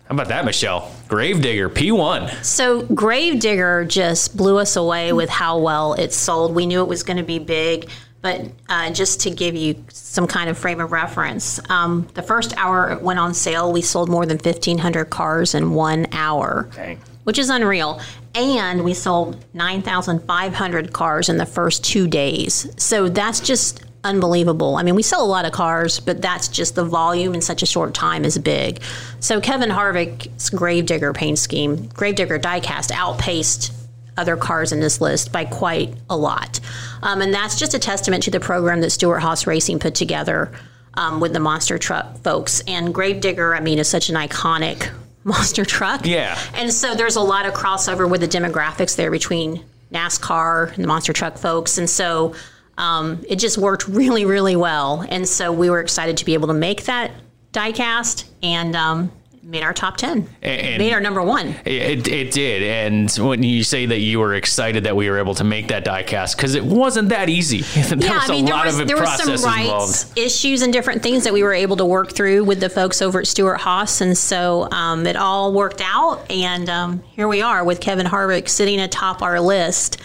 How 0.06 0.16
about 0.16 0.28
that, 0.28 0.44
Michelle? 0.44 0.92
Gravedigger 1.08 1.70
P1. 1.70 2.44
So 2.44 2.82
Gravedigger 2.86 3.84
just 3.84 4.36
blew 4.36 4.58
us 4.58 4.76
away 4.76 5.12
with 5.12 5.30
how 5.30 5.58
well 5.58 5.94
it 5.94 6.12
sold. 6.12 6.54
We 6.54 6.66
knew 6.66 6.82
it 6.82 6.88
was 6.88 7.04
going 7.04 7.16
to 7.16 7.22
be 7.22 7.38
big, 7.38 7.88
but 8.24 8.40
uh, 8.70 8.90
just 8.90 9.20
to 9.20 9.30
give 9.30 9.54
you 9.54 9.84
some 9.90 10.26
kind 10.26 10.48
of 10.48 10.56
frame 10.56 10.80
of 10.80 10.92
reference, 10.92 11.60
um, 11.68 12.08
the 12.14 12.22
first 12.22 12.56
hour 12.56 12.90
it 12.92 13.02
went 13.02 13.18
on 13.18 13.34
sale, 13.34 13.70
we 13.70 13.82
sold 13.82 14.08
more 14.08 14.24
than 14.24 14.38
1,500 14.38 15.10
cars 15.10 15.54
in 15.54 15.72
one 15.72 16.06
hour, 16.10 16.70
Dang. 16.74 16.98
which 17.24 17.38
is 17.38 17.50
unreal. 17.50 18.00
And 18.34 18.82
we 18.82 18.94
sold 18.94 19.44
9,500 19.52 20.94
cars 20.94 21.28
in 21.28 21.36
the 21.36 21.44
first 21.44 21.84
two 21.84 22.08
days. 22.08 22.66
So 22.78 23.10
that's 23.10 23.40
just 23.40 23.84
unbelievable. 24.04 24.76
I 24.76 24.84
mean, 24.84 24.94
we 24.94 25.02
sell 25.02 25.22
a 25.22 25.28
lot 25.28 25.44
of 25.44 25.52
cars, 25.52 26.00
but 26.00 26.22
that's 26.22 26.48
just 26.48 26.76
the 26.76 26.84
volume 26.84 27.34
in 27.34 27.42
such 27.42 27.62
a 27.62 27.66
short 27.66 27.92
time 27.92 28.24
is 28.24 28.38
big. 28.38 28.80
So 29.20 29.38
Kevin 29.38 29.68
Harvick's 29.68 30.48
Gravedigger 30.48 31.12
paint 31.12 31.38
scheme, 31.38 31.88
Gravedigger 31.88 32.38
diecast 32.38 32.90
outpaced 32.90 33.83
other 34.16 34.36
cars 34.36 34.72
in 34.72 34.80
this 34.80 35.00
list 35.00 35.32
by 35.32 35.44
quite 35.44 35.94
a 36.08 36.16
lot. 36.16 36.60
Um, 37.02 37.20
and 37.20 37.32
that's 37.32 37.58
just 37.58 37.74
a 37.74 37.78
testament 37.78 38.22
to 38.24 38.30
the 38.30 38.40
program 38.40 38.80
that 38.80 38.90
Stewart 38.90 39.22
Haas 39.22 39.46
Racing 39.46 39.78
put 39.78 39.94
together 39.94 40.52
um, 40.94 41.20
with 41.20 41.32
the 41.32 41.40
monster 41.40 41.78
truck 41.78 42.18
folks. 42.18 42.62
And 42.66 42.94
Gravedigger, 42.94 43.54
I 43.54 43.60
mean, 43.60 43.78
is 43.78 43.88
such 43.88 44.08
an 44.08 44.16
iconic 44.16 44.90
monster 45.24 45.64
truck. 45.64 46.06
Yeah. 46.06 46.38
And 46.54 46.72
so 46.72 46.94
there's 46.94 47.16
a 47.16 47.20
lot 47.20 47.46
of 47.46 47.54
crossover 47.54 48.08
with 48.08 48.20
the 48.20 48.28
demographics 48.28 48.96
there 48.96 49.10
between 49.10 49.64
NASCAR 49.92 50.74
and 50.74 50.82
the 50.82 50.88
monster 50.88 51.12
truck 51.12 51.38
folks. 51.38 51.78
And 51.78 51.88
so 51.88 52.34
um, 52.78 53.24
it 53.28 53.36
just 53.36 53.58
worked 53.58 53.86
really, 53.88 54.24
really 54.24 54.56
well. 54.56 55.04
And 55.08 55.28
so 55.28 55.52
we 55.52 55.70
were 55.70 55.80
excited 55.80 56.16
to 56.18 56.24
be 56.24 56.34
able 56.34 56.48
to 56.48 56.54
make 56.54 56.84
that 56.84 57.12
diecast 57.52 58.24
and 58.42 58.74
um, 58.74 59.12
made 59.44 59.62
our 59.62 59.74
top 59.74 59.96
10. 59.96 60.28
And- 60.42 60.78
made 60.78 60.92
our 60.92 61.00
number 61.00 61.22
one. 61.22 61.54
It, 61.64 62.08
it 62.08 62.30
did. 62.30 62.62
And 62.62 63.10
when 63.12 63.42
you 63.42 63.62
say 63.62 63.86
that 63.86 64.00
you 64.00 64.18
were 64.18 64.34
excited 64.34 64.84
that 64.84 64.96
we 64.96 65.08
were 65.10 65.18
able 65.18 65.34
to 65.34 65.44
make 65.44 65.68
that 65.68 65.84
diecast, 65.84 66.36
because 66.36 66.54
it 66.54 66.64
wasn't 66.64 67.10
that 67.10 67.28
easy. 67.28 67.60
there 67.82 67.98
yeah, 67.98 68.14
was 68.14 68.30
I 68.30 68.32
mean, 68.32 68.44
a 68.44 68.46
there 68.46 68.56
lot 68.56 68.66
was, 68.66 68.80
of 68.80 68.88
there 68.88 68.96
was 68.96 69.22
some 69.22 69.28
rights 69.28 70.04
involved. 70.04 70.18
issues 70.18 70.62
and 70.62 70.72
different 70.72 71.02
things 71.02 71.24
that 71.24 71.32
we 71.32 71.42
were 71.42 71.52
able 71.52 71.76
to 71.76 71.84
work 71.84 72.12
through 72.12 72.44
with 72.44 72.60
the 72.60 72.70
folks 72.70 73.02
over 73.02 73.20
at 73.20 73.26
Stewart 73.26 73.60
Haas, 73.60 74.00
and 74.00 74.16
so 74.16 74.68
um, 74.70 75.06
it 75.06 75.16
all 75.16 75.52
worked 75.52 75.82
out. 75.82 76.30
And 76.30 76.68
um, 76.70 77.02
here 77.12 77.28
we 77.28 77.42
are 77.42 77.64
with 77.64 77.80
Kevin 77.80 78.06
Harvick 78.06 78.48
sitting 78.48 78.80
atop 78.80 79.22
our 79.22 79.40
list 79.40 80.00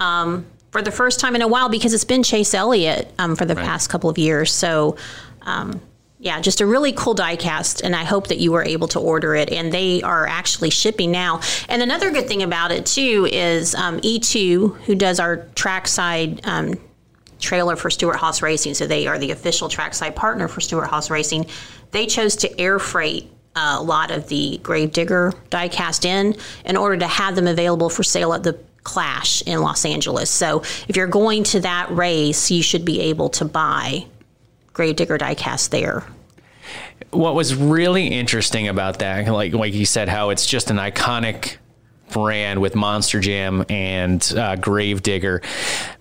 um, 0.00 0.46
for 0.70 0.82
the 0.82 0.90
first 0.90 1.20
time 1.20 1.36
in 1.36 1.42
a 1.42 1.48
while 1.48 1.68
because 1.68 1.92
it's 1.92 2.04
been 2.04 2.22
Chase 2.22 2.54
Elliott 2.54 3.12
um, 3.18 3.36
for 3.36 3.44
the 3.44 3.54
past 3.54 3.90
couple 3.90 4.08
of 4.08 4.18
years. 4.18 4.52
So. 4.52 4.96
Um, 5.42 5.80
yeah, 6.20 6.40
just 6.40 6.60
a 6.60 6.66
really 6.66 6.92
cool 6.92 7.14
diecast, 7.14 7.82
and 7.84 7.94
I 7.94 8.02
hope 8.02 8.26
that 8.28 8.38
you 8.38 8.50
were 8.50 8.64
able 8.64 8.88
to 8.88 8.98
order 8.98 9.36
it. 9.36 9.52
And 9.52 9.72
they 9.72 10.02
are 10.02 10.26
actually 10.26 10.70
shipping 10.70 11.12
now. 11.12 11.40
And 11.68 11.80
another 11.80 12.10
good 12.10 12.26
thing 12.26 12.42
about 12.42 12.72
it 12.72 12.86
too 12.86 13.28
is 13.30 13.74
um, 13.74 14.00
E2, 14.00 14.82
who 14.82 14.94
does 14.96 15.20
our 15.20 15.48
trackside 15.54 16.44
um, 16.44 16.74
trailer 17.38 17.76
for 17.76 17.88
Stewart 17.88 18.16
Haas 18.16 18.42
Racing, 18.42 18.74
so 18.74 18.86
they 18.86 19.06
are 19.06 19.18
the 19.18 19.30
official 19.30 19.68
trackside 19.68 20.16
partner 20.16 20.48
for 20.48 20.60
Stewart 20.60 20.88
Haas 20.88 21.08
Racing. 21.08 21.46
They 21.92 22.06
chose 22.06 22.34
to 22.36 22.60
air 22.60 22.80
freight 22.80 23.30
uh, 23.54 23.76
a 23.78 23.82
lot 23.82 24.10
of 24.10 24.28
the 24.28 24.58
Gravedigger 24.62 25.32
diecast 25.50 26.04
in 26.04 26.36
in 26.64 26.76
order 26.76 26.96
to 26.96 27.06
have 27.06 27.36
them 27.36 27.46
available 27.46 27.90
for 27.90 28.02
sale 28.02 28.32
at 28.34 28.42
the 28.42 28.58
Clash 28.82 29.42
in 29.42 29.60
Los 29.60 29.84
Angeles. 29.84 30.30
So 30.30 30.62
if 30.88 30.96
you're 30.96 31.06
going 31.06 31.44
to 31.44 31.60
that 31.60 31.90
race, 31.90 32.50
you 32.50 32.62
should 32.62 32.84
be 32.84 33.00
able 33.02 33.28
to 33.30 33.44
buy 33.44 34.06
Gravedigger 34.78 35.18
diecast 35.18 35.70
there. 35.70 36.04
what 37.10 37.34
was 37.34 37.52
really 37.56 38.06
interesting 38.06 38.68
about 38.68 39.00
that, 39.00 39.26
like 39.26 39.52
like 39.52 39.74
you 39.74 39.84
said, 39.84 40.08
how 40.08 40.30
it's 40.30 40.46
just 40.46 40.70
an 40.70 40.76
iconic 40.76 41.56
brand 42.12 42.60
with 42.60 42.74
Monster 42.76 43.18
Jam 43.18 43.64
and 43.68 44.22
uh, 44.36 44.54
Gravedigger. 44.54 45.42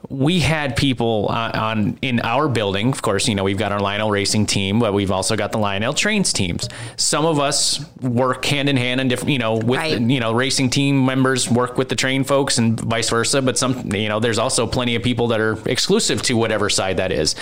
We 0.09 0.39
had 0.41 0.77
people 0.77 1.25
on, 1.25 1.51
on 1.53 1.99
in 2.03 2.19
our 2.19 2.47
building. 2.47 2.89
Of 2.91 3.01
course, 3.01 3.27
you 3.27 3.33
know 3.33 3.43
we've 3.43 3.57
got 3.57 3.71
our 3.71 3.79
Lionel 3.79 4.11
Racing 4.11 4.45
team, 4.45 4.77
but 4.79 4.93
we've 4.93 5.11
also 5.11 5.35
got 5.35 5.51
the 5.51 5.57
Lionel 5.57 5.95
Trains 5.95 6.31
teams. 6.31 6.69
Some 6.97 7.25
of 7.25 7.39
us 7.39 7.83
work 8.01 8.45
hand 8.45 8.69
in 8.69 8.77
hand 8.77 9.01
and 9.01 9.09
different, 9.09 9.31
you 9.31 9.39
know, 9.39 9.55
with 9.55 9.79
Right. 9.79 9.99
you 9.99 10.19
know 10.19 10.33
racing 10.33 10.69
team 10.69 11.03
members 11.03 11.49
work 11.49 11.79
with 11.79 11.89
the 11.89 11.95
train 11.95 12.23
folks 12.23 12.59
and 12.59 12.79
vice 12.79 13.09
versa. 13.09 13.41
But 13.41 13.57
some, 13.57 13.91
you 13.91 14.07
know, 14.07 14.19
there's 14.19 14.37
also 14.37 14.67
plenty 14.67 14.93
of 14.93 15.01
people 15.01 15.29
that 15.29 15.39
are 15.39 15.57
exclusive 15.67 16.21
to 16.23 16.35
whatever 16.37 16.69
side 16.69 16.97
that 16.97 17.11
is 17.11 17.33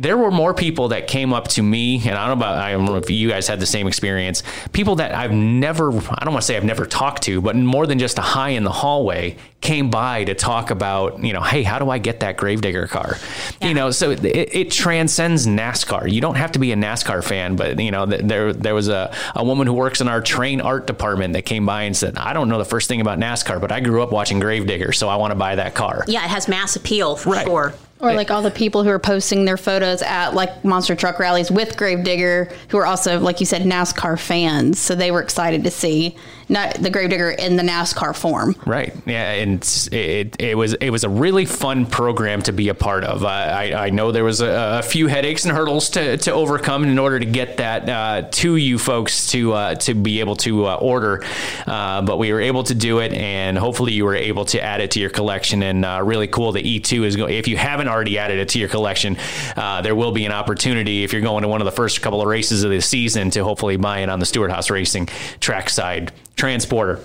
there 0.00 0.16
were 0.16 0.30
more 0.30 0.54
people 0.54 0.88
that 0.88 1.06
came 1.06 1.34
up 1.34 1.46
to 1.48 1.62
me, 1.62 1.96
and 1.96 2.16
I 2.16 2.26
don't 2.26 2.38
know 2.38 2.44
about 2.46 2.58
I 2.58 2.72
don't 2.72 2.86
know 2.86 2.96
if 2.96 3.10
you 3.10 3.28
guys 3.28 3.46
had 3.46 3.60
the 3.60 3.66
same 3.66 3.86
experience. 3.86 4.42
People 4.72 4.96
that 4.96 5.14
I've 5.14 5.30
never, 5.30 5.90
I 5.92 6.24
don't 6.24 6.32
want 6.32 6.40
to 6.40 6.46
say 6.46 6.56
I've 6.56 6.64
never 6.64 6.86
talked 6.86 7.22
to, 7.24 7.42
but 7.42 7.54
more 7.54 7.86
than 7.86 7.98
just 7.98 8.18
a 8.18 8.22
hi 8.22 8.48
in 8.50 8.64
the 8.64 8.72
hallway, 8.72 9.36
came 9.60 9.90
by 9.90 10.24
to 10.24 10.34
talk 10.34 10.70
about, 10.70 11.22
you 11.22 11.32
know, 11.32 11.42
hey, 11.42 11.62
how 11.62 11.78
do 11.78 11.90
I 11.90 11.98
get 11.98 12.20
that 12.20 12.36
Gravedigger 12.38 12.86
car? 12.86 13.16
You 13.60 13.74
know, 13.74 13.90
so 13.90 14.10
it, 14.10 14.24
it 14.24 14.70
transcends 14.70 15.46
NASCAR. 15.46 16.10
You 16.10 16.20
don't 16.22 16.36
have 16.36 16.52
to 16.52 16.58
be 16.58 16.72
a 16.72 16.76
NASCAR 16.76 17.22
fan, 17.22 17.56
but 17.56 17.78
you 17.78 17.90
know, 17.90 18.06
there 18.06 18.52
there 18.54 18.74
was 18.74 18.88
a, 18.88 19.14
a 19.36 19.44
woman 19.44 19.66
who 19.66 19.74
works 19.74 20.00
in 20.00 20.08
our 20.08 20.22
train 20.22 20.60
art 20.60 20.86
department 20.86 21.34
that 21.34 21.42
came 21.42 21.66
by 21.66 21.82
and 21.82 21.96
said, 21.96 22.16
I 22.16 22.32
don't 22.32 22.48
know 22.48 22.58
the 22.58 22.64
first 22.64 22.88
thing 22.88 23.00
about 23.02 23.18
NASCAR, 23.18 23.60
but 23.60 23.70
I 23.70 23.80
grew 23.80 24.02
up 24.02 24.12
watching 24.12 24.40
Gravedigger, 24.40 24.92
so 24.92 25.08
I 25.08 25.16
want 25.16 25.32
to 25.32 25.36
buy 25.36 25.56
that 25.56 25.74
car. 25.74 26.04
Yeah, 26.08 26.24
it 26.24 26.30
has 26.30 26.48
mass 26.48 26.76
appeal 26.76 27.16
for 27.16 27.30
Right. 27.34 27.46
sure. 27.46 27.74
Or 28.02 28.14
like 28.14 28.30
all 28.30 28.40
the 28.40 28.50
people 28.50 28.82
who 28.82 28.88
are 28.88 28.98
posting 28.98 29.44
their 29.44 29.58
photos 29.58 30.00
at 30.00 30.32
like 30.32 30.64
monster 30.64 30.96
truck 30.96 31.18
rallies 31.18 31.50
with 31.50 31.76
Gravedigger, 31.76 32.50
who 32.70 32.78
are 32.78 32.86
also, 32.86 33.20
like 33.20 33.40
you 33.40 33.46
said, 33.46 33.60
NASCAR 33.60 34.18
fans. 34.18 34.78
So 34.78 34.94
they 34.94 35.10
were 35.10 35.20
excited 35.20 35.64
to 35.64 35.70
see 35.70 36.16
not 36.50 36.74
the 36.74 36.90
Gravedigger 36.90 37.30
in 37.30 37.56
the 37.56 37.62
NASCAR 37.62 38.14
form. 38.14 38.56
Right. 38.66 38.92
Yeah, 39.06 39.32
and 39.32 39.62
it, 39.92 40.36
it 40.40 40.56
was 40.56 40.74
it 40.74 40.90
was 40.90 41.04
a 41.04 41.08
really 41.08 41.46
fun 41.46 41.86
program 41.86 42.42
to 42.42 42.52
be 42.52 42.68
a 42.68 42.74
part 42.74 43.04
of. 43.04 43.24
I, 43.24 43.86
I, 43.86 43.90
know 43.90 44.10
there 44.10 44.24
was 44.24 44.40
a, 44.40 44.80
a 44.80 44.82
few 44.82 45.06
headaches 45.06 45.44
and 45.44 45.56
hurdles 45.56 45.90
to, 45.90 46.16
to 46.18 46.32
overcome 46.32 46.84
in 46.84 46.98
order 46.98 47.20
to 47.20 47.26
get 47.26 47.58
that 47.58 47.88
uh, 47.88 48.28
to 48.32 48.56
you 48.56 48.78
folks 48.78 49.30
to 49.30 49.52
uh, 49.52 49.74
to 49.76 49.94
be 49.94 50.20
able 50.20 50.36
to 50.36 50.66
uh, 50.66 50.74
order, 50.76 51.24
uh, 51.66 52.02
but 52.02 52.18
we 52.18 52.32
were 52.32 52.40
able 52.40 52.64
to 52.64 52.74
do 52.74 52.98
it, 52.98 53.12
and 53.12 53.56
hopefully 53.56 53.92
you 53.92 54.04
were 54.04 54.16
able 54.16 54.44
to 54.46 54.60
add 54.60 54.80
it 54.80 54.90
to 54.92 55.00
your 55.00 55.10
collection. 55.10 55.62
And 55.62 55.84
uh, 55.84 56.00
really 56.02 56.26
cool, 56.26 56.50
the 56.50 56.62
E2 56.62 57.04
is 57.04 57.16
going. 57.16 57.32
If 57.32 57.46
you 57.46 57.56
haven't 57.56 57.88
already 57.88 58.18
added 58.18 58.38
it 58.38 58.48
to 58.50 58.58
your 58.58 58.68
collection, 58.68 59.16
uh, 59.56 59.82
there 59.82 59.94
will 59.94 60.12
be 60.12 60.26
an 60.26 60.32
opportunity 60.32 61.04
if 61.04 61.12
you're 61.12 61.22
going 61.22 61.42
to 61.42 61.48
one 61.48 61.60
of 61.60 61.64
the 61.64 61.72
first 61.72 62.02
couple 62.02 62.20
of 62.20 62.26
races 62.26 62.64
of 62.64 62.70
the 62.70 62.80
season 62.80 63.30
to 63.30 63.44
hopefully 63.44 63.76
buy 63.76 64.00
it 64.00 64.08
on 64.08 64.18
the 64.18 64.26
Stewart 64.26 64.50
Haas 64.50 64.68
Racing 64.68 65.06
trackside 65.38 66.12
transporter. 66.40 66.98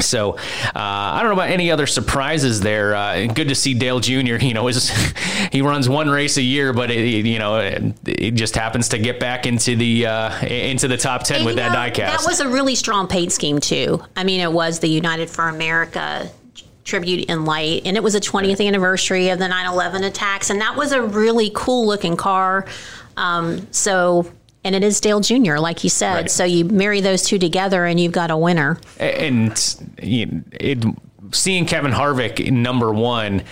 So 0.00 0.32
uh, 0.32 0.38
I 0.74 1.20
don't 1.20 1.28
know 1.28 1.40
about 1.40 1.50
any 1.50 1.70
other 1.70 1.86
surprises 1.86 2.60
there. 2.60 2.94
Uh, 2.96 3.26
good 3.26 3.48
to 3.48 3.54
see 3.54 3.74
Dale 3.74 4.00
Jr. 4.00 4.14
You 4.44 4.54
know, 4.54 4.66
is 4.68 4.90
he 5.52 5.62
runs 5.62 5.88
one 5.88 6.10
race 6.10 6.36
a 6.36 6.42
year, 6.42 6.72
but 6.72 6.90
it, 6.90 7.24
you 7.26 7.38
know 7.38 7.58
it, 7.58 7.94
it 8.06 8.30
just 8.32 8.56
happens 8.56 8.88
to 8.90 8.98
get 8.98 9.20
back 9.20 9.46
into 9.46 9.76
the 9.76 10.06
uh, 10.06 10.46
into 10.46 10.88
the 10.88 10.96
top 10.96 11.22
ten 11.22 11.38
And 11.38 11.46
with 11.46 11.56
that 11.56 11.72
know, 11.72 11.78
diecast. 11.78 12.18
That 12.18 12.24
was 12.26 12.40
a 12.40 12.48
really 12.48 12.74
strong 12.74 13.06
paint 13.06 13.32
scheme 13.32 13.60
too. 13.60 14.02
I 14.16 14.24
mean, 14.24 14.40
it 14.40 14.52
was 14.52 14.80
the 14.80 14.88
United 14.88 15.30
for 15.30 15.48
America 15.48 16.30
tribute 16.84 17.26
in 17.26 17.44
light, 17.44 17.82
and 17.86 17.96
it 17.96 18.02
was 18.02 18.14
a 18.14 18.20
20th 18.20 18.64
anniversary 18.66 19.30
of 19.30 19.38
the 19.38 19.46
9/11 19.46 20.04
attacks, 20.04 20.50
and 20.50 20.60
that 20.60 20.76
was 20.76 20.92
a 20.92 21.02
really 21.02 21.50
cool 21.54 21.86
looking 21.86 22.16
car. 22.16 22.66
Um, 23.16 23.66
so. 23.70 24.26
And 24.64 24.74
it 24.74 24.82
is 24.82 25.00
Dale 25.00 25.20
Jr., 25.20 25.58
like 25.58 25.84
you 25.84 25.90
said. 25.90 26.14
Right. 26.14 26.30
So 26.30 26.44
you 26.44 26.64
marry 26.64 27.00
those 27.00 27.22
two 27.22 27.38
together, 27.38 27.84
and 27.84 28.00
you've 28.00 28.12
got 28.12 28.30
a 28.30 28.36
winner. 28.36 28.78
and 28.98 29.52
it, 29.98 30.84
seeing 31.32 31.66
Kevin 31.66 31.92
Harvick 31.92 32.50
number 32.50 32.92
one 32.92 33.42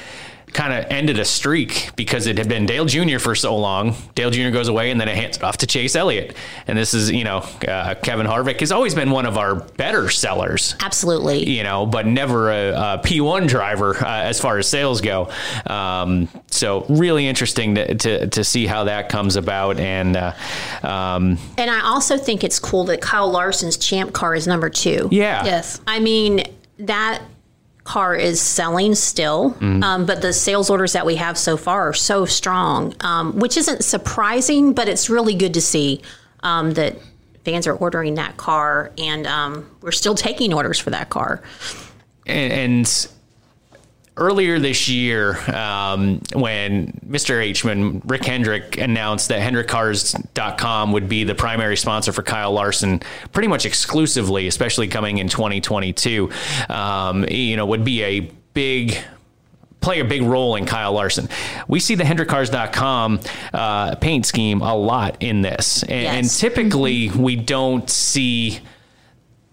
kind 0.52 0.72
of 0.72 0.90
ended 0.90 1.18
a 1.18 1.24
streak 1.24 1.90
because 1.96 2.26
it 2.26 2.38
had 2.38 2.48
been 2.48 2.66
Dale 2.66 2.84
Jr. 2.84 3.18
for 3.18 3.34
so 3.34 3.56
long. 3.56 3.94
Dale 4.14 4.30
Jr. 4.30 4.50
goes 4.50 4.68
away 4.68 4.90
and 4.90 5.00
then 5.00 5.08
it 5.08 5.16
hands 5.16 5.36
it 5.36 5.42
off 5.42 5.56
to 5.58 5.66
Chase 5.66 5.96
Elliott. 5.96 6.36
And 6.66 6.76
this 6.78 6.94
is, 6.94 7.10
you 7.10 7.24
know, 7.24 7.38
uh, 7.66 7.94
Kevin 7.96 8.26
Harvick 8.26 8.60
has 8.60 8.72
always 8.72 8.94
been 8.94 9.10
one 9.10 9.26
of 9.26 9.38
our 9.38 9.54
better 9.54 10.10
sellers. 10.10 10.74
Absolutely. 10.80 11.48
You 11.48 11.62
know, 11.62 11.86
but 11.86 12.06
never 12.06 12.50
a, 12.50 12.68
a 12.70 13.00
P1 13.04 13.48
driver 13.48 13.96
uh, 13.96 14.06
as 14.22 14.40
far 14.40 14.58
as 14.58 14.68
sales 14.68 15.00
go. 15.00 15.30
Um, 15.66 16.28
so 16.48 16.84
really 16.88 17.26
interesting 17.26 17.74
to, 17.76 17.94
to, 17.94 18.26
to 18.28 18.44
see 18.44 18.66
how 18.66 18.84
that 18.84 19.08
comes 19.08 19.36
about. 19.36 19.78
And 19.78 20.16
uh, 20.16 20.32
um, 20.82 21.38
And 21.58 21.70
I 21.70 21.80
also 21.82 22.16
think 22.16 22.44
it's 22.44 22.58
cool 22.58 22.84
that 22.84 23.00
Kyle 23.00 23.30
Larson's 23.30 23.76
champ 23.76 24.12
car 24.12 24.34
is 24.34 24.46
number 24.46 24.70
two. 24.70 25.08
yeah, 25.10 25.44
Yes. 25.44 25.80
I 25.86 26.00
mean, 26.00 26.42
that 26.78 27.22
car 27.84 28.14
is 28.14 28.40
selling 28.40 28.94
still, 28.94 29.56
um, 29.60 30.06
but 30.06 30.22
the 30.22 30.32
sales 30.32 30.70
orders 30.70 30.92
that 30.92 31.04
we 31.04 31.16
have 31.16 31.36
so 31.36 31.56
far 31.56 31.88
are 31.88 31.92
so 31.92 32.24
strong, 32.24 32.94
um, 33.00 33.38
which 33.38 33.56
isn't 33.56 33.82
surprising, 33.84 34.72
but 34.72 34.88
it's 34.88 35.10
really 35.10 35.34
good 35.34 35.54
to 35.54 35.60
see 35.60 36.00
um, 36.44 36.72
that 36.74 36.96
fans 37.44 37.66
are 37.66 37.74
ordering 37.74 38.14
that 38.14 38.36
car 38.36 38.92
and 38.98 39.26
um, 39.26 39.68
we're 39.80 39.90
still 39.90 40.14
taking 40.14 40.54
orders 40.54 40.78
for 40.78 40.90
that 40.90 41.10
car. 41.10 41.42
and, 42.26 42.52
and 42.52 43.08
earlier 44.16 44.58
this 44.58 44.88
year, 44.88 45.38
um, 45.50 46.20
when 46.34 47.00
Mr. 47.08 47.40
H, 47.40 47.64
when 47.64 48.00
Rick 48.04 48.24
Hendrick 48.26 48.76
announced 48.78 49.28
that 49.28 49.40
HendrickCars.com 49.40 50.92
would 50.92 51.08
be 51.08 51.24
the 51.24 51.34
primary 51.34 51.76
sponsor 51.76 52.12
for 52.12 52.22
Kyle 52.22 52.52
Larson, 52.52 53.00
pretty 53.32 53.48
much 53.48 53.64
exclusively, 53.66 54.46
especially 54.46 54.88
coming 54.88 55.18
in 55.18 55.28
2022, 55.28 56.30
um, 56.68 57.24
you 57.28 57.56
know, 57.56 57.66
would 57.66 57.84
be 57.84 58.02
a 58.02 58.20
big 58.54 58.98
play 59.80 59.98
a 59.98 60.04
big 60.04 60.22
role 60.22 60.54
in 60.54 60.64
Kyle 60.64 60.92
Larson. 60.92 61.28
We 61.66 61.80
see 61.80 61.96
the 61.96 62.04
HendrickCars.com 62.04 63.18
uh, 63.52 63.96
paint 63.96 64.24
scheme 64.26 64.60
a 64.62 64.76
lot 64.76 65.16
in 65.20 65.42
this, 65.42 65.82
and, 65.82 65.90
Yes. 66.02 66.14
and 66.14 66.30
typically 66.30 67.10
we 67.10 67.34
don't 67.34 67.90
see 67.90 68.60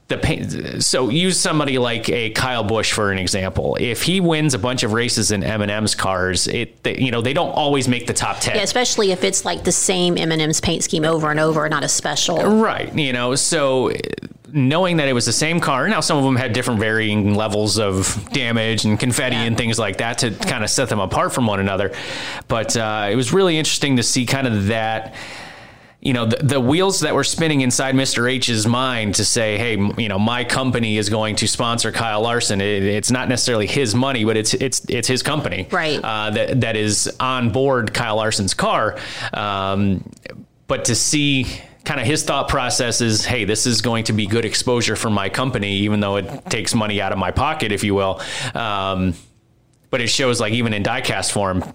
the 0.10 0.18
paint. 0.18 0.84
So 0.84 1.10
use 1.10 1.40
somebody 1.40 1.78
like 1.78 2.10
a 2.10 2.32
Kyle 2.32 2.64
Busch 2.64 2.92
for 2.92 3.12
an 3.12 3.18
example. 3.18 3.78
If 3.80 4.04
he 4.04 4.20
wins 4.20 4.54
a 4.54 4.60
bunch 4.60 4.84
of 4.84 4.92
races 4.92 5.32
in 5.32 5.44
M 5.44 5.62
and 5.62 5.72
M's 5.72 5.96
cars, 5.96 6.48
it 6.48 6.84
they, 6.84 6.98
you 6.98 7.12
know 7.12 7.22
they 7.22 7.34
don't 7.34 7.52
always 7.52 7.88
make 7.88 8.08
the 8.08 8.14
top 8.14 8.40
ten. 8.40 8.56
Yeah, 8.56 8.64
especially 8.64 9.12
if 9.12 9.24
it's 9.24 9.46
like 9.46 9.64
the 9.64 9.72
same 9.72 10.18
M&M's 10.18 10.60
paint 10.60 10.84
scheme 10.84 11.06
over 11.06 11.30
and 11.30 11.40
over, 11.40 11.70
not 11.70 11.84
a 11.84 11.88
special. 11.88 12.38
Right. 12.38 12.94
You 12.94 13.14
know, 13.14 13.36
so 13.36 13.92
knowing 14.52 14.98
that 14.98 15.08
it 15.08 15.14
was 15.14 15.28
the 15.28 15.34
same 15.34 15.60
car, 15.60 15.88
now 15.88 16.00
some 16.00 16.18
of 16.18 16.24
them 16.24 16.36
had 16.36 16.54
different 16.54 16.80
varying 16.80 17.36
levels 17.36 17.78
of 17.78 18.28
damage 18.32 18.86
and 18.86 19.00
confetti 19.00 19.36
and 19.36 19.56
things 19.56 19.78
like 19.78 19.98
that 20.00 20.18
to 20.20 20.32
kind 20.32 20.64
of 20.64 20.72
set 20.72 20.90
them 20.90 21.00
apart 21.00 21.34
from 21.34 21.46
one 21.46 21.60
another. 21.60 21.94
But 22.48 22.76
uh, 22.76 23.10
it 23.12 23.16
was 23.16 23.32
really 23.32 23.58
interesting 23.58 23.98
to 23.98 24.04
see 24.04 24.26
kind 24.26 24.48
of 24.48 24.68
that. 24.68 25.14
You 26.02 26.14
know, 26.14 26.26
the, 26.26 26.38
the 26.38 26.60
wheels 26.62 27.02
that 27.02 27.14
were 27.14 27.26
spinning 27.26 27.60
inside 27.60 27.94
Mr. 27.94 28.32
H's 28.32 28.66
mind 28.66 29.16
to 29.16 29.26
say, 29.26 29.58
hey, 29.58 29.74
m- 29.74 30.00
you 30.00 30.08
know, 30.08 30.18
my 30.18 30.46
company 30.46 30.98
is 30.98 31.10
going 31.10 31.36
to 31.38 31.48
sponsor 31.48 31.92
Kyle 31.92 32.22
Larson. 32.22 32.62
It, 32.62 32.84
it's 32.84 33.12
not 33.12 33.28
necessarily 33.28 33.68
his 33.68 33.94
money, 33.94 34.24
but 34.24 34.38
it's 34.38 34.54
it's 34.54 34.86
it's 34.88 35.10
his 35.10 35.22
company, 35.24 35.68
Right. 35.70 36.00
Uh, 36.02 36.30
that 36.30 36.62
that 36.62 36.78
is 36.78 37.14
on 37.20 37.50
board 37.50 37.94
Kyle 37.94 38.16
Larson's 38.16 38.54
car. 38.54 38.98
Um, 39.34 40.10
but 40.68 40.86
to 40.86 40.96
see 40.96 41.48
kind 41.84 42.00
of 42.00 42.06
his 42.06 42.24
thought 42.24 42.48
process 42.48 43.02
is, 43.02 43.26
hey, 43.26 43.44
this 43.44 43.66
is 43.66 43.82
going 43.82 44.04
to 44.06 44.14
be 44.14 44.26
good 44.26 44.46
exposure 44.46 44.96
for 44.96 45.10
my 45.10 45.28
company, 45.28 45.78
even 45.80 46.00
though 46.00 46.16
it 46.18 46.46
takes 46.50 46.74
money 46.76 47.02
out 47.02 47.12
of 47.12 47.18
my 47.18 47.32
pocket, 47.32 47.72
if 47.74 47.84
you 47.84 47.94
will. 47.96 48.22
Um, 48.54 49.16
but 49.90 50.00
it 50.00 50.08
shows 50.08 50.40
like 50.40 50.54
even 50.54 50.72
in 50.74 50.84
diecast 50.84 51.32
form, 51.32 51.74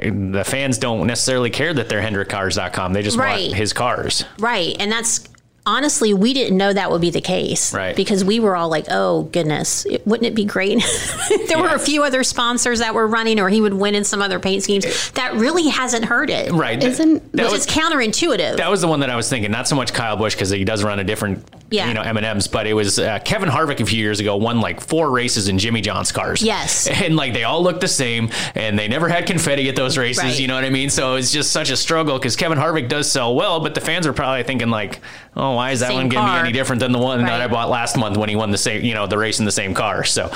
the 0.00 0.44
fans 0.44 0.78
don't 0.78 1.06
necessarily 1.06 1.50
care 1.50 1.72
that 1.74 1.88
they're 1.88 2.02
HendrickCars.com. 2.02 2.92
They 2.92 3.02
just 3.02 3.16
Right. 3.16 3.46
want 3.48 3.54
his 3.54 3.72
cars. 3.72 4.24
Right. 4.38 4.76
And 4.78 4.90
that's 4.90 5.28
honestly, 5.66 6.12
we 6.12 6.34
didn't 6.34 6.56
know 6.56 6.72
that 6.72 6.90
would 6.90 7.00
be 7.00 7.10
the 7.10 7.20
case. 7.20 7.72
Right. 7.72 7.96
Because 7.96 8.24
we 8.24 8.40
were 8.40 8.56
all 8.56 8.68
like, 8.68 8.86
oh, 8.90 9.22
goodness, 9.24 9.86
it, 9.86 10.06
wouldn't 10.06 10.26
it 10.26 10.34
be 10.34 10.44
great? 10.44 10.82
there 11.48 11.58
were 11.58 11.74
a 11.74 11.78
few 11.78 12.02
other 12.02 12.22
sponsors 12.22 12.80
that 12.80 12.94
were 12.94 13.06
running, 13.06 13.40
or 13.40 13.48
he 13.48 13.60
would 13.60 13.74
win 13.74 13.94
in 13.94 14.04
some 14.04 14.20
other 14.20 14.38
paint 14.38 14.62
schemes. 14.62 15.10
That 15.12 15.34
really 15.34 15.68
hasn't 15.68 16.04
hurt 16.04 16.30
it. 16.30 16.52
Right. 16.52 16.82
Isn't- 16.82 17.32
that 17.32 17.44
Which 17.44 17.52
was, 17.52 17.66
is 17.66 17.72
counterintuitive. 17.72 18.56
that 18.58 18.70
was 18.70 18.80
the 18.80 18.88
one 18.88 19.00
that 19.00 19.10
I 19.10 19.16
was 19.16 19.28
thinking. 19.28 19.50
Not 19.50 19.66
so 19.68 19.76
much 19.76 19.92
Kyle 19.92 20.16
Busch 20.16 20.34
because 20.34 20.50
he 20.50 20.64
does 20.64 20.84
run 20.84 20.98
a 21.00 21.04
different, 21.04 21.44
Yeah. 21.70 21.88
you 21.88 21.94
know, 21.94 22.02
M 22.02 22.16
and 22.16 22.26
M's, 22.26 22.46
but 22.46 22.66
it 22.66 22.74
was 22.74 22.98
uh, 22.98 23.18
Kevin 23.24 23.48
Harvick 23.48 23.80
a 23.80 23.86
few 23.86 23.98
years 23.98 24.20
ago 24.20 24.36
won 24.36 24.60
like 24.60 24.80
four 24.80 25.10
races 25.10 25.48
in 25.48 25.58
Jimmy 25.58 25.80
John's 25.80 26.12
cars. 26.12 26.42
Yes. 26.42 26.86
and 27.02 27.16
like 27.16 27.32
they 27.32 27.44
all 27.44 27.62
looked 27.62 27.80
the 27.80 27.88
same, 27.88 28.30
and 28.54 28.78
they 28.78 28.88
never 28.88 29.08
had 29.08 29.26
confetti 29.26 29.68
at 29.68 29.76
those 29.76 29.96
races. 29.96 30.24
Right. 30.24 30.38
You 30.40 30.46
know 30.48 30.54
what 30.54 30.64
I 30.64 30.70
mean? 30.70 30.90
So 30.90 31.14
it's 31.14 31.32
just 31.32 31.52
such 31.52 31.70
a 31.70 31.76
struggle 31.76 32.18
because 32.18 32.36
Kevin 32.36 32.58
Harvick 32.58 32.88
does 32.88 33.10
sell 33.10 33.34
well, 33.34 33.60
but 33.60 33.74
the 33.74 33.80
fans 33.80 34.06
are 34.06 34.12
probably 34.12 34.42
thinking 34.42 34.68
like, 34.68 35.00
oh, 35.36 35.53
why 35.54 35.70
is 35.70 35.80
that 35.80 35.88
Same 35.88 35.96
one 35.96 36.08
going 36.08 36.26
to 36.26 36.32
be 36.32 36.38
any 36.38 36.52
different 36.52 36.80
than 36.80 36.92
the 36.92 36.98
one 36.98 37.24
that 37.24 37.40
I 37.40 37.48
bought 37.48 37.70
last 37.70 37.96
month 37.96 38.16
when 38.16 38.28
he 38.28 38.36
won 38.36 38.50
the 38.50 38.58
same, 38.58 38.84
you 38.84 38.94
know, 38.94 39.06
the 39.06 39.18
race 39.18 39.38
in 39.38 39.44
the 39.44 39.52
same 39.52 39.74
car? 39.74 40.04
So, 40.04 40.30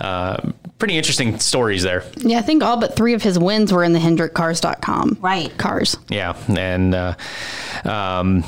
uh, 0.00 0.52
pretty 0.78 0.96
interesting 0.96 1.38
stories 1.38 1.82
there. 1.82 2.04
Yeah, 2.18 2.38
I 2.38 2.42
think 2.42 2.62
all 2.62 2.76
but 2.76 2.96
three 2.96 3.14
of 3.14 3.22
his 3.22 3.38
wins 3.38 3.72
were 3.72 3.84
in 3.84 3.92
the 3.92 3.98
HendrickCars.com. 3.98 5.18
Right. 5.20 5.56
Cars. 5.56 5.96
Yeah, 6.08 6.36
and 6.48 6.94
uh, 6.94 7.14
um, 7.84 8.44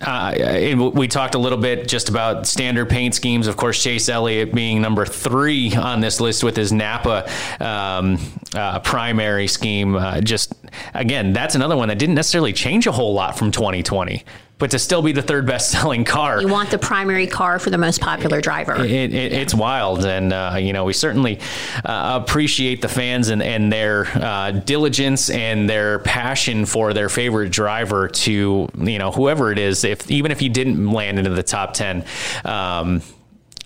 uh, 0.00 0.34
and 0.36 0.92
we 0.92 1.08
talked 1.08 1.34
a 1.34 1.38
little 1.38 1.58
bit 1.58 1.88
just 1.88 2.08
about 2.08 2.46
standard 2.46 2.88
paint 2.90 3.14
schemes. 3.14 3.46
Of 3.46 3.56
course, 3.56 3.82
Chase 3.82 4.08
Elliott 4.08 4.54
being 4.54 4.82
number 4.82 5.06
three 5.06 5.74
on 5.74 6.00
this 6.00 6.20
list 6.20 6.44
with 6.44 6.56
his 6.56 6.72
Napa 6.72 7.30
um, 7.60 8.18
uh, 8.54 8.80
primary 8.80 9.46
scheme. 9.46 9.94
Uh, 9.96 10.20
just 10.20 10.52
again, 10.94 11.32
that's 11.32 11.54
another 11.54 11.76
one 11.76 11.88
that 11.88 11.98
didn't 11.98 12.14
necessarily 12.14 12.52
change 12.52 12.86
a 12.86 12.92
whole 12.92 13.14
lot 13.14 13.38
from 13.38 13.50
2020, 13.50 14.24
but 14.58 14.70
to 14.70 14.78
still 14.78 15.02
be 15.02 15.12
the 15.12 15.22
third 15.22 15.46
best 15.54 15.70
selling 15.70 16.04
car. 16.04 16.40
you 16.40 16.48
want 16.48 16.70
the 16.70 16.78
primary 16.78 17.26
car 17.26 17.58
for 17.58 17.70
the 17.70 17.78
most 17.78 18.00
popular 18.00 18.40
driver. 18.40 18.76
It, 18.76 19.14
it, 19.14 19.32
it's 19.32 19.54
wild, 19.54 20.04
and 20.04 20.32
uh, 20.32 20.56
you 20.58 20.72
know 20.72 20.84
we 20.84 20.92
certainly 20.92 21.40
uh, 21.84 22.20
appreciate 22.22 22.80
the 22.80 22.88
fans 22.88 23.28
and, 23.28 23.42
and 23.42 23.72
their 23.72 24.06
uh, 24.06 24.50
diligence 24.52 25.30
and 25.30 25.68
their 25.68 25.98
passion 26.00 26.66
for 26.66 26.92
their 26.92 27.08
favorite 27.08 27.50
driver. 27.50 28.08
To 28.08 28.68
you 28.78 28.98
know 28.98 29.10
whoever 29.10 29.52
it 29.52 29.58
is, 29.58 29.84
if 29.84 30.10
even 30.10 30.30
if 30.30 30.42
you 30.42 30.48
didn't 30.48 30.90
land 30.90 31.18
into 31.18 31.30
the 31.30 31.42
top 31.42 31.74
ten, 31.74 32.04
um, 32.44 33.02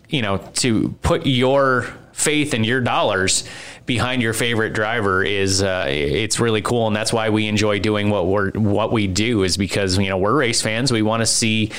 you 0.08 0.22
know 0.22 0.38
to 0.54 0.90
put 1.02 1.26
your 1.26 1.86
faith 2.18 2.52
and 2.52 2.66
your 2.66 2.80
dollars 2.80 3.44
behind 3.86 4.20
your 4.20 4.34
favorite 4.34 4.72
driver 4.74 5.24
is 5.24 5.62
uh, 5.62 5.86
it's 5.88 6.40
really 6.40 6.60
cool. 6.60 6.86
And 6.88 6.94
that's 6.94 7.12
why 7.12 7.30
we 7.30 7.46
enjoy 7.46 7.78
doing 7.78 8.10
what 8.10 8.26
we're 8.26 8.50
what 8.52 8.92
we 8.92 9.06
do 9.06 9.44
is 9.44 9.56
because 9.56 9.96
you 9.98 10.08
know 10.08 10.18
we're 10.18 10.36
race 10.36 10.60
fans. 10.60 10.92
We 10.92 11.02
want 11.02 11.22
to 11.22 11.26
see 11.26 11.70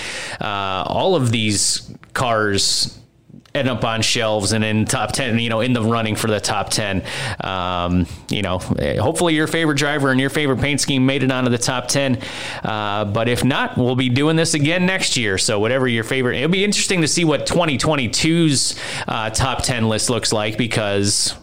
uh, 0.42 0.84
all 0.88 1.16
of 1.16 1.32
these 1.32 1.94
cars 2.14 2.99
end 3.56 3.68
up 3.68 3.84
on 3.84 4.02
shelves 4.02 4.52
and 4.52 4.64
in 4.64 4.86
top 4.86 5.12
10 5.12 5.40
you 5.40 5.50
know 5.50 5.62
in 5.62 5.74
the 5.74 5.82
running 5.82 6.16
for 6.16 6.28
the 6.28 6.40
top 6.40 6.70
10 6.70 7.04
um, 7.42 8.06
you 8.30 8.42
know 8.42 8.60
hopefully 8.60 9.34
your 9.34 9.48
favorite 9.48 9.78
driver 9.78 10.12
and 10.12 10.20
your 10.20 10.30
favorite 10.30 10.60
paint 10.60 10.80
scheme 10.80 11.06
made 11.06 11.24
it 11.24 11.32
onto 11.32 11.50
the 11.50 11.58
top 11.58 11.88
10 11.88 12.22
uh, 12.64 13.06
but 13.06 13.28
if 13.28 13.44
not 13.44 13.78
we'll 13.78 13.96
be 13.96 14.10
doing 14.10 14.36
this 14.36 14.54
again 14.54 14.86
next 14.86 15.18
year. 15.18 15.38
So 15.38 15.60
whatever 15.60 15.88
your 15.88 16.04
favorite 16.04 16.38
it'll 16.38 16.50
be 16.50 16.64
interesting 16.64 17.02
to 17.02 17.08
see 17.08 17.26
what 17.26 17.46
2022's 17.46 18.80
uh, 19.08 19.30
top 19.30 19.64
10 19.64 19.88
list 19.88 20.10
looks 20.10 20.32
like 20.32 20.58
because 20.58 21.36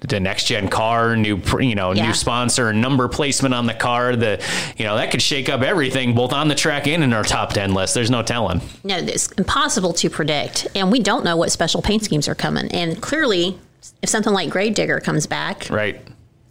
the 0.00 0.18
next 0.18 0.44
gen 0.44 0.68
car, 0.68 1.14
new 1.16 1.40
you 1.60 1.74
know, 1.74 1.92
Yeah. 1.92 2.06
new 2.08 2.14
sponsor, 2.14 2.72
number 2.72 3.06
placement 3.08 3.54
on 3.54 3.66
the 3.66 3.74
car. 3.74 4.16
The 4.16 4.42
you 4.76 4.84
know 4.84 4.96
that 4.96 5.10
could 5.10 5.20
shake 5.22 5.48
up 5.48 5.62
everything, 5.62 6.14
both 6.14 6.32
on 6.32 6.48
the 6.48 6.54
track 6.54 6.86
and 6.86 7.04
in 7.04 7.12
our 7.12 7.22
top 7.24 7.52
ten 7.52 7.74
list. 7.74 7.94
There's 7.94 8.10
no 8.10 8.22
telling. 8.22 8.60
No, 8.82 8.96
it's 8.96 9.30
impossible 9.32 9.92
to 9.94 10.08
predict. 10.10 10.66
And 10.74 10.90
we 10.90 11.00
don't 11.00 11.24
know 11.24 11.36
what 11.36 11.52
special 11.52 11.82
paint 11.82 12.02
schemes 12.04 12.28
are 12.28 12.34
coming. 12.34 12.68
And 12.72 13.00
clearly, 13.00 13.58
if 14.02 14.08
something 14.08 14.32
like 14.32 14.48
Grave 14.50 14.74
Digger 14.74 15.00
comes 15.00 15.26
back, 15.26 15.66
Right. 15.70 16.00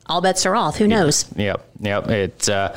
all 0.07 0.21
bets 0.21 0.45
are 0.45 0.55
off. 0.55 0.77
Who 0.77 0.87
knows? 0.87 1.25
Yep. 1.35 1.65
Yep. 1.81 2.09
It's 2.09 2.49
uh, 2.49 2.75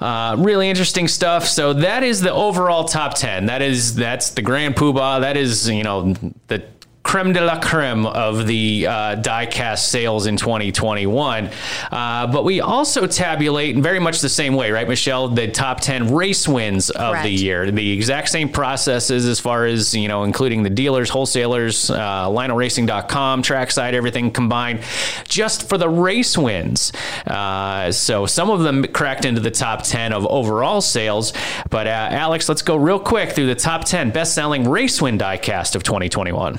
uh, 0.00 0.36
really 0.38 0.68
interesting 0.68 1.08
stuff. 1.08 1.46
So 1.46 1.72
that 1.72 2.02
is 2.04 2.20
the 2.20 2.32
overall 2.32 2.84
top 2.84 3.14
ten. 3.14 3.46
That 3.46 3.62
is 3.62 3.94
that's 3.96 4.30
the 4.30 4.42
grand 4.42 4.76
poobah. 4.76 5.20
That 5.22 5.36
is 5.36 5.68
you 5.68 5.82
know 5.82 6.14
the 6.46 6.62
creme 7.08 7.32
de 7.32 7.40
la 7.40 7.58
creme 7.58 8.04
of 8.04 8.46
the 8.46 8.86
uh, 8.86 9.16
diecast 9.16 9.78
sales 9.78 10.26
in 10.26 10.36
2021. 10.36 11.48
Uh, 11.90 12.26
but 12.26 12.44
we 12.44 12.60
also 12.60 13.06
tabulate 13.06 13.74
in 13.74 13.82
very 13.82 13.98
much 13.98 14.20
the 14.20 14.28
same 14.28 14.54
way, 14.54 14.70
right, 14.70 14.86
Michelle? 14.86 15.28
The 15.28 15.48
top 15.48 15.80
10 15.80 16.14
race 16.14 16.46
wins 16.46 16.90
of 16.90 17.22
the 17.22 17.30
year. 17.30 17.70
The 17.70 17.92
exact 17.92 18.28
same 18.28 18.50
processes 18.50 19.24
as 19.24 19.40
far 19.40 19.64
as, 19.64 19.94
you 19.94 20.06
know, 20.06 20.24
including 20.24 20.62
the 20.62 20.70
dealers, 20.70 21.08
wholesalers, 21.08 21.88
uh, 21.88 22.28
LionelRacing.com, 22.28 23.40
trackside, 23.40 23.94
everything 23.94 24.30
combined, 24.30 24.80
just 25.26 25.66
for 25.66 25.78
the 25.78 25.88
race 25.88 26.36
wins. 26.36 26.92
Uh, 27.26 27.90
so 27.90 28.26
some 28.26 28.50
of 28.50 28.60
them 28.60 28.84
cracked 28.84 29.24
into 29.24 29.40
the 29.40 29.50
top 29.50 29.82
10 29.82 30.12
of 30.12 30.26
overall 30.26 30.82
sales. 30.82 31.32
But 31.70 31.86
uh, 31.86 32.08
Alex, 32.10 32.50
let's 32.50 32.60
go 32.60 32.76
real 32.76 33.00
quick 33.00 33.32
through 33.32 33.46
the 33.46 33.54
top 33.54 33.84
10 33.84 34.10
best 34.10 34.34
selling 34.34 34.68
race 34.68 35.00
win 35.00 35.16
diecast 35.16 35.74
of 35.74 35.82
2021. 35.82 36.58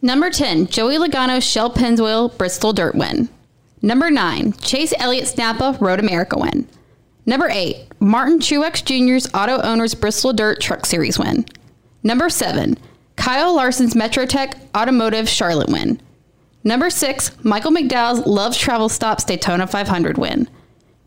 Number 0.00 0.30
10, 0.30 0.68
Joey 0.68 0.96
Logano 0.96 1.42
Shell 1.42 1.70
Pennzoil 1.70 2.36
Bristol 2.38 2.72
Dirt 2.72 2.94
win. 2.94 3.28
Number 3.82 4.10
9, 4.10 4.52
Chase 4.54 4.94
Elliott's 4.96 5.36
Napa 5.36 5.76
Road 5.80 5.98
America 5.98 6.38
win. 6.38 6.68
Number 7.26 7.48
8, 7.48 7.88
Martin 7.98 8.38
Truex 8.38 8.84
Jr.'s 8.84 9.28
Auto 9.34 9.60
Owners 9.60 9.94
Bristol 9.94 10.32
Dirt 10.32 10.60
Truck 10.60 10.86
Series 10.86 11.18
win. 11.18 11.44
Number 12.04 12.30
7, 12.30 12.78
Kyle 13.16 13.52
Larson's 13.54 13.94
Metrotech 13.94 14.54
Automotive 14.76 15.28
Charlotte 15.28 15.68
win. 15.68 16.00
Number 16.62 16.90
6, 16.90 17.44
Michael 17.44 17.72
McDowell's 17.72 18.24
Love 18.24 18.56
Travel 18.56 18.88
Stops 18.88 19.24
Daytona 19.24 19.66
500 19.66 20.16
win. 20.16 20.48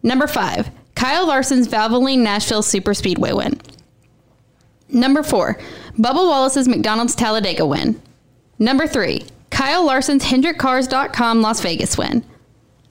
Number 0.03 0.27
5, 0.27 0.69
Kyle 0.95 1.25
Larson's 1.25 1.67
Valvoline 1.67 2.19
Nashville 2.19 2.61
Super 2.61 2.93
Speedway 2.93 3.31
win. 3.31 3.59
Number 4.89 5.23
4, 5.23 5.57
Bubba 5.97 6.27
Wallace's 6.27 6.67
McDonald's 6.67 7.15
Talladega 7.15 7.65
win. 7.65 8.01
Number 8.61 8.85
three, 8.85 9.25
Kyle 9.49 9.83
Larson's 9.83 10.25
HendrickCars.com 10.25 11.41
Las 11.41 11.61
Vegas 11.61 11.97
win. 11.97 12.23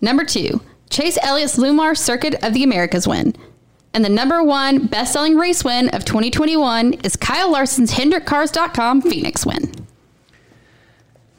Number 0.00 0.24
two, 0.24 0.60
Chase 0.90 1.16
Elliott's 1.22 1.56
LLumar 1.56 1.96
Circuit 1.96 2.34
of 2.42 2.54
the 2.54 2.64
Americas 2.64 3.06
win. 3.06 3.36
And 3.94 4.04
the 4.04 4.08
number 4.08 4.42
one 4.42 4.88
best 4.88 5.12
selling 5.12 5.36
race 5.36 5.62
win 5.62 5.88
of 5.90 6.04
2021 6.04 6.94
is 7.04 7.14
Kyle 7.14 7.52
Larson's 7.52 7.92
HendrickCars.com 7.92 9.02
Phoenix 9.02 9.46
win. 9.46 9.72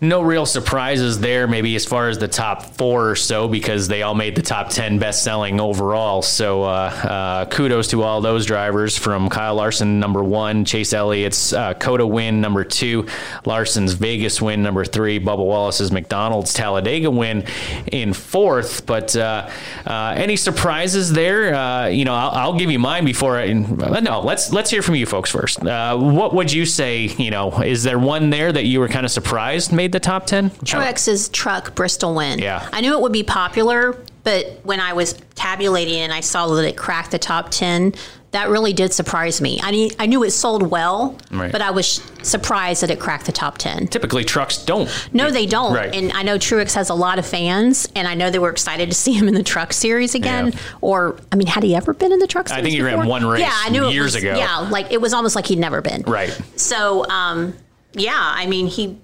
No 0.04 0.24
real 0.24 0.48
surprises 0.48 1.20
there, 1.20 1.48
maybe 1.48 1.76
as 1.76 1.86
far 1.86 2.10
as 2.10 2.18
the 2.18 2.28
top 2.28 2.64
four 2.76 3.12
or 3.12 3.16
so, 3.16 3.48
because 3.48 3.88
they 3.88 4.02
all 4.02 4.16
made 4.16 4.36
the 4.36 4.42
top 4.42 4.72
10 4.72 4.98
best 4.98 5.24
selling 5.24 5.60
overall. 5.60 6.24
So 6.24 6.64
uh, 6.64 6.68
uh, 6.68 7.46
kudos 7.46 7.90
to 7.90 8.02
all 8.02 8.20
those 8.20 8.48
drivers 8.48 8.98
from 8.98 9.30
Kyle 9.30 9.54
Larson, 9.54 10.00
number 10.00 10.24
one, 10.24 10.66
Chase 10.66 10.94
Elliott's 10.94 11.54
uh, 11.54 11.76
COTA 11.76 12.08
win, 12.08 12.42
number 12.42 12.64
two, 12.64 13.06
Larson's 13.46 13.94
Vegas 13.94 14.42
win, 14.42 14.64
number 14.64 14.86
three, 14.86 15.20
Bubba 15.20 15.46
Wallace's 15.46 15.92
McDonald's 15.92 16.52
Talladega 16.52 17.12
win 17.12 17.46
in 17.92 18.14
fourth. 18.14 18.88
But 18.88 19.16
uh, 19.16 19.52
uh, 19.86 20.14
any 20.18 20.36
surprises 20.36 21.14
there? 21.14 21.54
Uh, 21.54 21.88
you 21.90 22.06
know, 22.06 22.16
I'll, 22.16 22.32
I'll, 22.32 22.52
give 22.62 22.72
you 22.72 22.80
mine 22.80 23.06
before 23.06 23.38
I. 23.38 23.54
No, 23.54 24.22
let's 24.22 24.52
let's 24.52 24.70
hear 24.70 24.82
from 24.82 24.96
you 24.96 25.06
folks 25.06 25.32
first. 25.32 25.64
what 25.64 26.34
would 26.34 26.52
you 26.52 26.66
say? 26.66 27.04
You 27.04 27.32
know, 27.32 27.62
is 27.62 27.84
there 27.84 27.98
one 27.98 28.30
there 28.30 28.52
that 28.52 28.66
you 28.66 28.80
were 28.80 28.90
kind 28.90 29.06
of 29.06 29.12
surprised 29.12 29.72
made? 29.72 29.91
Made 29.92 30.02
the 30.02 30.04
top 30.04 30.26
10? 30.26 30.52
Truex's 30.52 31.30
truck 31.30 31.76
Bristol 31.76 32.16
win. 32.16 32.40
Yeah. 32.40 32.68
I 32.72 32.82
knew 32.82 32.94
it 32.94 33.02
would 33.02 33.12
be 33.12 33.24
popular, 33.24 33.98
but 34.24 34.60
when 34.64 34.80
I 34.80 34.94
was 34.94 35.14
tabulating 35.36 36.00
and 36.00 36.14
I 36.14 36.22
saw 36.22 36.48
that 36.48 36.68
it 36.68 36.78
cracked 36.78 37.12
the 37.12 37.20
top 37.20 37.50
10, 37.52 37.94
that 38.32 38.48
really 38.48 38.72
did 38.72 38.94
surprise 38.94 39.42
me. 39.42 39.60
I 39.62 39.72
mean, 39.72 39.92
I 40.00 40.06
knew 40.06 40.24
it 40.24 40.32
sold 40.32 40.64
well, 40.72 41.18
right. 41.32 41.52
but 41.52 41.62
I 41.62 41.72
was 41.72 42.02
surprised 42.24 42.82
that 42.82 42.90
it 42.90 42.98
cracked 42.98 43.26
the 43.26 43.34
top 43.34 43.58
10. 43.58 43.90
Typically, 43.90 44.24
trucks 44.24 44.64
don't. 44.64 44.90
No, 45.12 45.32
they 45.32 45.46
don't. 45.46 45.74
Right. 45.74 45.94
And 45.94 46.14
I 46.14 46.24
know 46.24 46.38
Truex 46.38 46.74
has 46.76 46.90
a 46.90 46.94
lot 46.94 47.20
of 47.20 47.26
fans, 47.26 47.90
and 47.94 48.08
I 48.08 48.14
know 48.14 48.30
they 48.30 48.40
were 48.40 48.50
excited 48.50 48.88
to 48.88 48.96
see 48.96 49.12
him 49.12 49.28
in 49.28 49.34
the 49.34 49.44
truck 49.44 49.74
series 49.74 50.16
again. 50.16 50.54
Yeah. 50.54 50.60
Or, 50.80 51.20
I 51.34 51.36
mean, 51.36 51.48
had 51.48 51.64
he 51.64 51.76
ever 51.76 51.94
been 51.94 52.14
in 52.14 52.20
the 52.20 52.28
truck 52.28 52.48
series? 52.48 52.60
I 52.60 52.64
think 52.64 52.74
he 52.74 52.82
before? 52.82 53.00
ran 53.00 53.08
one 53.08 53.26
race 53.26 53.42
yeah, 53.42 53.52
I 53.54 53.70
knew 53.70 53.90
years 53.90 54.14
was, 54.14 54.24
ago. 54.24 54.38
Yeah, 54.38 54.60
like 54.60 54.94
it 54.94 55.02
was 55.02 55.14
almost 55.14 55.36
like 55.36 55.48
he'd 55.48 55.60
never 55.60 55.82
been. 55.82 56.04
Right. 56.04 56.30
So, 56.56 57.06
um, 57.10 57.54
yeah, 57.94 58.16
I 58.16 58.46
mean, 58.48 58.68
he 58.68 58.98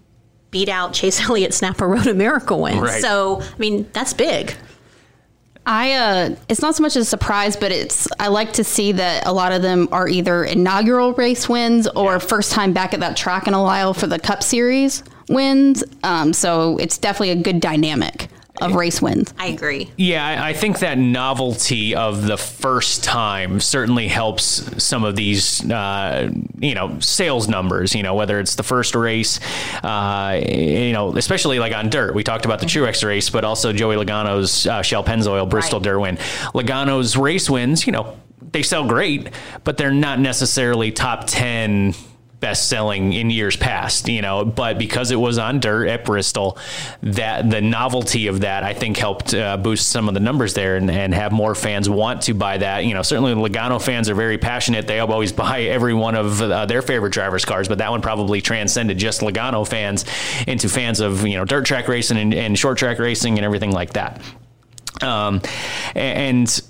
beat 0.58 0.70
out 0.70 0.92
Chase 0.92 1.22
Elliott's 1.30 1.62
Napa 1.62 1.86
Road 1.86 2.08
America 2.08 2.58
win. 2.58 2.80
Right. 2.80 3.00
So, 3.00 3.42
I 3.42 3.58
mean, 3.60 3.88
that's 3.94 4.14
big. 4.14 4.56
I 5.68 5.92
uh 5.92 6.36
it's 6.48 6.62
not 6.62 6.76
so 6.76 6.82
much 6.82 6.96
a 6.96 7.04
surprise, 7.04 7.58
but 7.58 7.74
it's 7.74 8.08
I 8.22 8.30
like 8.30 8.54
to 8.54 8.64
see 8.64 8.94
that 8.94 9.28
a 9.28 9.34
lot 9.34 9.52
of 9.52 9.62
them 9.62 9.90
are 9.92 10.08
either 10.08 10.46
inaugural 10.46 11.12
race 11.14 11.50
wins 11.50 11.88
or 11.90 12.14
yeah. 12.14 12.18
first 12.20 12.54
time 12.54 12.72
back 12.72 12.94
at 12.94 13.02
that 13.02 13.18
track 13.18 13.48
in 13.48 13.54
a 13.54 13.62
while 13.62 13.94
for 13.94 14.08
the 14.08 14.18
Cup 14.18 14.44
Series 14.44 15.04
wins. 15.28 15.84
Um, 16.04 16.32
so 16.32 16.78
it's 16.78 16.98
definitely 16.98 17.32
a 17.32 17.44
good 17.44 17.60
dynamic 17.60 18.27
of 18.62 18.76
race 18.76 19.02
wins. 19.02 19.34
I 19.38 19.48
agree. 19.48 19.92
Yeah, 19.98 20.44
I 20.44 20.54
think 20.54 20.80
that 20.80 20.98
novelty 20.98 21.96
of 21.96 22.26
the 22.26 22.38
first 22.38 23.04
time 23.04 23.60
certainly 23.60 24.08
helps 24.08 24.84
some 24.84 25.04
of 25.04 25.16
these, 25.16 25.70
uh, 25.70 26.32
you 26.60 26.76
know, 26.76 27.00
sales 27.00 27.48
numbers. 27.48 27.96
You 27.96 28.04
know, 28.04 28.16
whether 28.16 28.40
it's 28.40 28.56
the 28.56 28.64
first 28.64 28.96
race, 28.96 29.40
uh, 29.84 30.40
you 30.44 30.94
know, 30.94 31.16
especially 31.16 31.60
like 31.60 31.74
on 31.74 31.90
dirt. 31.90 32.16
We 32.16 32.24
talked 32.24 32.46
about 32.46 32.60
the 32.60 32.66
Truex 32.66 33.06
race, 33.06 33.30
but 33.30 33.44
also 33.44 33.74
Joey 33.74 33.96
Logano's 33.96 34.66
uh, 34.68 34.82
Shell 34.82 35.04
Pennzoil 35.04 35.50
Bristol 35.50 35.80
right. 35.80 35.84
Dirt 35.84 36.00
win. 36.00 36.18
Logano's 36.54 37.18
race 37.18 37.50
wins, 37.50 37.86
you 37.86 37.92
know, 37.92 38.18
they 38.52 38.64
sell 38.64 38.88
great, 38.88 39.30
but 39.64 39.78
they're 39.78 39.92
not 39.92 40.20
necessarily 40.20 40.92
top 40.92 41.26
ten 41.28 41.94
best 42.40 42.70
selling 42.70 43.14
in 43.14 43.30
years 43.30 43.56
past, 43.56 44.08
you 44.08 44.22
know, 44.22 44.46
but 44.46 44.78
because 44.78 45.10
it 45.12 45.16
was 45.16 45.38
on 45.38 45.60
dirt 45.60 45.88
at 45.88 46.06
Bristol, 46.06 46.58
that 47.02 47.50
the 47.50 47.62
novelty 47.62 48.28
of 48.28 48.42
that 48.42 48.64
I 48.64 48.74
think 48.74 48.98
helped 48.98 49.34
uh, 49.34 49.58
boost 49.58 49.90
some 49.90 50.08
of 50.08 50.14
the 50.14 50.20
numbers 50.20 50.54
there 50.54 50.76
and, 50.76 50.90
and 50.92 51.14
have 51.14 51.32
more 51.32 51.56
fans 51.56 51.90
want 51.90 52.24
to 52.24 52.34
buy 52.34 52.58
that. 52.60 52.86
You 52.86 52.94
know, 52.94 53.02
certainly 53.02 53.34
Logano 53.34 53.82
fans 53.82 54.10
are 54.10 54.16
very 54.16 54.38
passionate. 54.38 54.88
They 54.88 55.00
always 55.00 55.32
buy 55.32 55.64
every 55.64 55.94
one 55.94 56.16
of 56.16 56.42
uh, 56.42 56.66
their 56.68 56.82
favorite 56.82 57.14
drivers' 57.14 57.46
cars, 57.46 57.68
but 57.68 57.80
that 57.80 57.90
one 57.90 58.02
probably 58.02 58.42
transcended 58.42 58.98
just 58.98 59.22
Logano 59.22 59.68
fans 59.68 60.06
into 60.48 60.70
fans 60.70 61.00
of, 61.00 61.26
you 61.26 61.38
know, 61.38 61.46
dirt 61.46 61.66
track 61.66 61.88
racing 61.88 62.18
and, 62.18 62.34
and 62.34 62.58
short 62.58 62.78
track 62.78 63.00
racing 63.00 63.38
and 63.38 63.46
everything 63.46 63.72
like 63.72 63.94
that. 63.94 64.22
Um, 65.02 65.42
and 65.96 66.62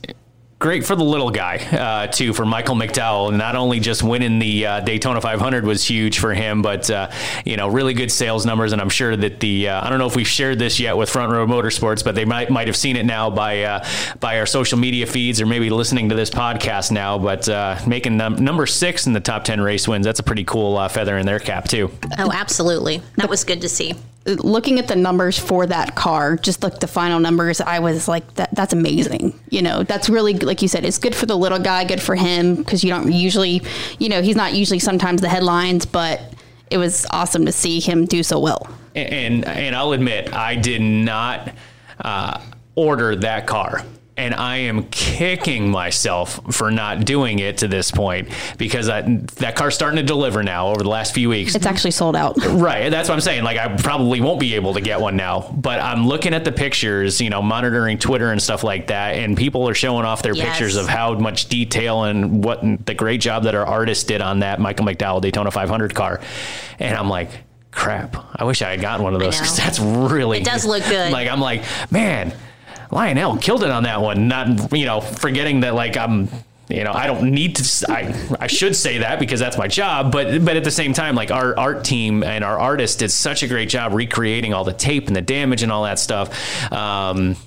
great 0.60 0.86
for 0.86 0.95
the 0.95 1.03
little 1.03 1.30
guy 1.30 1.58
uh, 1.58 2.08
too 2.08 2.34
for 2.34 2.45
Michael 2.45 2.76
McDowell. 2.76 3.36
Not 3.36 3.55
only 3.55 3.80
just 3.80 4.03
winning 4.03 4.39
the 4.39 4.66
uh, 4.66 4.80
Daytona 4.82 5.22
500 5.22 5.66
was 5.66 5.84
huge 5.84 6.20
for 6.20 6.34
him, 6.34 6.62
but 6.62 6.89
uh, 6.89 7.12
you 7.45 7.58
know 7.58 7.68
really 7.68 7.93
good 7.93 8.12
sales 8.12 8.45
numbers. 8.45 8.74
And 8.74 8.82
I'm 8.82 8.89
sure 8.89 9.16
that 9.16 9.39
the 9.39 9.70
uh, 9.70 9.86
I 9.86 9.89
don't 9.89 9.99
know 9.99 10.08
if 10.08 10.16
we've 10.16 10.28
shared 10.28 10.60
this 10.60 10.80
yet 10.80 10.97
with 10.97 11.10
Front 11.10 11.32
Row 11.32 11.45
Motorsports, 11.45 12.03
but 12.03 12.16
they 12.16 12.26
might 12.26 12.49
might 12.49 12.68
have 12.68 12.78
seen 12.78 12.95
it 12.95 13.05
now 13.05 13.30
by 13.30 13.64
uh, 13.64 13.86
by 14.20 14.39
our 14.39 14.45
social 14.45 14.78
media 14.78 15.05
feeds 15.05 15.41
or 15.41 15.45
maybe 15.45 15.70
listening 15.70 16.10
to 16.10 16.16
this 16.16 16.30
podcast 16.30 16.91
now. 16.91 17.18
But 17.18 17.47
uh, 17.47 17.80
making 17.86 18.18
num- 18.18 18.43
number 18.43 18.66
six 18.66 19.08
in 19.08 19.14
the 19.14 19.20
top 19.20 19.43
10 19.43 19.62
race 19.62 19.88
wins 19.88 20.05
that's 20.05 20.20
a 20.20 20.24
pretty 20.24 20.43
cool 20.43 20.88
feather 20.89 21.18
in 21.18 21.26
their 21.26 21.39
cap 21.39 21.68
too. 21.68 21.91
Oh, 22.18 22.32
absolutely, 22.32 23.01
that 23.18 23.30
was 23.30 23.43
good 23.43 23.62
to 23.62 23.70
see 23.70 23.93
looking 24.28 24.78
at 24.80 24.88
the 24.88 24.96
numbers 24.96 25.40
for 25.40 25.66
that 25.66 25.96
car, 25.96 26.36
just 26.36 26.64
like 26.64 26.80
the 26.80 26.88
final 26.88 27.20
numbers, 27.20 27.62
I 27.62 27.80
was 27.80 28.08
like, 28.08 28.34
that 28.36 28.54
that's 28.54 28.74
amazing. 28.74 29.40
You 29.50 29.62
know, 29.62 29.84
that's 29.84 30.10
really 30.10 30.34
like 30.34 30.62
you 30.62 30.68
said, 30.68 30.86
it's 30.86 30.98
good 30.98 31.16
for 31.16 31.26
the 31.26 31.36
little 31.36 31.60
guy, 31.60 31.86
good 31.86 32.02
for 32.02 32.16
him 32.16 32.56
because 32.56 32.84
you 32.84 32.90
don't 32.90 33.12
usually, 33.12 33.62
you 34.00 34.10
know, 34.10 34.22
he's 34.22 34.36
not 34.36 34.54
usually 34.54 34.80
sometimes 34.80 35.22
the 35.22 35.30
headlines, 35.30 35.86
but 35.86 36.22
it 36.70 36.78
was 36.78 37.06
awesome 37.12 37.46
to 37.46 37.52
see 37.52 37.80
him 37.80 38.06
do 38.06 38.24
so 38.24 38.40
well. 38.40 38.68
And 38.96 39.46
and 39.46 39.76
I'll 39.76 39.94
admit, 39.94 40.34
I 40.34 40.56
did 40.56 40.82
not 40.82 41.54
uh, 42.02 42.42
order 42.76 43.16
that 43.16 43.48
car 43.48 43.84
and 44.18 44.34
I 44.34 44.57
am 44.57 44.88
kicking 44.89 45.70
myself 45.70 46.39
for 46.51 46.72
not 46.72 47.05
doing 47.05 47.38
it 47.38 47.59
to 47.59 47.68
this 47.68 47.91
point 47.91 48.30
because 48.57 48.89
I, 48.89 49.01
that 49.01 49.55
car's 49.55 49.76
starting 49.76 49.97
to 49.97 50.03
deliver 50.03 50.41
now 50.41 50.70
over 50.70 50.82
the 50.82 50.89
last 50.89 51.13
few 51.13 51.30
weeks. 51.30 51.53
It's 51.53 51.68
actually 51.68 51.91
sold 51.91 52.15
out. 52.15 52.36
Right. 52.57 52.89
That's 52.89 53.07
what 53.07 53.15
I'm 53.15 53.22
saying. 53.22 53.43
Like, 53.43 53.57
I 53.57 53.76
probably 53.78 54.20
won't 54.20 54.39
be 54.39 54.55
able 54.55 54.74
to 54.74 54.82
get 54.82 54.99
one 54.99 55.15
now, 55.15 55.53
but 55.55 55.80
I'm 55.80 56.07
looking 56.07 56.34
at 56.34 56.43
the 56.43 56.51
pictures, 56.51 57.22
you 57.22 57.30
know, 57.30 57.43
monitoring 57.43 57.99
Twitter 57.99 58.32
and 58.32 58.41
stuff 58.41 58.63
like 58.63 58.88
that, 58.88 59.15
and 59.15 59.38
people 59.38 59.70
are 59.70 59.76
showing 59.76 60.05
off 60.05 60.24
their 60.24 60.34
yes. 60.34 60.49
pictures 60.49 60.76
of 60.76 60.88
how 60.88 61.13
much 61.13 61.47
detail 61.47 62.03
and 62.03 62.43
what 62.43 62.61
the 62.86 62.95
great 62.95 63.22
job 63.22 63.43
that 63.43 63.53
our 63.53 63.65
artist 63.65 64.07
did 64.07 64.22
on 64.22 64.39
that 64.39 64.59
Michael 64.59 64.86
McDowell 64.88 65.22
Daytona 65.22 65.51
500 65.51 65.93
car. 65.93 66.22
And 66.80 66.97
I'm 66.97 67.07
like, 67.07 67.30
crap, 67.70 68.18
I 68.36 68.45
wish 68.45 68.63
I 68.63 68.72
had 68.72 68.82
gotten 68.82 69.03
one 69.03 69.13
of 69.13 69.20
those 69.20 69.38
because 69.38 69.57
that's 69.57 69.80
really. 69.80 70.39
It 70.39 70.45
does 70.45 70.65
look 70.65 70.84
good. 70.86 71.11
Like, 71.18 71.30
I'm 71.30 71.39
like, 71.39 71.63
man 71.91 72.34
Lionel 72.92 73.38
killed 73.38 73.64
it 73.64 73.70
on 73.70 73.84
that 73.84 74.02
one. 74.02 74.28
Not 74.28 74.72
you 74.76 74.86
know 74.86 75.02
forgetting 75.02 75.62
that 75.62 75.76
like 75.76 75.98
I'm 75.98 76.30
you 76.70 76.84
know 76.84 76.92
I 76.92 77.08
don't 77.08 77.32
need 77.32 77.56
to 77.58 77.92
I, 77.92 78.38
I 78.40 78.48
should 78.48 78.76
say 78.76 79.00
that 79.00 79.20
because 79.20 79.40
that's 79.40 79.58
my 79.58 79.68
job 79.68 80.12
but 80.12 80.44
but 80.44 80.58
at 80.58 80.66
the 80.66 80.72
same 80.72 80.92
time 80.92 81.16
like 81.16 81.32
our 81.32 81.58
art 81.58 81.86
team 81.86 82.24
and 82.24 82.44
our 82.44 82.60
artist 82.60 83.00
did 83.00 83.10
such 83.10 83.42
a 83.42 83.48
great 83.48 83.70
job 83.70 83.94
recreating 83.94 84.54
all 84.54 84.66
the 84.66 84.74
tape 84.74 85.08
and 85.08 85.16
the 85.16 85.22
damage 85.22 85.64
and 85.64 85.72
all 85.72 85.84
that 85.84 85.98
stuff 85.98 86.72
um, 86.74 87.38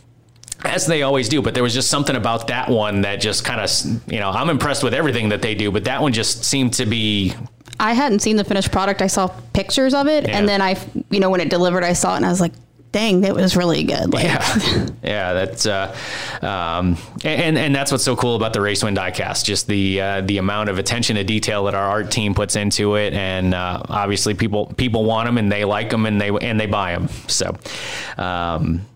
as 0.65 0.87
they 0.87 1.03
always 1.03 1.29
do, 1.29 1.41
but 1.41 1.55
there 1.55 1.63
was 1.63 1.73
just 1.73 1.89
something 1.89 2.17
about 2.17 2.49
that 2.49 2.69
one 2.69 3.01
that 3.01 3.17
just 3.17 3.45
kind 3.45 3.61
of, 3.61 4.13
you 4.13 4.21
know, 4.21 4.31
I'm 4.31 4.51
impressed 4.51 4.85
with 4.85 4.93
everything 4.93 5.31
that 5.31 5.41
they 5.41 5.55
do, 5.55 5.71
but 5.71 5.85
that 5.85 6.03
one 6.03 6.13
just 6.13 6.45
seemed 6.45 6.75
to 6.75 6.85
be 6.87 7.35
I 7.79 7.95
hadn't 7.95 8.19
seen 8.21 8.37
the 8.37 8.45
finished 8.45 8.71
product. 8.71 9.01
I 9.01 9.07
saw 9.07 9.29
pictures 9.55 9.95
of 9.95 10.07
it, 10.07 10.29
yeah. 10.29 10.37
and 10.37 10.47
then 10.47 10.61
I, 10.61 10.77
you 11.09 11.19
know, 11.19 11.31
when 11.31 11.41
it 11.41 11.49
delivered, 11.49 11.83
I 11.83 11.95
saw 11.95 12.13
it, 12.13 12.17
and 12.19 12.27
I 12.27 12.29
was 12.29 12.41
like, 12.41 12.53
dang, 12.93 13.23
that 13.23 13.35
was 13.35 13.57
really 13.57 13.85
good. 13.85 14.13
Like, 14.13 14.25
yeah, 14.25 14.87
yeah, 15.03 15.33
that's 15.33 15.67
uh, 15.67 15.95
um, 16.43 16.97
and 17.25 17.57
and 17.59 17.75
that's 17.75 17.93
what's 17.93 18.05
so 18.05 18.17
cool 18.17 18.37
about 18.37 18.53
the 18.53 18.61
Race 18.61 18.83
Win 18.83 18.95
Diecast, 18.95 19.45
just 19.45 19.67
the 19.67 20.01
uh, 20.01 20.21
the 20.23 20.39
amount 20.39 20.69
of 20.69 20.79
attention 20.79 21.17
to 21.17 21.25
detail 21.25 21.65
that 21.65 21.75
our 21.75 21.85
art 21.85 22.11
team 22.11 22.35
puts 22.35 22.57
into 22.57 22.97
it, 22.97 23.13
and 23.15 23.55
uh, 23.55 23.83
obviously 23.89 24.35
people 24.35 24.67
people 24.77 25.05
want 25.05 25.27
them 25.27 25.39
and 25.39 25.51
they 25.51 25.65
like 25.65 25.91
them 25.91 26.07
and 26.07 26.21
they 26.21 26.31
and 26.31 26.59
they 26.59 26.67
buy 26.67 26.93
them. 26.93 27.09
So. 27.29 27.57
Um, 28.17 28.87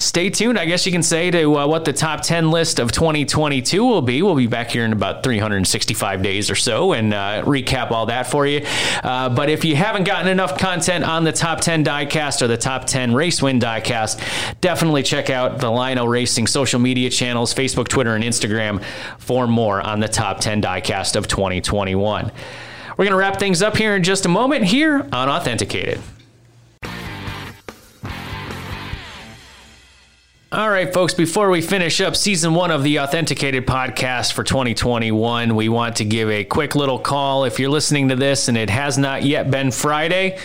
stay 0.00 0.30
tuned, 0.30 0.58
I 0.58 0.64
guess 0.64 0.86
you 0.86 0.92
can 0.92 1.02
say, 1.02 1.30
to 1.30 1.58
uh, 1.58 1.66
what 1.66 1.84
the 1.84 1.92
top 1.92 2.22
10 2.22 2.50
list 2.50 2.78
of 2.78 2.90
2022 2.90 3.84
will 3.84 4.02
be. 4.02 4.22
We'll 4.22 4.34
be 4.34 4.46
back 4.46 4.70
here 4.70 4.84
in 4.84 4.92
about 4.92 5.22
365 5.22 6.22
days 6.22 6.50
or 6.50 6.54
so 6.56 6.92
and 6.92 7.14
uh, 7.14 7.42
recap 7.44 7.90
all 7.90 8.06
that 8.06 8.26
for 8.26 8.46
you. 8.46 8.66
Uh, 9.04 9.28
but 9.28 9.50
if 9.50 9.64
you 9.64 9.76
haven't 9.76 10.04
gotten 10.04 10.28
enough 10.28 10.58
content 10.58 11.04
on 11.04 11.24
the 11.24 11.32
top 11.32 11.60
10 11.60 11.84
diecast 11.84 12.42
or 12.42 12.48
the 12.48 12.56
top 12.56 12.86
10 12.86 13.14
race 13.14 13.42
win 13.42 13.60
diecast, 13.60 14.20
definitely 14.60 15.02
check 15.02 15.30
out 15.30 15.60
the 15.60 15.70
Lionel 15.70 16.08
Racing 16.08 16.46
social 16.46 16.80
media 16.80 17.10
channels 17.10 17.54
Facebook, 17.54 17.88
Twitter, 17.88 18.14
and 18.14 18.24
Instagram 18.24 18.82
for 19.18 19.46
more 19.46 19.80
on 19.80 20.00
the 20.00 20.08
top 20.08 20.40
10 20.40 20.62
diecast 20.62 21.14
of 21.14 21.28
2021. 21.28 22.32
We're 22.96 23.04
going 23.04 23.10
to 23.12 23.16
wrap 23.16 23.38
things 23.38 23.62
up 23.62 23.76
here 23.76 23.94
in 23.96 24.02
just 24.02 24.26
a 24.26 24.28
moment 24.28 24.64
here 24.64 25.06
on 25.12 25.28
Authenticated. 25.28 26.00
All 30.52 30.68
right, 30.68 30.92
folks, 30.92 31.14
before 31.14 31.48
we 31.48 31.62
finish 31.62 32.00
up 32.00 32.16
season 32.16 32.54
one 32.54 32.72
of 32.72 32.82
the 32.82 32.98
Authenticated 32.98 33.68
podcast 33.68 34.32
for 34.32 34.42
2021, 34.42 35.54
we 35.54 35.68
want 35.68 35.94
to 35.96 36.04
give 36.04 36.28
a 36.28 36.42
quick 36.42 36.74
little 36.74 36.98
call. 36.98 37.44
If 37.44 37.60
you're 37.60 37.70
listening 37.70 38.08
to 38.08 38.16
this 38.16 38.48
and 38.48 38.58
it 38.58 38.68
has 38.68 38.98
not 38.98 39.22
yet 39.22 39.48
been 39.48 39.70
Friday, 39.70 40.38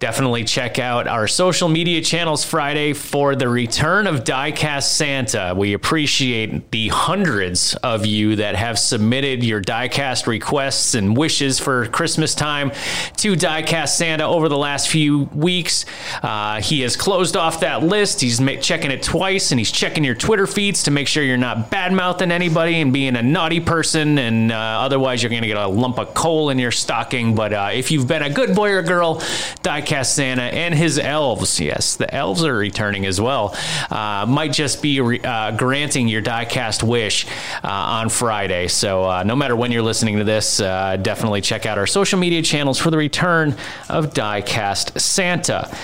definitely 0.00 0.44
check 0.44 0.78
out 0.78 1.08
our 1.08 1.26
social 1.26 1.68
media 1.68 2.00
channels 2.00 2.44
Friday 2.44 2.92
for 2.92 3.34
the 3.34 3.48
return 3.48 4.06
of 4.06 4.22
Diecast 4.22 4.84
Santa. 4.84 5.54
We 5.56 5.72
appreciate 5.72 6.70
the 6.70 6.88
hundreds 6.88 7.74
of 7.76 8.06
you 8.06 8.36
that 8.36 8.54
have 8.54 8.78
submitted 8.78 9.42
your 9.42 9.60
diecast 9.60 10.28
requests 10.28 10.94
and 10.94 11.16
wishes 11.16 11.58
for 11.58 11.86
Christmas 11.88 12.36
time 12.36 12.70
to 13.16 13.34
Diecast 13.34 13.96
Santa 13.96 14.24
over 14.24 14.48
the 14.48 14.56
last 14.56 14.88
few 14.88 15.24
weeks. 15.34 15.84
Uh, 16.22 16.60
he 16.60 16.82
has 16.82 16.96
closed 16.96 17.36
off 17.36 17.60
that 17.60 17.82
list. 17.82 18.20
He's 18.20 18.38
checking 18.60 18.92
it 18.92 19.02
twice, 19.02 19.50
and 19.50 19.58
he's 19.58 19.72
checking 19.72 20.04
your 20.04 20.14
Twitter 20.14 20.46
feeds 20.46 20.84
to 20.84 20.92
make 20.92 21.08
sure 21.08 21.24
you're 21.24 21.36
not 21.36 21.70
bad 21.70 21.92
mouthing 21.92 22.30
anybody 22.30 22.80
and 22.80 22.92
being 22.92 23.16
a 23.16 23.22
naughty 23.22 23.58
person. 23.58 24.18
And 24.18 24.52
uh, 24.52 24.54
otherwise, 24.54 25.24
you're 25.24 25.30
going 25.30 25.42
to 25.42 25.48
get 25.48 25.56
a 25.56 25.66
lump 25.66 25.98
of 25.98 26.14
coal 26.14 26.50
in 26.50 26.58
your 26.60 26.70
stocking. 26.70 27.34
But 27.34 27.52
uh, 27.52 27.70
if 27.72 27.90
you've 27.90 28.06
been 28.06 28.22
a 28.22 28.30
good 28.30 28.54
boy 28.54 28.70
or 28.70 28.82
girl, 28.82 29.16
Diecast 29.64 29.87
Santa 29.88 30.42
and 30.42 30.74
his 30.74 30.98
elves, 30.98 31.60
yes, 31.60 31.96
the 31.96 32.12
elves 32.14 32.44
are 32.44 32.54
returning 32.54 33.06
as 33.06 33.20
well, 33.20 33.56
uh, 33.90 34.26
might 34.28 34.52
just 34.52 34.82
be 34.82 35.00
re- 35.00 35.20
uh, 35.20 35.52
granting 35.52 36.08
your 36.08 36.22
diecast 36.22 36.82
wish 36.82 37.26
uh, 37.64 37.68
on 37.68 38.08
Friday. 38.08 38.68
So 38.68 39.04
uh, 39.04 39.22
no 39.22 39.34
matter 39.34 39.56
when 39.56 39.72
you're 39.72 39.82
listening 39.82 40.18
to 40.18 40.24
this, 40.24 40.60
uh, 40.60 40.96
definitely 40.96 41.40
check 41.40 41.66
out 41.66 41.78
our 41.78 41.86
social 41.86 42.18
media 42.18 42.42
channels 42.42 42.78
for 42.78 42.90
the 42.90 42.96
return 42.96 43.56
of 43.88 44.12
Diecast 44.12 45.00
Santa. 45.00 45.74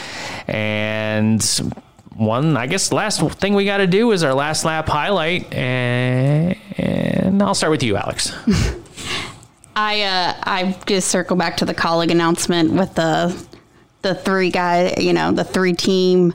And 0.46 1.42
one, 2.16 2.56
I 2.56 2.66
guess, 2.66 2.92
last 2.92 3.20
thing 3.20 3.54
we 3.54 3.64
got 3.64 3.78
to 3.78 3.86
do 3.86 4.12
is 4.12 4.22
our 4.22 4.34
last 4.34 4.64
lap 4.64 4.88
highlight, 4.88 5.52
and, 5.52 6.56
and 6.76 7.42
I'll 7.42 7.54
start 7.54 7.70
with 7.70 7.82
you, 7.82 7.96
Alex. 7.96 8.32
I 9.76 10.02
uh, 10.02 10.34
I 10.44 10.78
just 10.86 11.08
circle 11.08 11.36
back 11.36 11.56
to 11.56 11.64
the 11.64 11.74
Kaulig 11.74 12.10
announcement 12.10 12.72
with 12.72 12.94
the 12.94 13.34
the 14.04 14.14
three 14.14 14.50
guy, 14.50 14.94
you 14.98 15.12
know, 15.12 15.32
the 15.32 15.42
three 15.42 15.72
team 15.72 16.32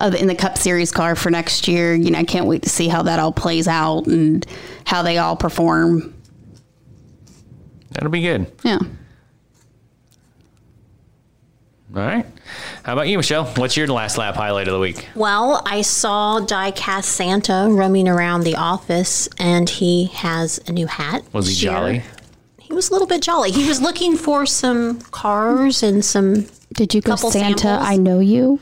of 0.00 0.14
in 0.14 0.28
the 0.28 0.34
Cup 0.34 0.58
Series 0.58 0.92
car 0.92 1.16
for 1.16 1.30
next 1.30 1.66
year. 1.66 1.94
You 1.94 2.12
know, 2.12 2.18
I 2.20 2.24
can't 2.24 2.46
wait 2.46 2.62
to 2.62 2.68
see 2.68 2.86
how 2.86 3.02
that 3.02 3.18
all 3.18 3.32
plays 3.32 3.66
out 3.66 4.06
and 4.06 4.46
how 4.84 5.02
they 5.02 5.18
all 5.18 5.34
perform. 5.34 6.14
That'll 7.90 8.10
be 8.10 8.20
good. 8.20 8.52
Yeah. 8.62 8.78
All 11.94 12.02
right. 12.02 12.26
How 12.82 12.92
about 12.92 13.08
you, 13.08 13.16
Michelle? 13.16 13.46
What's 13.54 13.74
your 13.74 13.86
last 13.86 14.18
lap 14.18 14.34
highlight 14.34 14.68
of 14.68 14.74
the 14.74 14.80
week? 14.80 15.08
Well, 15.14 15.62
I 15.64 15.80
saw 15.80 16.40
Diecast 16.40 17.04
Santa 17.04 17.68
roaming 17.70 18.06
around 18.06 18.42
the 18.42 18.56
office, 18.56 19.30
and 19.38 19.68
he 19.70 20.06
has 20.06 20.60
a 20.66 20.72
new 20.72 20.86
hat. 20.86 21.24
Was 21.32 21.46
he 21.46 21.52
this 21.52 21.60
jolly? 21.60 22.02
He 22.60 22.74
was 22.74 22.90
a 22.90 22.92
little 22.92 23.06
bit 23.06 23.22
jolly. 23.22 23.50
He 23.50 23.66
was 23.66 23.80
looking 23.80 24.16
for 24.16 24.44
some 24.44 25.00
cars 25.00 25.82
and 25.82 26.04
some 26.04 26.46
Did 26.76 26.94
you 26.94 27.00
go 27.00 27.12
Couple 27.12 27.30
Santa? 27.30 27.58
samples? 27.58 27.88
I 27.88 27.96
know 27.96 28.20
you. 28.20 28.60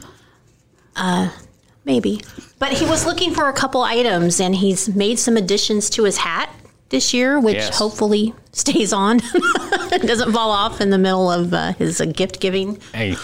maybe, 1.84 2.22
but 2.58 2.72
he 2.72 2.84
was 2.86 3.04
looking 3.06 3.34
for 3.34 3.48
a 3.48 3.52
couple 3.52 3.82
items, 3.82 4.40
and 4.40 4.54
he's 4.56 4.88
made 4.94 5.18
some 5.18 5.36
additions 5.36 5.90
to 5.90 6.04
his 6.04 6.18
hat 6.18 6.50
this 6.90 7.12
year, 7.12 7.38
which 7.40 7.56
Yes. 7.56 7.78
hopefully 7.78 8.34
stays 8.52 8.92
on, 8.92 9.20
doesn't 9.90 10.32
fall 10.32 10.50
off 10.50 10.80
in 10.80 10.90
the 10.90 10.98
middle 10.98 11.30
of 11.30 11.52
uh, 11.52 11.72
his 11.74 12.00
uh, 12.00 12.04
gift 12.06 12.40
giving. 12.40 12.78
Hey, 12.94 13.16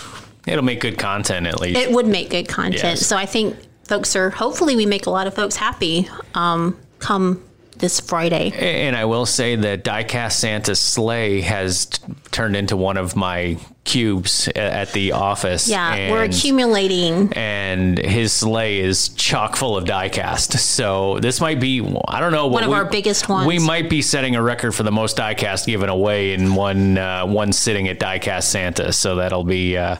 it'll 0.46 0.64
make 0.64 0.80
good 0.80 0.98
content 0.98 1.46
at 1.46 1.60
least. 1.60 1.78
It 1.80 1.92
would 1.92 2.06
make 2.06 2.30
good 2.30 2.48
content. 2.48 2.82
Yes. 2.82 3.06
So 3.06 3.16
I 3.16 3.26
think 3.26 3.56
folks 3.84 4.14
are 4.16 4.30
hopefully 4.30 4.76
we 4.76 4.86
make 4.86 5.06
a 5.06 5.10
lot 5.10 5.26
of 5.26 5.34
folks 5.34 5.56
happy 5.56 6.08
um, 6.34 6.76
come 6.98 7.42
this 7.76 7.98
Friday. 8.00 8.50
and 8.52 8.94
I 8.96 9.04
will 9.06 9.24
say 9.26 9.56
that 9.56 9.84
Diecast 9.84 10.32
Santa's 10.32 10.78
sleigh 10.80 11.40
has 11.40 11.86
t- 11.86 12.02
turned 12.30 12.54
into 12.56 12.76
one 12.76 12.96
of 12.98 13.16
my 13.16 13.56
cubes 13.84 14.46
at 14.54 14.92
the 14.92 15.12
office. 15.12 15.66
Yeah, 15.68 16.10
we're 16.12 16.22
accumulating. 16.22 17.32
and 17.32 17.98
his 17.98 18.32
sleigh 18.32 18.80
is 18.80 19.08
chock 19.10 19.56
full 19.56 19.76
of 19.76 19.84
diecast. 19.84 20.58
So 20.58 21.18
this 21.20 21.40
might 21.40 21.60
be 21.60 21.80
I 22.08 22.20
don't 22.20 22.32
know 22.32 22.46
one 22.46 22.62
of 22.62 22.70
we- 22.70 22.76
our 22.76 22.84
biggest 22.84 23.28
ones. 23.28 23.46
We 23.46 23.58
might 23.58 23.88
be 23.90 24.02
setting 24.02 24.36
a 24.36 24.42
record 24.42 24.72
for 24.72 24.82
the 24.82 24.92
most 24.92 25.16
diecast 25.16 25.66
given 25.66 25.88
away 25.88 26.32
in 26.34 26.54
one 26.54 26.98
uh, 26.98 27.26
one 27.26 27.52
sitting 27.52 27.88
at 27.88 27.98
Diecast 27.98 28.44
Santa. 28.44 28.92
So 28.92 29.16
that'll 29.16 29.44
be 29.44 29.76
uh, 29.76 29.96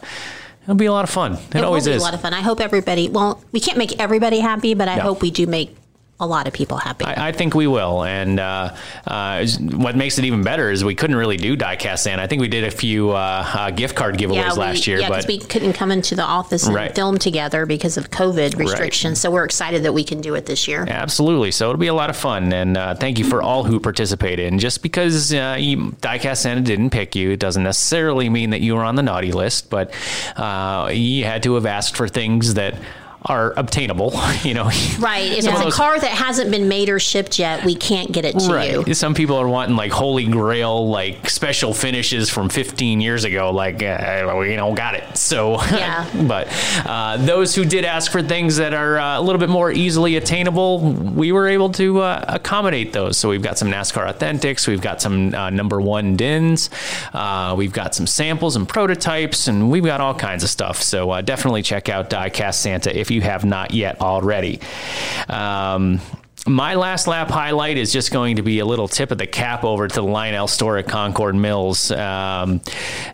it'll 0.65 0.75
be 0.75 0.87
a 0.87 0.93
lot 0.93 1.05
of 1.05 1.11
fun. 1.11 1.35
It, 1.35 1.57
It 1.57 1.65
always 1.65 1.87
is. 1.87 2.01
a 2.01 2.05
lot 2.05 2.15
of 2.15 2.21
fun. 2.21 2.35
I 2.35 2.41
hope 2.43 2.61
everybody. 2.61 3.09
Well, 3.09 3.43
we 3.53 3.61
can't 3.61 3.79
make 3.79 3.99
everybody 3.99 4.41
happy, 4.41 4.75
but 4.75 4.89
I 4.89 4.97
No. 4.97 5.03
hope 5.03 5.23
we 5.23 5.31
do 5.31 5.47
make 5.47 5.75
a 6.21 6.27
lot 6.27 6.47
of 6.47 6.53
people 6.53 6.77
happy. 6.77 7.05
I, 7.05 7.29
I 7.29 7.33
think 7.33 7.55
we 7.55 7.67
will, 7.67 8.05
and 8.05 8.39
uh, 8.39 8.77
uh, 9.07 9.47
what 9.73 9.97
makes 9.97 10.19
it 10.19 10.25
even 10.25 10.43
better 10.43 10.71
is 10.71 10.85
we 10.85 10.95
couldn't 10.95 11.17
really 11.17 11.37
do 11.37 11.57
diecast 11.57 12.01
Santa. 12.01 12.23
I 12.23 12.27
think 12.27 12.41
we 12.41 12.49
did 12.49 12.65
a 12.65 12.71
few 12.71 13.11
uh, 13.11 13.45
uh, 13.55 13.71
gift 13.71 13.97
card 13.97 14.17
giveaways 14.17 14.53
we, 14.53 14.59
last 14.61 14.87
year, 14.87 15.01
yeah, 15.01 15.09
but 15.09 15.27
we 15.27 15.39
couldn't 15.39 15.73
come 15.73 15.91
into 15.91 16.15
the 16.15 16.23
office 16.23 16.67
and 16.67 16.75
Right. 16.75 16.95
film 16.95 17.19
together 17.19 17.67
because 17.67 17.97
of 17.97 18.11
COVID 18.11 18.57
restrictions. 18.57 19.21
So 19.21 19.31
we're 19.31 19.45
excited 19.45 19.83
that 19.85 19.93
we 19.93 20.05
can 20.05 20.21
do 20.21 20.35
it 20.35 20.47
this 20.47 20.69
year. 20.69 20.85
Absolutely. 20.89 21.51
So 21.51 21.69
it'll 21.69 21.79
be 21.79 21.87
a 21.89 21.95
lot 21.95 22.11
of 22.11 22.17
fun. 22.17 22.53
And 22.53 22.77
uh, 22.77 22.95
thank 22.95 23.19
you 23.19 23.25
for 23.25 23.43
all 23.43 23.65
who 23.65 23.81
participated. 23.81 24.47
And 24.53 24.61
just 24.61 24.83
because 24.83 25.33
uh, 25.33 25.57
you, 25.59 25.93
Diecast 26.01 26.39
Santa 26.39 26.61
didn't 26.61 26.91
pick 26.91 27.17
you, 27.17 27.31
it 27.31 27.41
doesn't 27.41 27.63
necessarily 27.63 28.29
mean 28.29 28.51
that 28.51 28.61
you 28.61 28.75
were 28.75 28.85
on 28.85 28.95
the 28.95 29.03
naughty 29.03 29.33
list, 29.33 29.71
but 29.71 29.93
uh, 30.37 30.91
you 30.93 31.25
had 31.25 31.43
to 31.45 31.55
have 31.55 31.67
asked 31.67 31.97
for 31.97 32.09
things 32.09 32.55
that 32.55 32.75
are 33.25 33.53
obtainable. 33.57 34.13
You 34.43 34.55
know, 34.55 34.71
Right. 34.99 35.33
If 35.33 35.45
it's 35.47 35.61
a 35.61 35.71
car 35.71 35.99
that 36.01 36.11
hasn't 36.11 36.51
been 36.51 36.67
made 36.67 36.89
or 36.89 36.99
shipped 36.99 37.39
yet, 37.39 37.65
we 37.65 37.75
can't 37.75 38.11
get 38.11 38.25
it 38.25 38.39
to 38.39 38.53
Right. 38.53 38.87
you. 38.87 38.95
Some 38.95 39.13
people 39.13 39.37
are 39.37 39.47
wanting 39.49 39.77
like 39.77 39.93
holy 39.93 40.25
grail, 40.27 40.89
like 40.89 41.29
special 41.29 41.75
finishes 41.75 42.31
from 42.31 42.49
15 42.49 43.01
years 43.03 43.25
ago. 43.25 43.51
Like, 43.51 43.83
uh, 43.83 44.35
we 44.39 44.57
don't 44.57 44.75
got 44.75 44.95
it. 44.95 45.17
So, 45.19 45.61
Yeah. 45.65 46.09
but 46.27 46.49
uh, 46.87 47.19
those 47.19 47.55
who 47.55 47.65
did 47.67 47.85
ask 47.85 48.11
for 48.11 48.23
things 48.23 48.57
that 48.57 48.73
are 48.73 48.99
uh, 48.99 49.19
a 49.19 49.23
little 49.23 49.39
bit 49.39 49.51
more 49.51 49.71
easily 49.71 50.17
attainable, 50.17 50.81
we 50.81 51.33
were 51.33 51.49
able 51.49 51.71
to 51.73 52.01
uh, 52.01 52.25
accommodate 52.29 52.93
those. 52.95 53.19
So 53.19 53.29
we've 53.29 53.43
got 53.43 53.59
some 53.59 53.69
NASCAR 53.71 54.11
Authentics, 54.11 54.67
we've 54.67 54.81
got 54.81 55.03
some 55.03 55.35
uh, 55.35 55.51
number 55.51 55.81
one 55.83 56.17
DINs, 56.17 56.71
uh, 57.13 57.55
we've 57.59 57.73
got 57.73 57.95
some 57.95 58.07
samples 58.07 58.57
and 58.57 58.67
prototypes, 58.67 59.49
and 59.49 59.71
we've 59.71 59.85
got 59.85 60.01
all 60.01 60.15
kinds 60.15 60.43
of 60.45 60.49
stuff. 60.51 60.83
So 60.83 61.11
uh, 61.11 61.21
definitely 61.21 61.63
check 61.63 61.89
out 61.91 62.09
Diecast 62.09 62.55
Santa 62.55 62.99
if 62.99 63.10
you 63.11 63.21
have 63.23 63.45
not 63.45 63.73
yet 63.73 64.01
already. 64.01 64.61
Um, 65.29 66.01
my 66.47 66.75
last 66.75 67.07
lap 67.07 67.29
highlight 67.29 67.77
is 67.77 67.93
just 67.93 68.13
going 68.13 68.37
to 68.37 68.43
be 68.43 68.61
a 68.61 68.65
little 68.65 68.89
tip 68.89 69.11
of 69.11 69.19
the 69.19 69.27
cap 69.27 69.63
over 69.63 69.87
to 69.87 69.95
the 69.95 70.03
Lionel 70.03 70.49
store 70.49 70.79
at 70.79 70.89
Concord 70.89 71.35
Mills. 71.35 71.91
Um, 71.91 72.61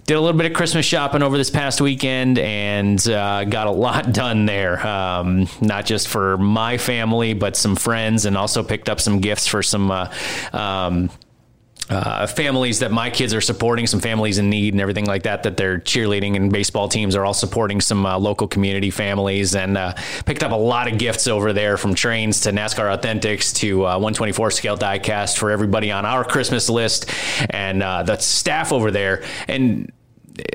did 0.07 0.15
a 0.15 0.21
little 0.21 0.37
bit 0.37 0.47
of 0.51 0.57
Christmas 0.57 0.87
shopping 0.87 1.23
over 1.23 1.37
this 1.37 1.51
past 1.51 1.81
weekend 1.81 2.39
and 2.39 3.07
uh, 3.09 3.45
got 3.45 3.67
a 3.67 3.73
lot 3.73 4.13
done 4.13 4.47
there. 4.47 4.85
Um, 4.87 5.49
not 5.61 5.87
just 5.87 6.09
for 6.09 6.39
my 6.39 6.79
family, 6.79 7.35
but 7.35 7.57
some 7.57 7.75
friends, 7.75 8.27
and 8.27 8.37
also 8.37 8.63
picked 8.63 8.89
up 8.89 9.01
some 9.01 9.21
gifts 9.21 9.47
for 9.47 9.63
some. 9.63 9.91
Uh, 9.91 10.13
um, 10.53 11.11
uh, 11.89 12.27
families 12.27 12.81
that 12.81 12.91
my 12.91 13.11
kids 13.11 13.33
are 13.33 13.41
supporting, 13.41 13.87
some 13.87 14.01
families 14.01 14.39
in 14.39 14.51
need 14.51 14.75
and 14.75 14.81
everything 14.81 15.07
like 15.07 15.23
that, 15.23 15.43
that 15.45 15.57
their 15.57 15.79
cheerleading 15.79 16.37
and 16.37 16.53
baseball 16.53 16.89
teams 16.89 17.15
are 17.15 17.25
all 17.25 17.35
supporting 17.35 17.81
some 17.81 18.05
uh, 18.05 18.19
local 18.19 18.49
community 18.49 18.91
families 18.91 19.55
and 19.55 19.79
uh, 19.79 19.95
picked 20.25 20.43
up 20.43 20.53
a 20.53 20.57
lot 20.57 20.91
of 20.91 20.99
gifts 20.99 21.29
over 21.29 21.53
there 21.53 21.77
from 21.77 21.95
trains 21.95 22.41
to 22.41 22.51
NASCAR 22.51 22.97
Authentics 22.97 23.55
to 23.57 23.87
uh, 23.87 23.91
124 23.99 24.51
scale 24.51 24.77
diecast 24.77 25.39
for 25.39 25.51
everybody 25.51 25.93
on 25.93 26.05
our 26.05 26.25
Christmas 26.25 26.69
list 26.69 27.11
and 27.51 27.83
uh, 27.83 28.03
the 28.03 28.17
staff 28.17 28.73
over 28.73 28.91
there. 28.91 29.23
And 29.47 29.93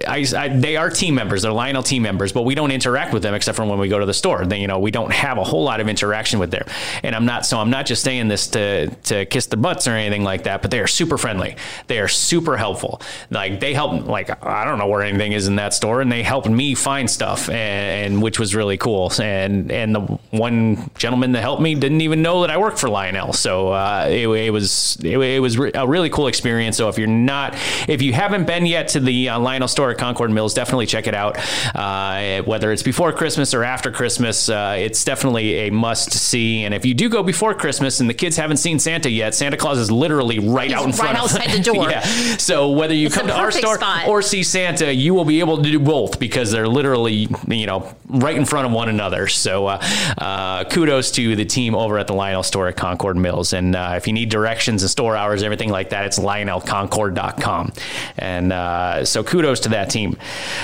I, 0.08 0.26
I, 0.38 0.48
they 0.50 0.78
are 0.78 0.90
team 0.90 1.16
members. 1.16 1.42
They're 1.42 1.52
Lionel 1.52 1.84
team 1.84 2.04
members, 2.04 2.32
but 2.32 2.44
we 2.44 2.54
don't 2.54 2.72
interact 2.72 3.14
with 3.14 3.24
them 3.24 3.34
except 3.34 3.56
for 3.56 3.66
when 3.66 3.80
we 3.80 3.88
go 3.88 4.00
to 4.00 4.06
the 4.06 4.14
store. 4.14 4.46
Then 4.46 4.62
you 4.62 4.68
know 4.68 4.80
we 4.80 4.92
don't 4.92 5.12
have 5.12 5.38
a 5.38 5.44
whole 5.44 5.64
lot 5.64 5.80
of 5.80 5.88
interaction 5.88 6.40
with 6.40 6.52
them. 6.52 6.66
And 7.04 7.16
I'm 7.16 7.26
not 7.26 7.46
so 7.46 7.58
I'm 7.58 7.70
not 7.70 7.86
just 7.86 8.04
saying 8.04 8.28
this 8.28 8.48
to 8.50 8.88
to 8.88 9.26
kiss 9.26 9.48
their 9.48 9.60
butts 9.60 9.88
or 9.88 9.92
anything 9.92 10.24
like 10.24 10.44
that. 10.44 10.62
But 10.62 10.72
they 10.72 10.80
are 10.80 10.88
super 10.88 11.18
friendly. 11.18 11.56
They 11.88 12.00
are 12.00 12.08
super 12.08 12.58
helpful. 12.58 13.02
Like 13.30 13.60
they 13.60 13.74
help. 13.74 14.06
Like 14.06 14.46
I 14.46 14.66
don't 14.66 14.78
know 14.78 14.88
where 14.88 15.02
anything 15.02 15.32
is 15.32 15.48
in 15.48 15.56
that 15.56 15.74
store, 15.74 16.02
and 16.02 16.12
they 16.12 16.22
helped 16.22 16.50
me 16.50 16.76
find 16.76 17.10
stuff, 17.10 17.50
and, 17.50 18.14
and 18.14 18.22
which 18.22 18.40
was 18.40 18.54
really 18.54 18.78
cool. 18.78 19.12
And 19.20 19.72
and 19.72 19.96
the 19.96 20.02
one 20.32 20.92
gentleman 20.96 21.32
that 21.32 21.42
helped 21.42 21.62
me 21.62 21.74
didn't 21.74 22.02
even 22.02 22.22
know 22.22 22.42
that 22.42 22.52
I 22.52 22.58
worked 22.58 22.78
for 22.78 22.90
Lionel. 22.90 23.34
So 23.34 23.70
uh, 23.70 24.06
it, 24.10 24.28
it 24.28 24.52
was 24.52 24.98
it, 25.04 25.18
it 25.18 25.40
was 25.40 25.58
re- 25.58 25.72
a 25.74 25.88
really 25.88 26.10
cool 26.10 26.28
experience. 26.28 26.78
So 26.78 26.88
if 26.90 27.00
you're 27.00 27.08
not 27.08 27.56
if 27.88 28.02
you 28.02 28.14
haven't 28.14 28.46
been 28.46 28.66
yet 28.66 28.90
to 28.90 29.00
the 29.00 29.30
uh, 29.30 29.40
Lionel 29.40 29.71
store 29.72 29.92
at 29.92 29.98
Concord 29.98 30.30
Mills, 30.32 30.54
definitely 30.54 30.86
check 30.86 31.08
it 31.08 31.14
out. 31.16 31.38
Uh, 31.76 32.42
whether 32.44 32.72
it's 32.72 32.84
before 32.84 33.12
Christmas 33.14 33.54
or 33.54 33.64
after 33.64 33.92
Christmas, 33.92 34.50
uh, 34.50 34.76
it's 34.78 35.04
definitely 35.04 35.68
a 35.68 35.72
must 35.72 36.12
see. 36.14 36.64
And 36.64 36.74
if 36.74 36.86
you 36.86 36.94
do 36.94 37.10
go 37.10 37.24
before 37.24 37.54
Christmas 37.54 38.00
and 38.00 38.10
the 38.10 38.14
kids 38.14 38.38
haven't 38.38 38.58
seen 38.58 38.80
Santa 38.80 39.10
yet, 39.10 39.34
Santa 39.34 39.58
Claus 39.58 39.78
is 39.78 39.90
literally 39.92 40.40
right 40.40 40.72
out 40.72 40.84
in 40.84 40.92
right 40.92 40.96
front 41.00 41.18
of 41.18 41.24
outside 41.24 41.50
the 41.52 41.60
door. 41.74 41.90
yeah. 41.90 42.02
So 42.38 42.70
whether 42.72 42.94
you 42.94 43.08
It's 43.08 43.16
come 43.16 43.28
to 43.28 43.34
our 43.36 43.52
store 43.52 43.76
spot. 43.76 44.08
or 44.08 44.22
see 44.22 44.44
Santa, 44.44 44.94
you 44.94 45.14
will 45.14 45.26
be 45.26 45.40
able 45.40 45.58
to 45.58 45.64
do 45.64 45.80
both 45.80 46.20
because 46.20 46.52
they're 46.52 46.68
literally, 46.68 47.28
you 47.48 47.66
know, 47.66 47.94
right 48.08 48.36
in 48.36 48.46
front 48.46 48.66
of 48.68 48.72
one 48.74 48.90
another. 48.90 49.28
So 49.28 49.68
uh, 49.68 49.82
uh, 50.18 50.64
kudos 50.66 51.12
to 51.12 51.36
the 51.36 51.46
team 51.46 51.76
over 51.76 51.98
at 51.98 52.08
the 52.08 52.14
Lionel 52.14 52.44
store 52.44 52.68
at 52.68 52.76
Concord 52.76 53.16
Mills. 53.18 53.54
And 53.54 53.76
uh, 53.76 53.94
if 53.96 54.08
you 54.08 54.14
need 54.14 54.30
directions 54.30 54.84
and 54.84 54.90
store 54.92 55.16
hours, 55.16 55.44
everything 55.44 55.70
like 55.70 55.90
that, 55.92 56.06
it's 56.06 56.20
lionelconcord.com. 56.20 57.74
And 58.18 58.54
uh, 58.54 59.06
so 59.06 59.24
kudos 59.24 59.61
to 59.62 59.70
that 59.70 59.90
team. 59.90 60.18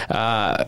Uh, 0.10 0.66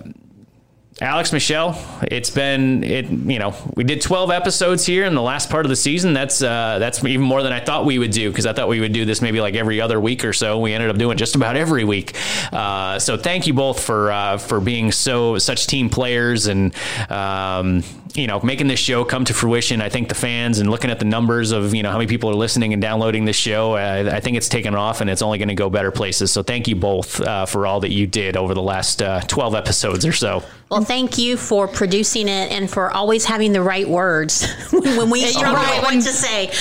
Alex 1.02 1.32
Michelle, 1.32 1.82
it's 2.02 2.30
been 2.30 2.84
it. 2.84 3.10
You 3.10 3.40
know, 3.40 3.56
we 3.76 3.86
did 3.86 4.02
12 4.02 4.32
episodes 4.32 4.86
here 4.86 5.06
in 5.06 5.16
the 5.16 5.22
last 5.22 5.50
part 5.50 5.66
of 5.66 5.70
the 5.70 5.76
season. 5.78 6.12
That's 6.12 6.42
uh, 6.42 6.78
that's 6.78 7.02
even 7.06 7.26
more 7.26 7.42
than 7.42 7.54
I 7.54 7.62
thought 7.62 7.86
we 7.86 7.98
would 8.00 8.12
do 8.12 8.30
because 8.30 8.46
I 8.46 8.52
thought 8.52 8.68
we 8.68 8.82
would 8.82 8.92
do 8.92 9.06
this 9.06 9.22
maybe 9.22 9.40
like 9.40 9.56
every 9.56 9.80
other 9.80 9.98
week 9.98 10.26
or 10.26 10.34
so. 10.34 10.60
We 10.60 10.74
ended 10.74 10.90
up 10.90 10.98
doing 10.98 11.18
just 11.18 11.36
about 11.36 11.56
every 11.56 11.86
week. 11.86 12.18
Uh, 12.52 13.00
so 13.00 13.16
thank 13.16 13.48
you 13.48 13.54
both 13.54 13.82
for 13.82 14.12
uh, 14.12 14.38
for 14.40 14.60
being 14.60 14.92
so 14.92 15.38
such 15.38 15.68
team 15.68 15.90
players 15.90 16.48
and. 16.48 16.76
Um, 17.10 17.84
you 18.16 18.28
know, 18.28 18.39
making 18.41 18.68
this 18.68 18.80
show 18.80 19.05
come 19.05 19.26
to 19.26 19.34
fruition. 19.34 19.82
I 19.82 19.89
think 19.89 20.10
the 20.10 20.16
fans 20.16 20.60
and 20.60 20.70
looking 20.70 20.89
at 20.89 20.99
the 20.99 21.05
numbers 21.05 21.51
of 21.51 21.74
you 21.74 21.84
know 21.84 21.91
how 21.91 21.97
many 21.97 22.07
people 22.07 22.30
are 22.30 22.36
listening 22.36 22.74
and 22.74 22.82
downloading 22.82 23.26
this 23.26 23.36
show, 23.36 23.74
I, 23.74 24.18
I 24.18 24.20
think 24.20 24.38
it's 24.38 24.49
taken 24.49 24.76
off 24.76 25.01
and 25.01 25.10
it's 25.10 25.22
only 25.22 25.38
going 25.38 25.49
to 25.49 25.55
go 25.55 25.70
better 25.70 25.91
places. 25.91 26.32
So 26.32 26.43
thank 26.43 26.68
you 26.68 26.76
both 26.76 27.22
uh, 27.22 27.45
for 27.45 27.68
all 27.68 27.82
that 27.82 27.91
you 27.91 28.07
did 28.07 28.38
over 28.38 28.53
the 28.53 28.62
last 28.62 29.01
uh, 29.01 29.22
12 29.22 29.55
episodes 29.55 30.05
or 30.05 30.14
so. 30.14 30.43
Well, 30.70 30.84
thank 30.84 31.18
you 31.18 31.36
for 31.36 31.68
producing 31.68 32.28
it 32.28 32.51
and 32.51 32.70
for 32.70 32.91
always 32.91 33.26
having 33.26 33.53
the 33.53 33.62
right 33.62 33.89
words 33.89 34.47
when 34.72 35.10
we 35.10 35.26
struggle 35.26 35.55
right. 35.55 35.82
what 35.82 35.93
to 35.93 36.01
say. 36.03 36.51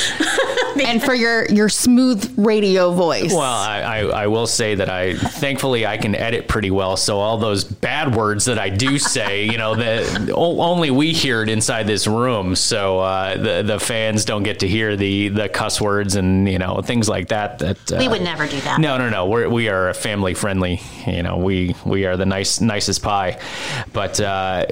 and 0.87 1.03
for 1.03 1.15
your 1.15 1.47
your 1.47 1.69
smooth 1.69 2.35
radio 2.39 2.93
voice. 2.93 3.33
Well, 3.33 3.43
I, 3.43 3.81
I, 3.81 3.99
I 4.01 4.27
will 4.29 4.47
say 4.47 4.75
that 4.77 4.89
I 4.89 5.15
thankfully 5.15 5.87
I 5.87 5.99
can 5.99 6.15
edit 6.15 6.49
pretty 6.49 6.71
well, 6.71 6.97
so 6.97 7.19
all 7.19 7.37
those 7.37 7.65
bad 7.65 8.15
words 8.15 8.47
that 8.47 8.59
I 8.59 8.71
do 8.71 8.99
say, 8.99 9.45
you 9.45 9.59
know, 9.59 9.75
that 9.75 10.31
only 10.31 10.91
we 10.91 11.13
hear 11.13 11.38
inside 11.47 11.87
this 11.87 12.07
room, 12.07 12.57
so 12.57 12.99
uh, 13.01 13.37
the 13.37 13.63
the 13.63 13.79
fans 13.79 14.25
don't 14.25 14.43
get 14.43 14.61
to 14.61 14.69
hear 14.69 14.97
the 14.97 15.29
the 15.29 15.49
cuss 15.49 15.81
words 15.81 16.17
and 16.17 16.49
you 16.49 16.59
know 16.59 16.81
things 16.83 17.09
like 17.09 17.29
that. 17.29 17.59
That 17.61 17.93
uh, 17.93 17.97
we 17.99 18.09
would 18.09 18.23
never 18.23 18.47
do 18.47 18.61
that. 18.63 18.81
No, 18.81 18.99
no, 18.99 19.09
no. 19.11 19.27
We're 19.27 19.49
we 19.49 19.69
are 19.69 19.93
family 19.95 20.35
friendly. 20.35 20.81
You 21.07 21.23
know, 21.23 21.37
we 21.37 21.75
we 21.85 22.07
are 22.07 22.17
the 22.17 22.27
nice 22.27 22.61
nicest 22.61 23.03
pie. 23.03 23.41
But 23.93 24.21
uh, 24.21 24.67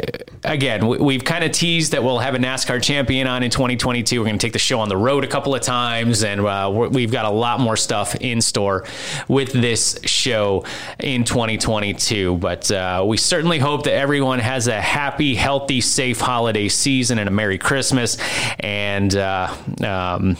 again, 0.45 0.87
we, 0.87 0.99
we've 0.99 1.25
kind 1.25 1.45
of 1.45 1.53
teased 1.53 1.93
that 1.93 2.03
we'll 2.03 2.19
have 2.19 2.35
a 2.35 2.39
NASCAR 2.39 2.83
champion 2.83 3.27
on 3.27 3.43
in 3.43 3.51
2022. 3.51 4.19
We're 4.21 4.25
going 4.27 4.39
to 4.39 4.45
take 4.47 4.53
the 4.53 4.59
show 4.59 4.81
on 4.81 4.89
the 4.89 4.97
road 4.97 5.23
a 5.25 5.29
couple 5.29 5.55
of 5.55 5.61
times, 5.63 6.25
and 6.25 6.41
uh, 6.41 6.71
we're- 6.73 6.91
we've 6.91 7.13
got 7.13 7.25
a 7.27 7.31
lot 7.31 7.61
more 7.61 7.77
stuff 7.77 8.15
in 8.17 8.41
store 8.41 8.85
with 9.29 9.53
this 9.53 9.99
show 10.05 10.65
in 10.99 11.25
2022. 11.25 12.37
But 12.37 12.71
uh, 12.71 13.05
we 13.07 13.17
certainly 13.17 13.59
hope 13.59 13.85
that 13.85 13.93
everyone 13.95 14.39
has 14.39 14.67
a 14.69 14.81
happy, 14.81 15.35
healthy, 15.35 15.81
safe 15.81 16.21
holiday 16.21 16.56
season 16.69 17.19
and 17.19 17.29
a 17.29 17.33
Merry 17.33 17.59
Christmas. 17.59 18.17
And 18.59 19.15
uh, 19.15 19.55
um, 19.85 20.37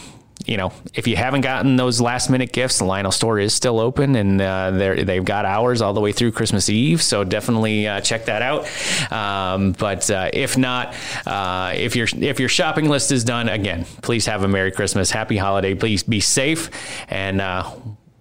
you 0.47 0.55
know, 0.55 0.71
if 0.93 1.07
you 1.07 1.17
haven't 1.17 1.41
gotten 1.41 1.75
those 1.75 1.99
last 1.99 2.29
minute 2.29 2.53
gifts, 2.53 2.77
the 2.77 2.85
Lionel 2.85 3.11
store 3.11 3.37
is 3.37 3.53
still 3.53 3.79
open 3.79 4.15
and 4.15 4.39
uh, 4.39 4.71
they've 4.71 5.25
got 5.25 5.45
hours 5.45 5.81
all 5.81 5.93
the 5.93 5.99
way 5.99 6.13
through 6.13 6.31
Christmas 6.31 6.69
Eve. 6.69 7.01
So 7.01 7.25
definitely 7.25 7.85
uh, 7.85 7.99
check 7.99 8.25
that 8.25 8.41
out. 8.41 8.65
Um, 9.11 9.73
but 9.73 10.09
uh, 10.09 10.29
if 10.31 10.57
not, 10.57 10.95
uh, 11.25 11.73
if 11.75 11.97
your 11.97 12.07
if 12.15 12.39
your 12.39 12.49
shopping 12.49 12.87
list 12.87 13.11
is 13.11 13.25
done, 13.25 13.49
again, 13.49 13.85
please 14.01 14.25
have 14.27 14.43
a 14.43 14.47
Merry 14.47 14.71
Christmas, 14.71 15.11
Happy 15.11 15.37
Holiday. 15.37 15.75
Please 15.75 16.03
be 16.03 16.21
safe 16.21 16.69
and. 17.09 17.41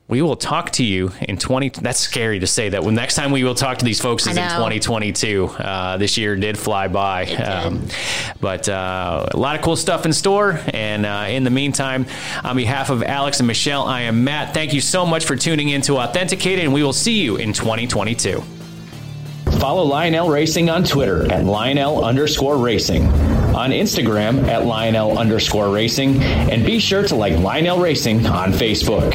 We 0.09 0.22
will 0.22 0.36
talk 0.36 0.70
to 0.72 0.84
you 0.84 1.11
in 1.20 1.36
20 1.36 1.70
that's 1.80 1.98
scary 1.98 2.38
to 2.38 2.46
say 2.46 2.68
that 2.68 2.84
when 2.84 2.94
next 2.94 3.16
time 3.16 3.32
we 3.32 3.42
will 3.42 3.57
talk 3.57 3.78
to 3.78 3.84
these 3.84 4.00
folks 4.00 4.24
is 4.28 4.36
in 4.36 4.42
2022 4.44 5.46
uh, 5.46 5.96
this 5.96 6.16
year 6.16 6.36
did 6.36 6.57
fly 6.57 6.86
by 6.86 7.22
It 7.22 7.36
did. 7.36 7.40
Um, 7.40 7.86
but 8.40 8.68
uh, 8.68 9.26
a 9.32 9.36
lot 9.36 9.57
of 9.57 9.62
cool 9.62 9.74
stuff 9.74 10.07
in 10.07 10.12
store. 10.12 10.61
And 10.72 11.04
uh, 11.04 11.26
in 11.28 11.42
the 11.42 11.50
meantime, 11.50 12.07
on 12.44 12.54
behalf 12.54 12.90
of 12.90 13.02
Alex 13.02 13.40
and 13.40 13.48
Michelle, 13.48 13.82
I 13.82 14.02
am 14.02 14.22
Matt. 14.22 14.54
Thank 14.54 14.72
you 14.72 14.80
so 14.80 15.04
much 15.04 15.24
for 15.24 15.34
tuning 15.34 15.70
in 15.70 15.80
to 15.82 15.96
Authenticated, 15.96 16.64
and 16.64 16.72
we 16.72 16.84
will 16.84 16.92
see 16.92 17.20
you 17.20 17.36
in 17.36 17.52
2022. 17.52 18.44
Follow 19.59 19.82
Lionel 19.82 20.28
Racing 20.28 20.70
on 20.70 20.84
Twitter 20.84 21.30
at 21.32 21.44
Lionel 21.44 22.04
underscore 22.04 22.59
racing, 22.59 23.07
on 23.57 23.70
Instagram 23.70 24.46
at 24.46 24.66
Lionel 24.66 25.18
underscore 25.18 25.70
racing, 25.70 26.22
and 26.22 26.64
be 26.64 26.78
sure 26.78 27.02
to 27.02 27.16
like 27.16 27.36
Lionel 27.38 27.80
Racing 27.80 28.26
on 28.26 28.52
Facebook. 28.52 29.14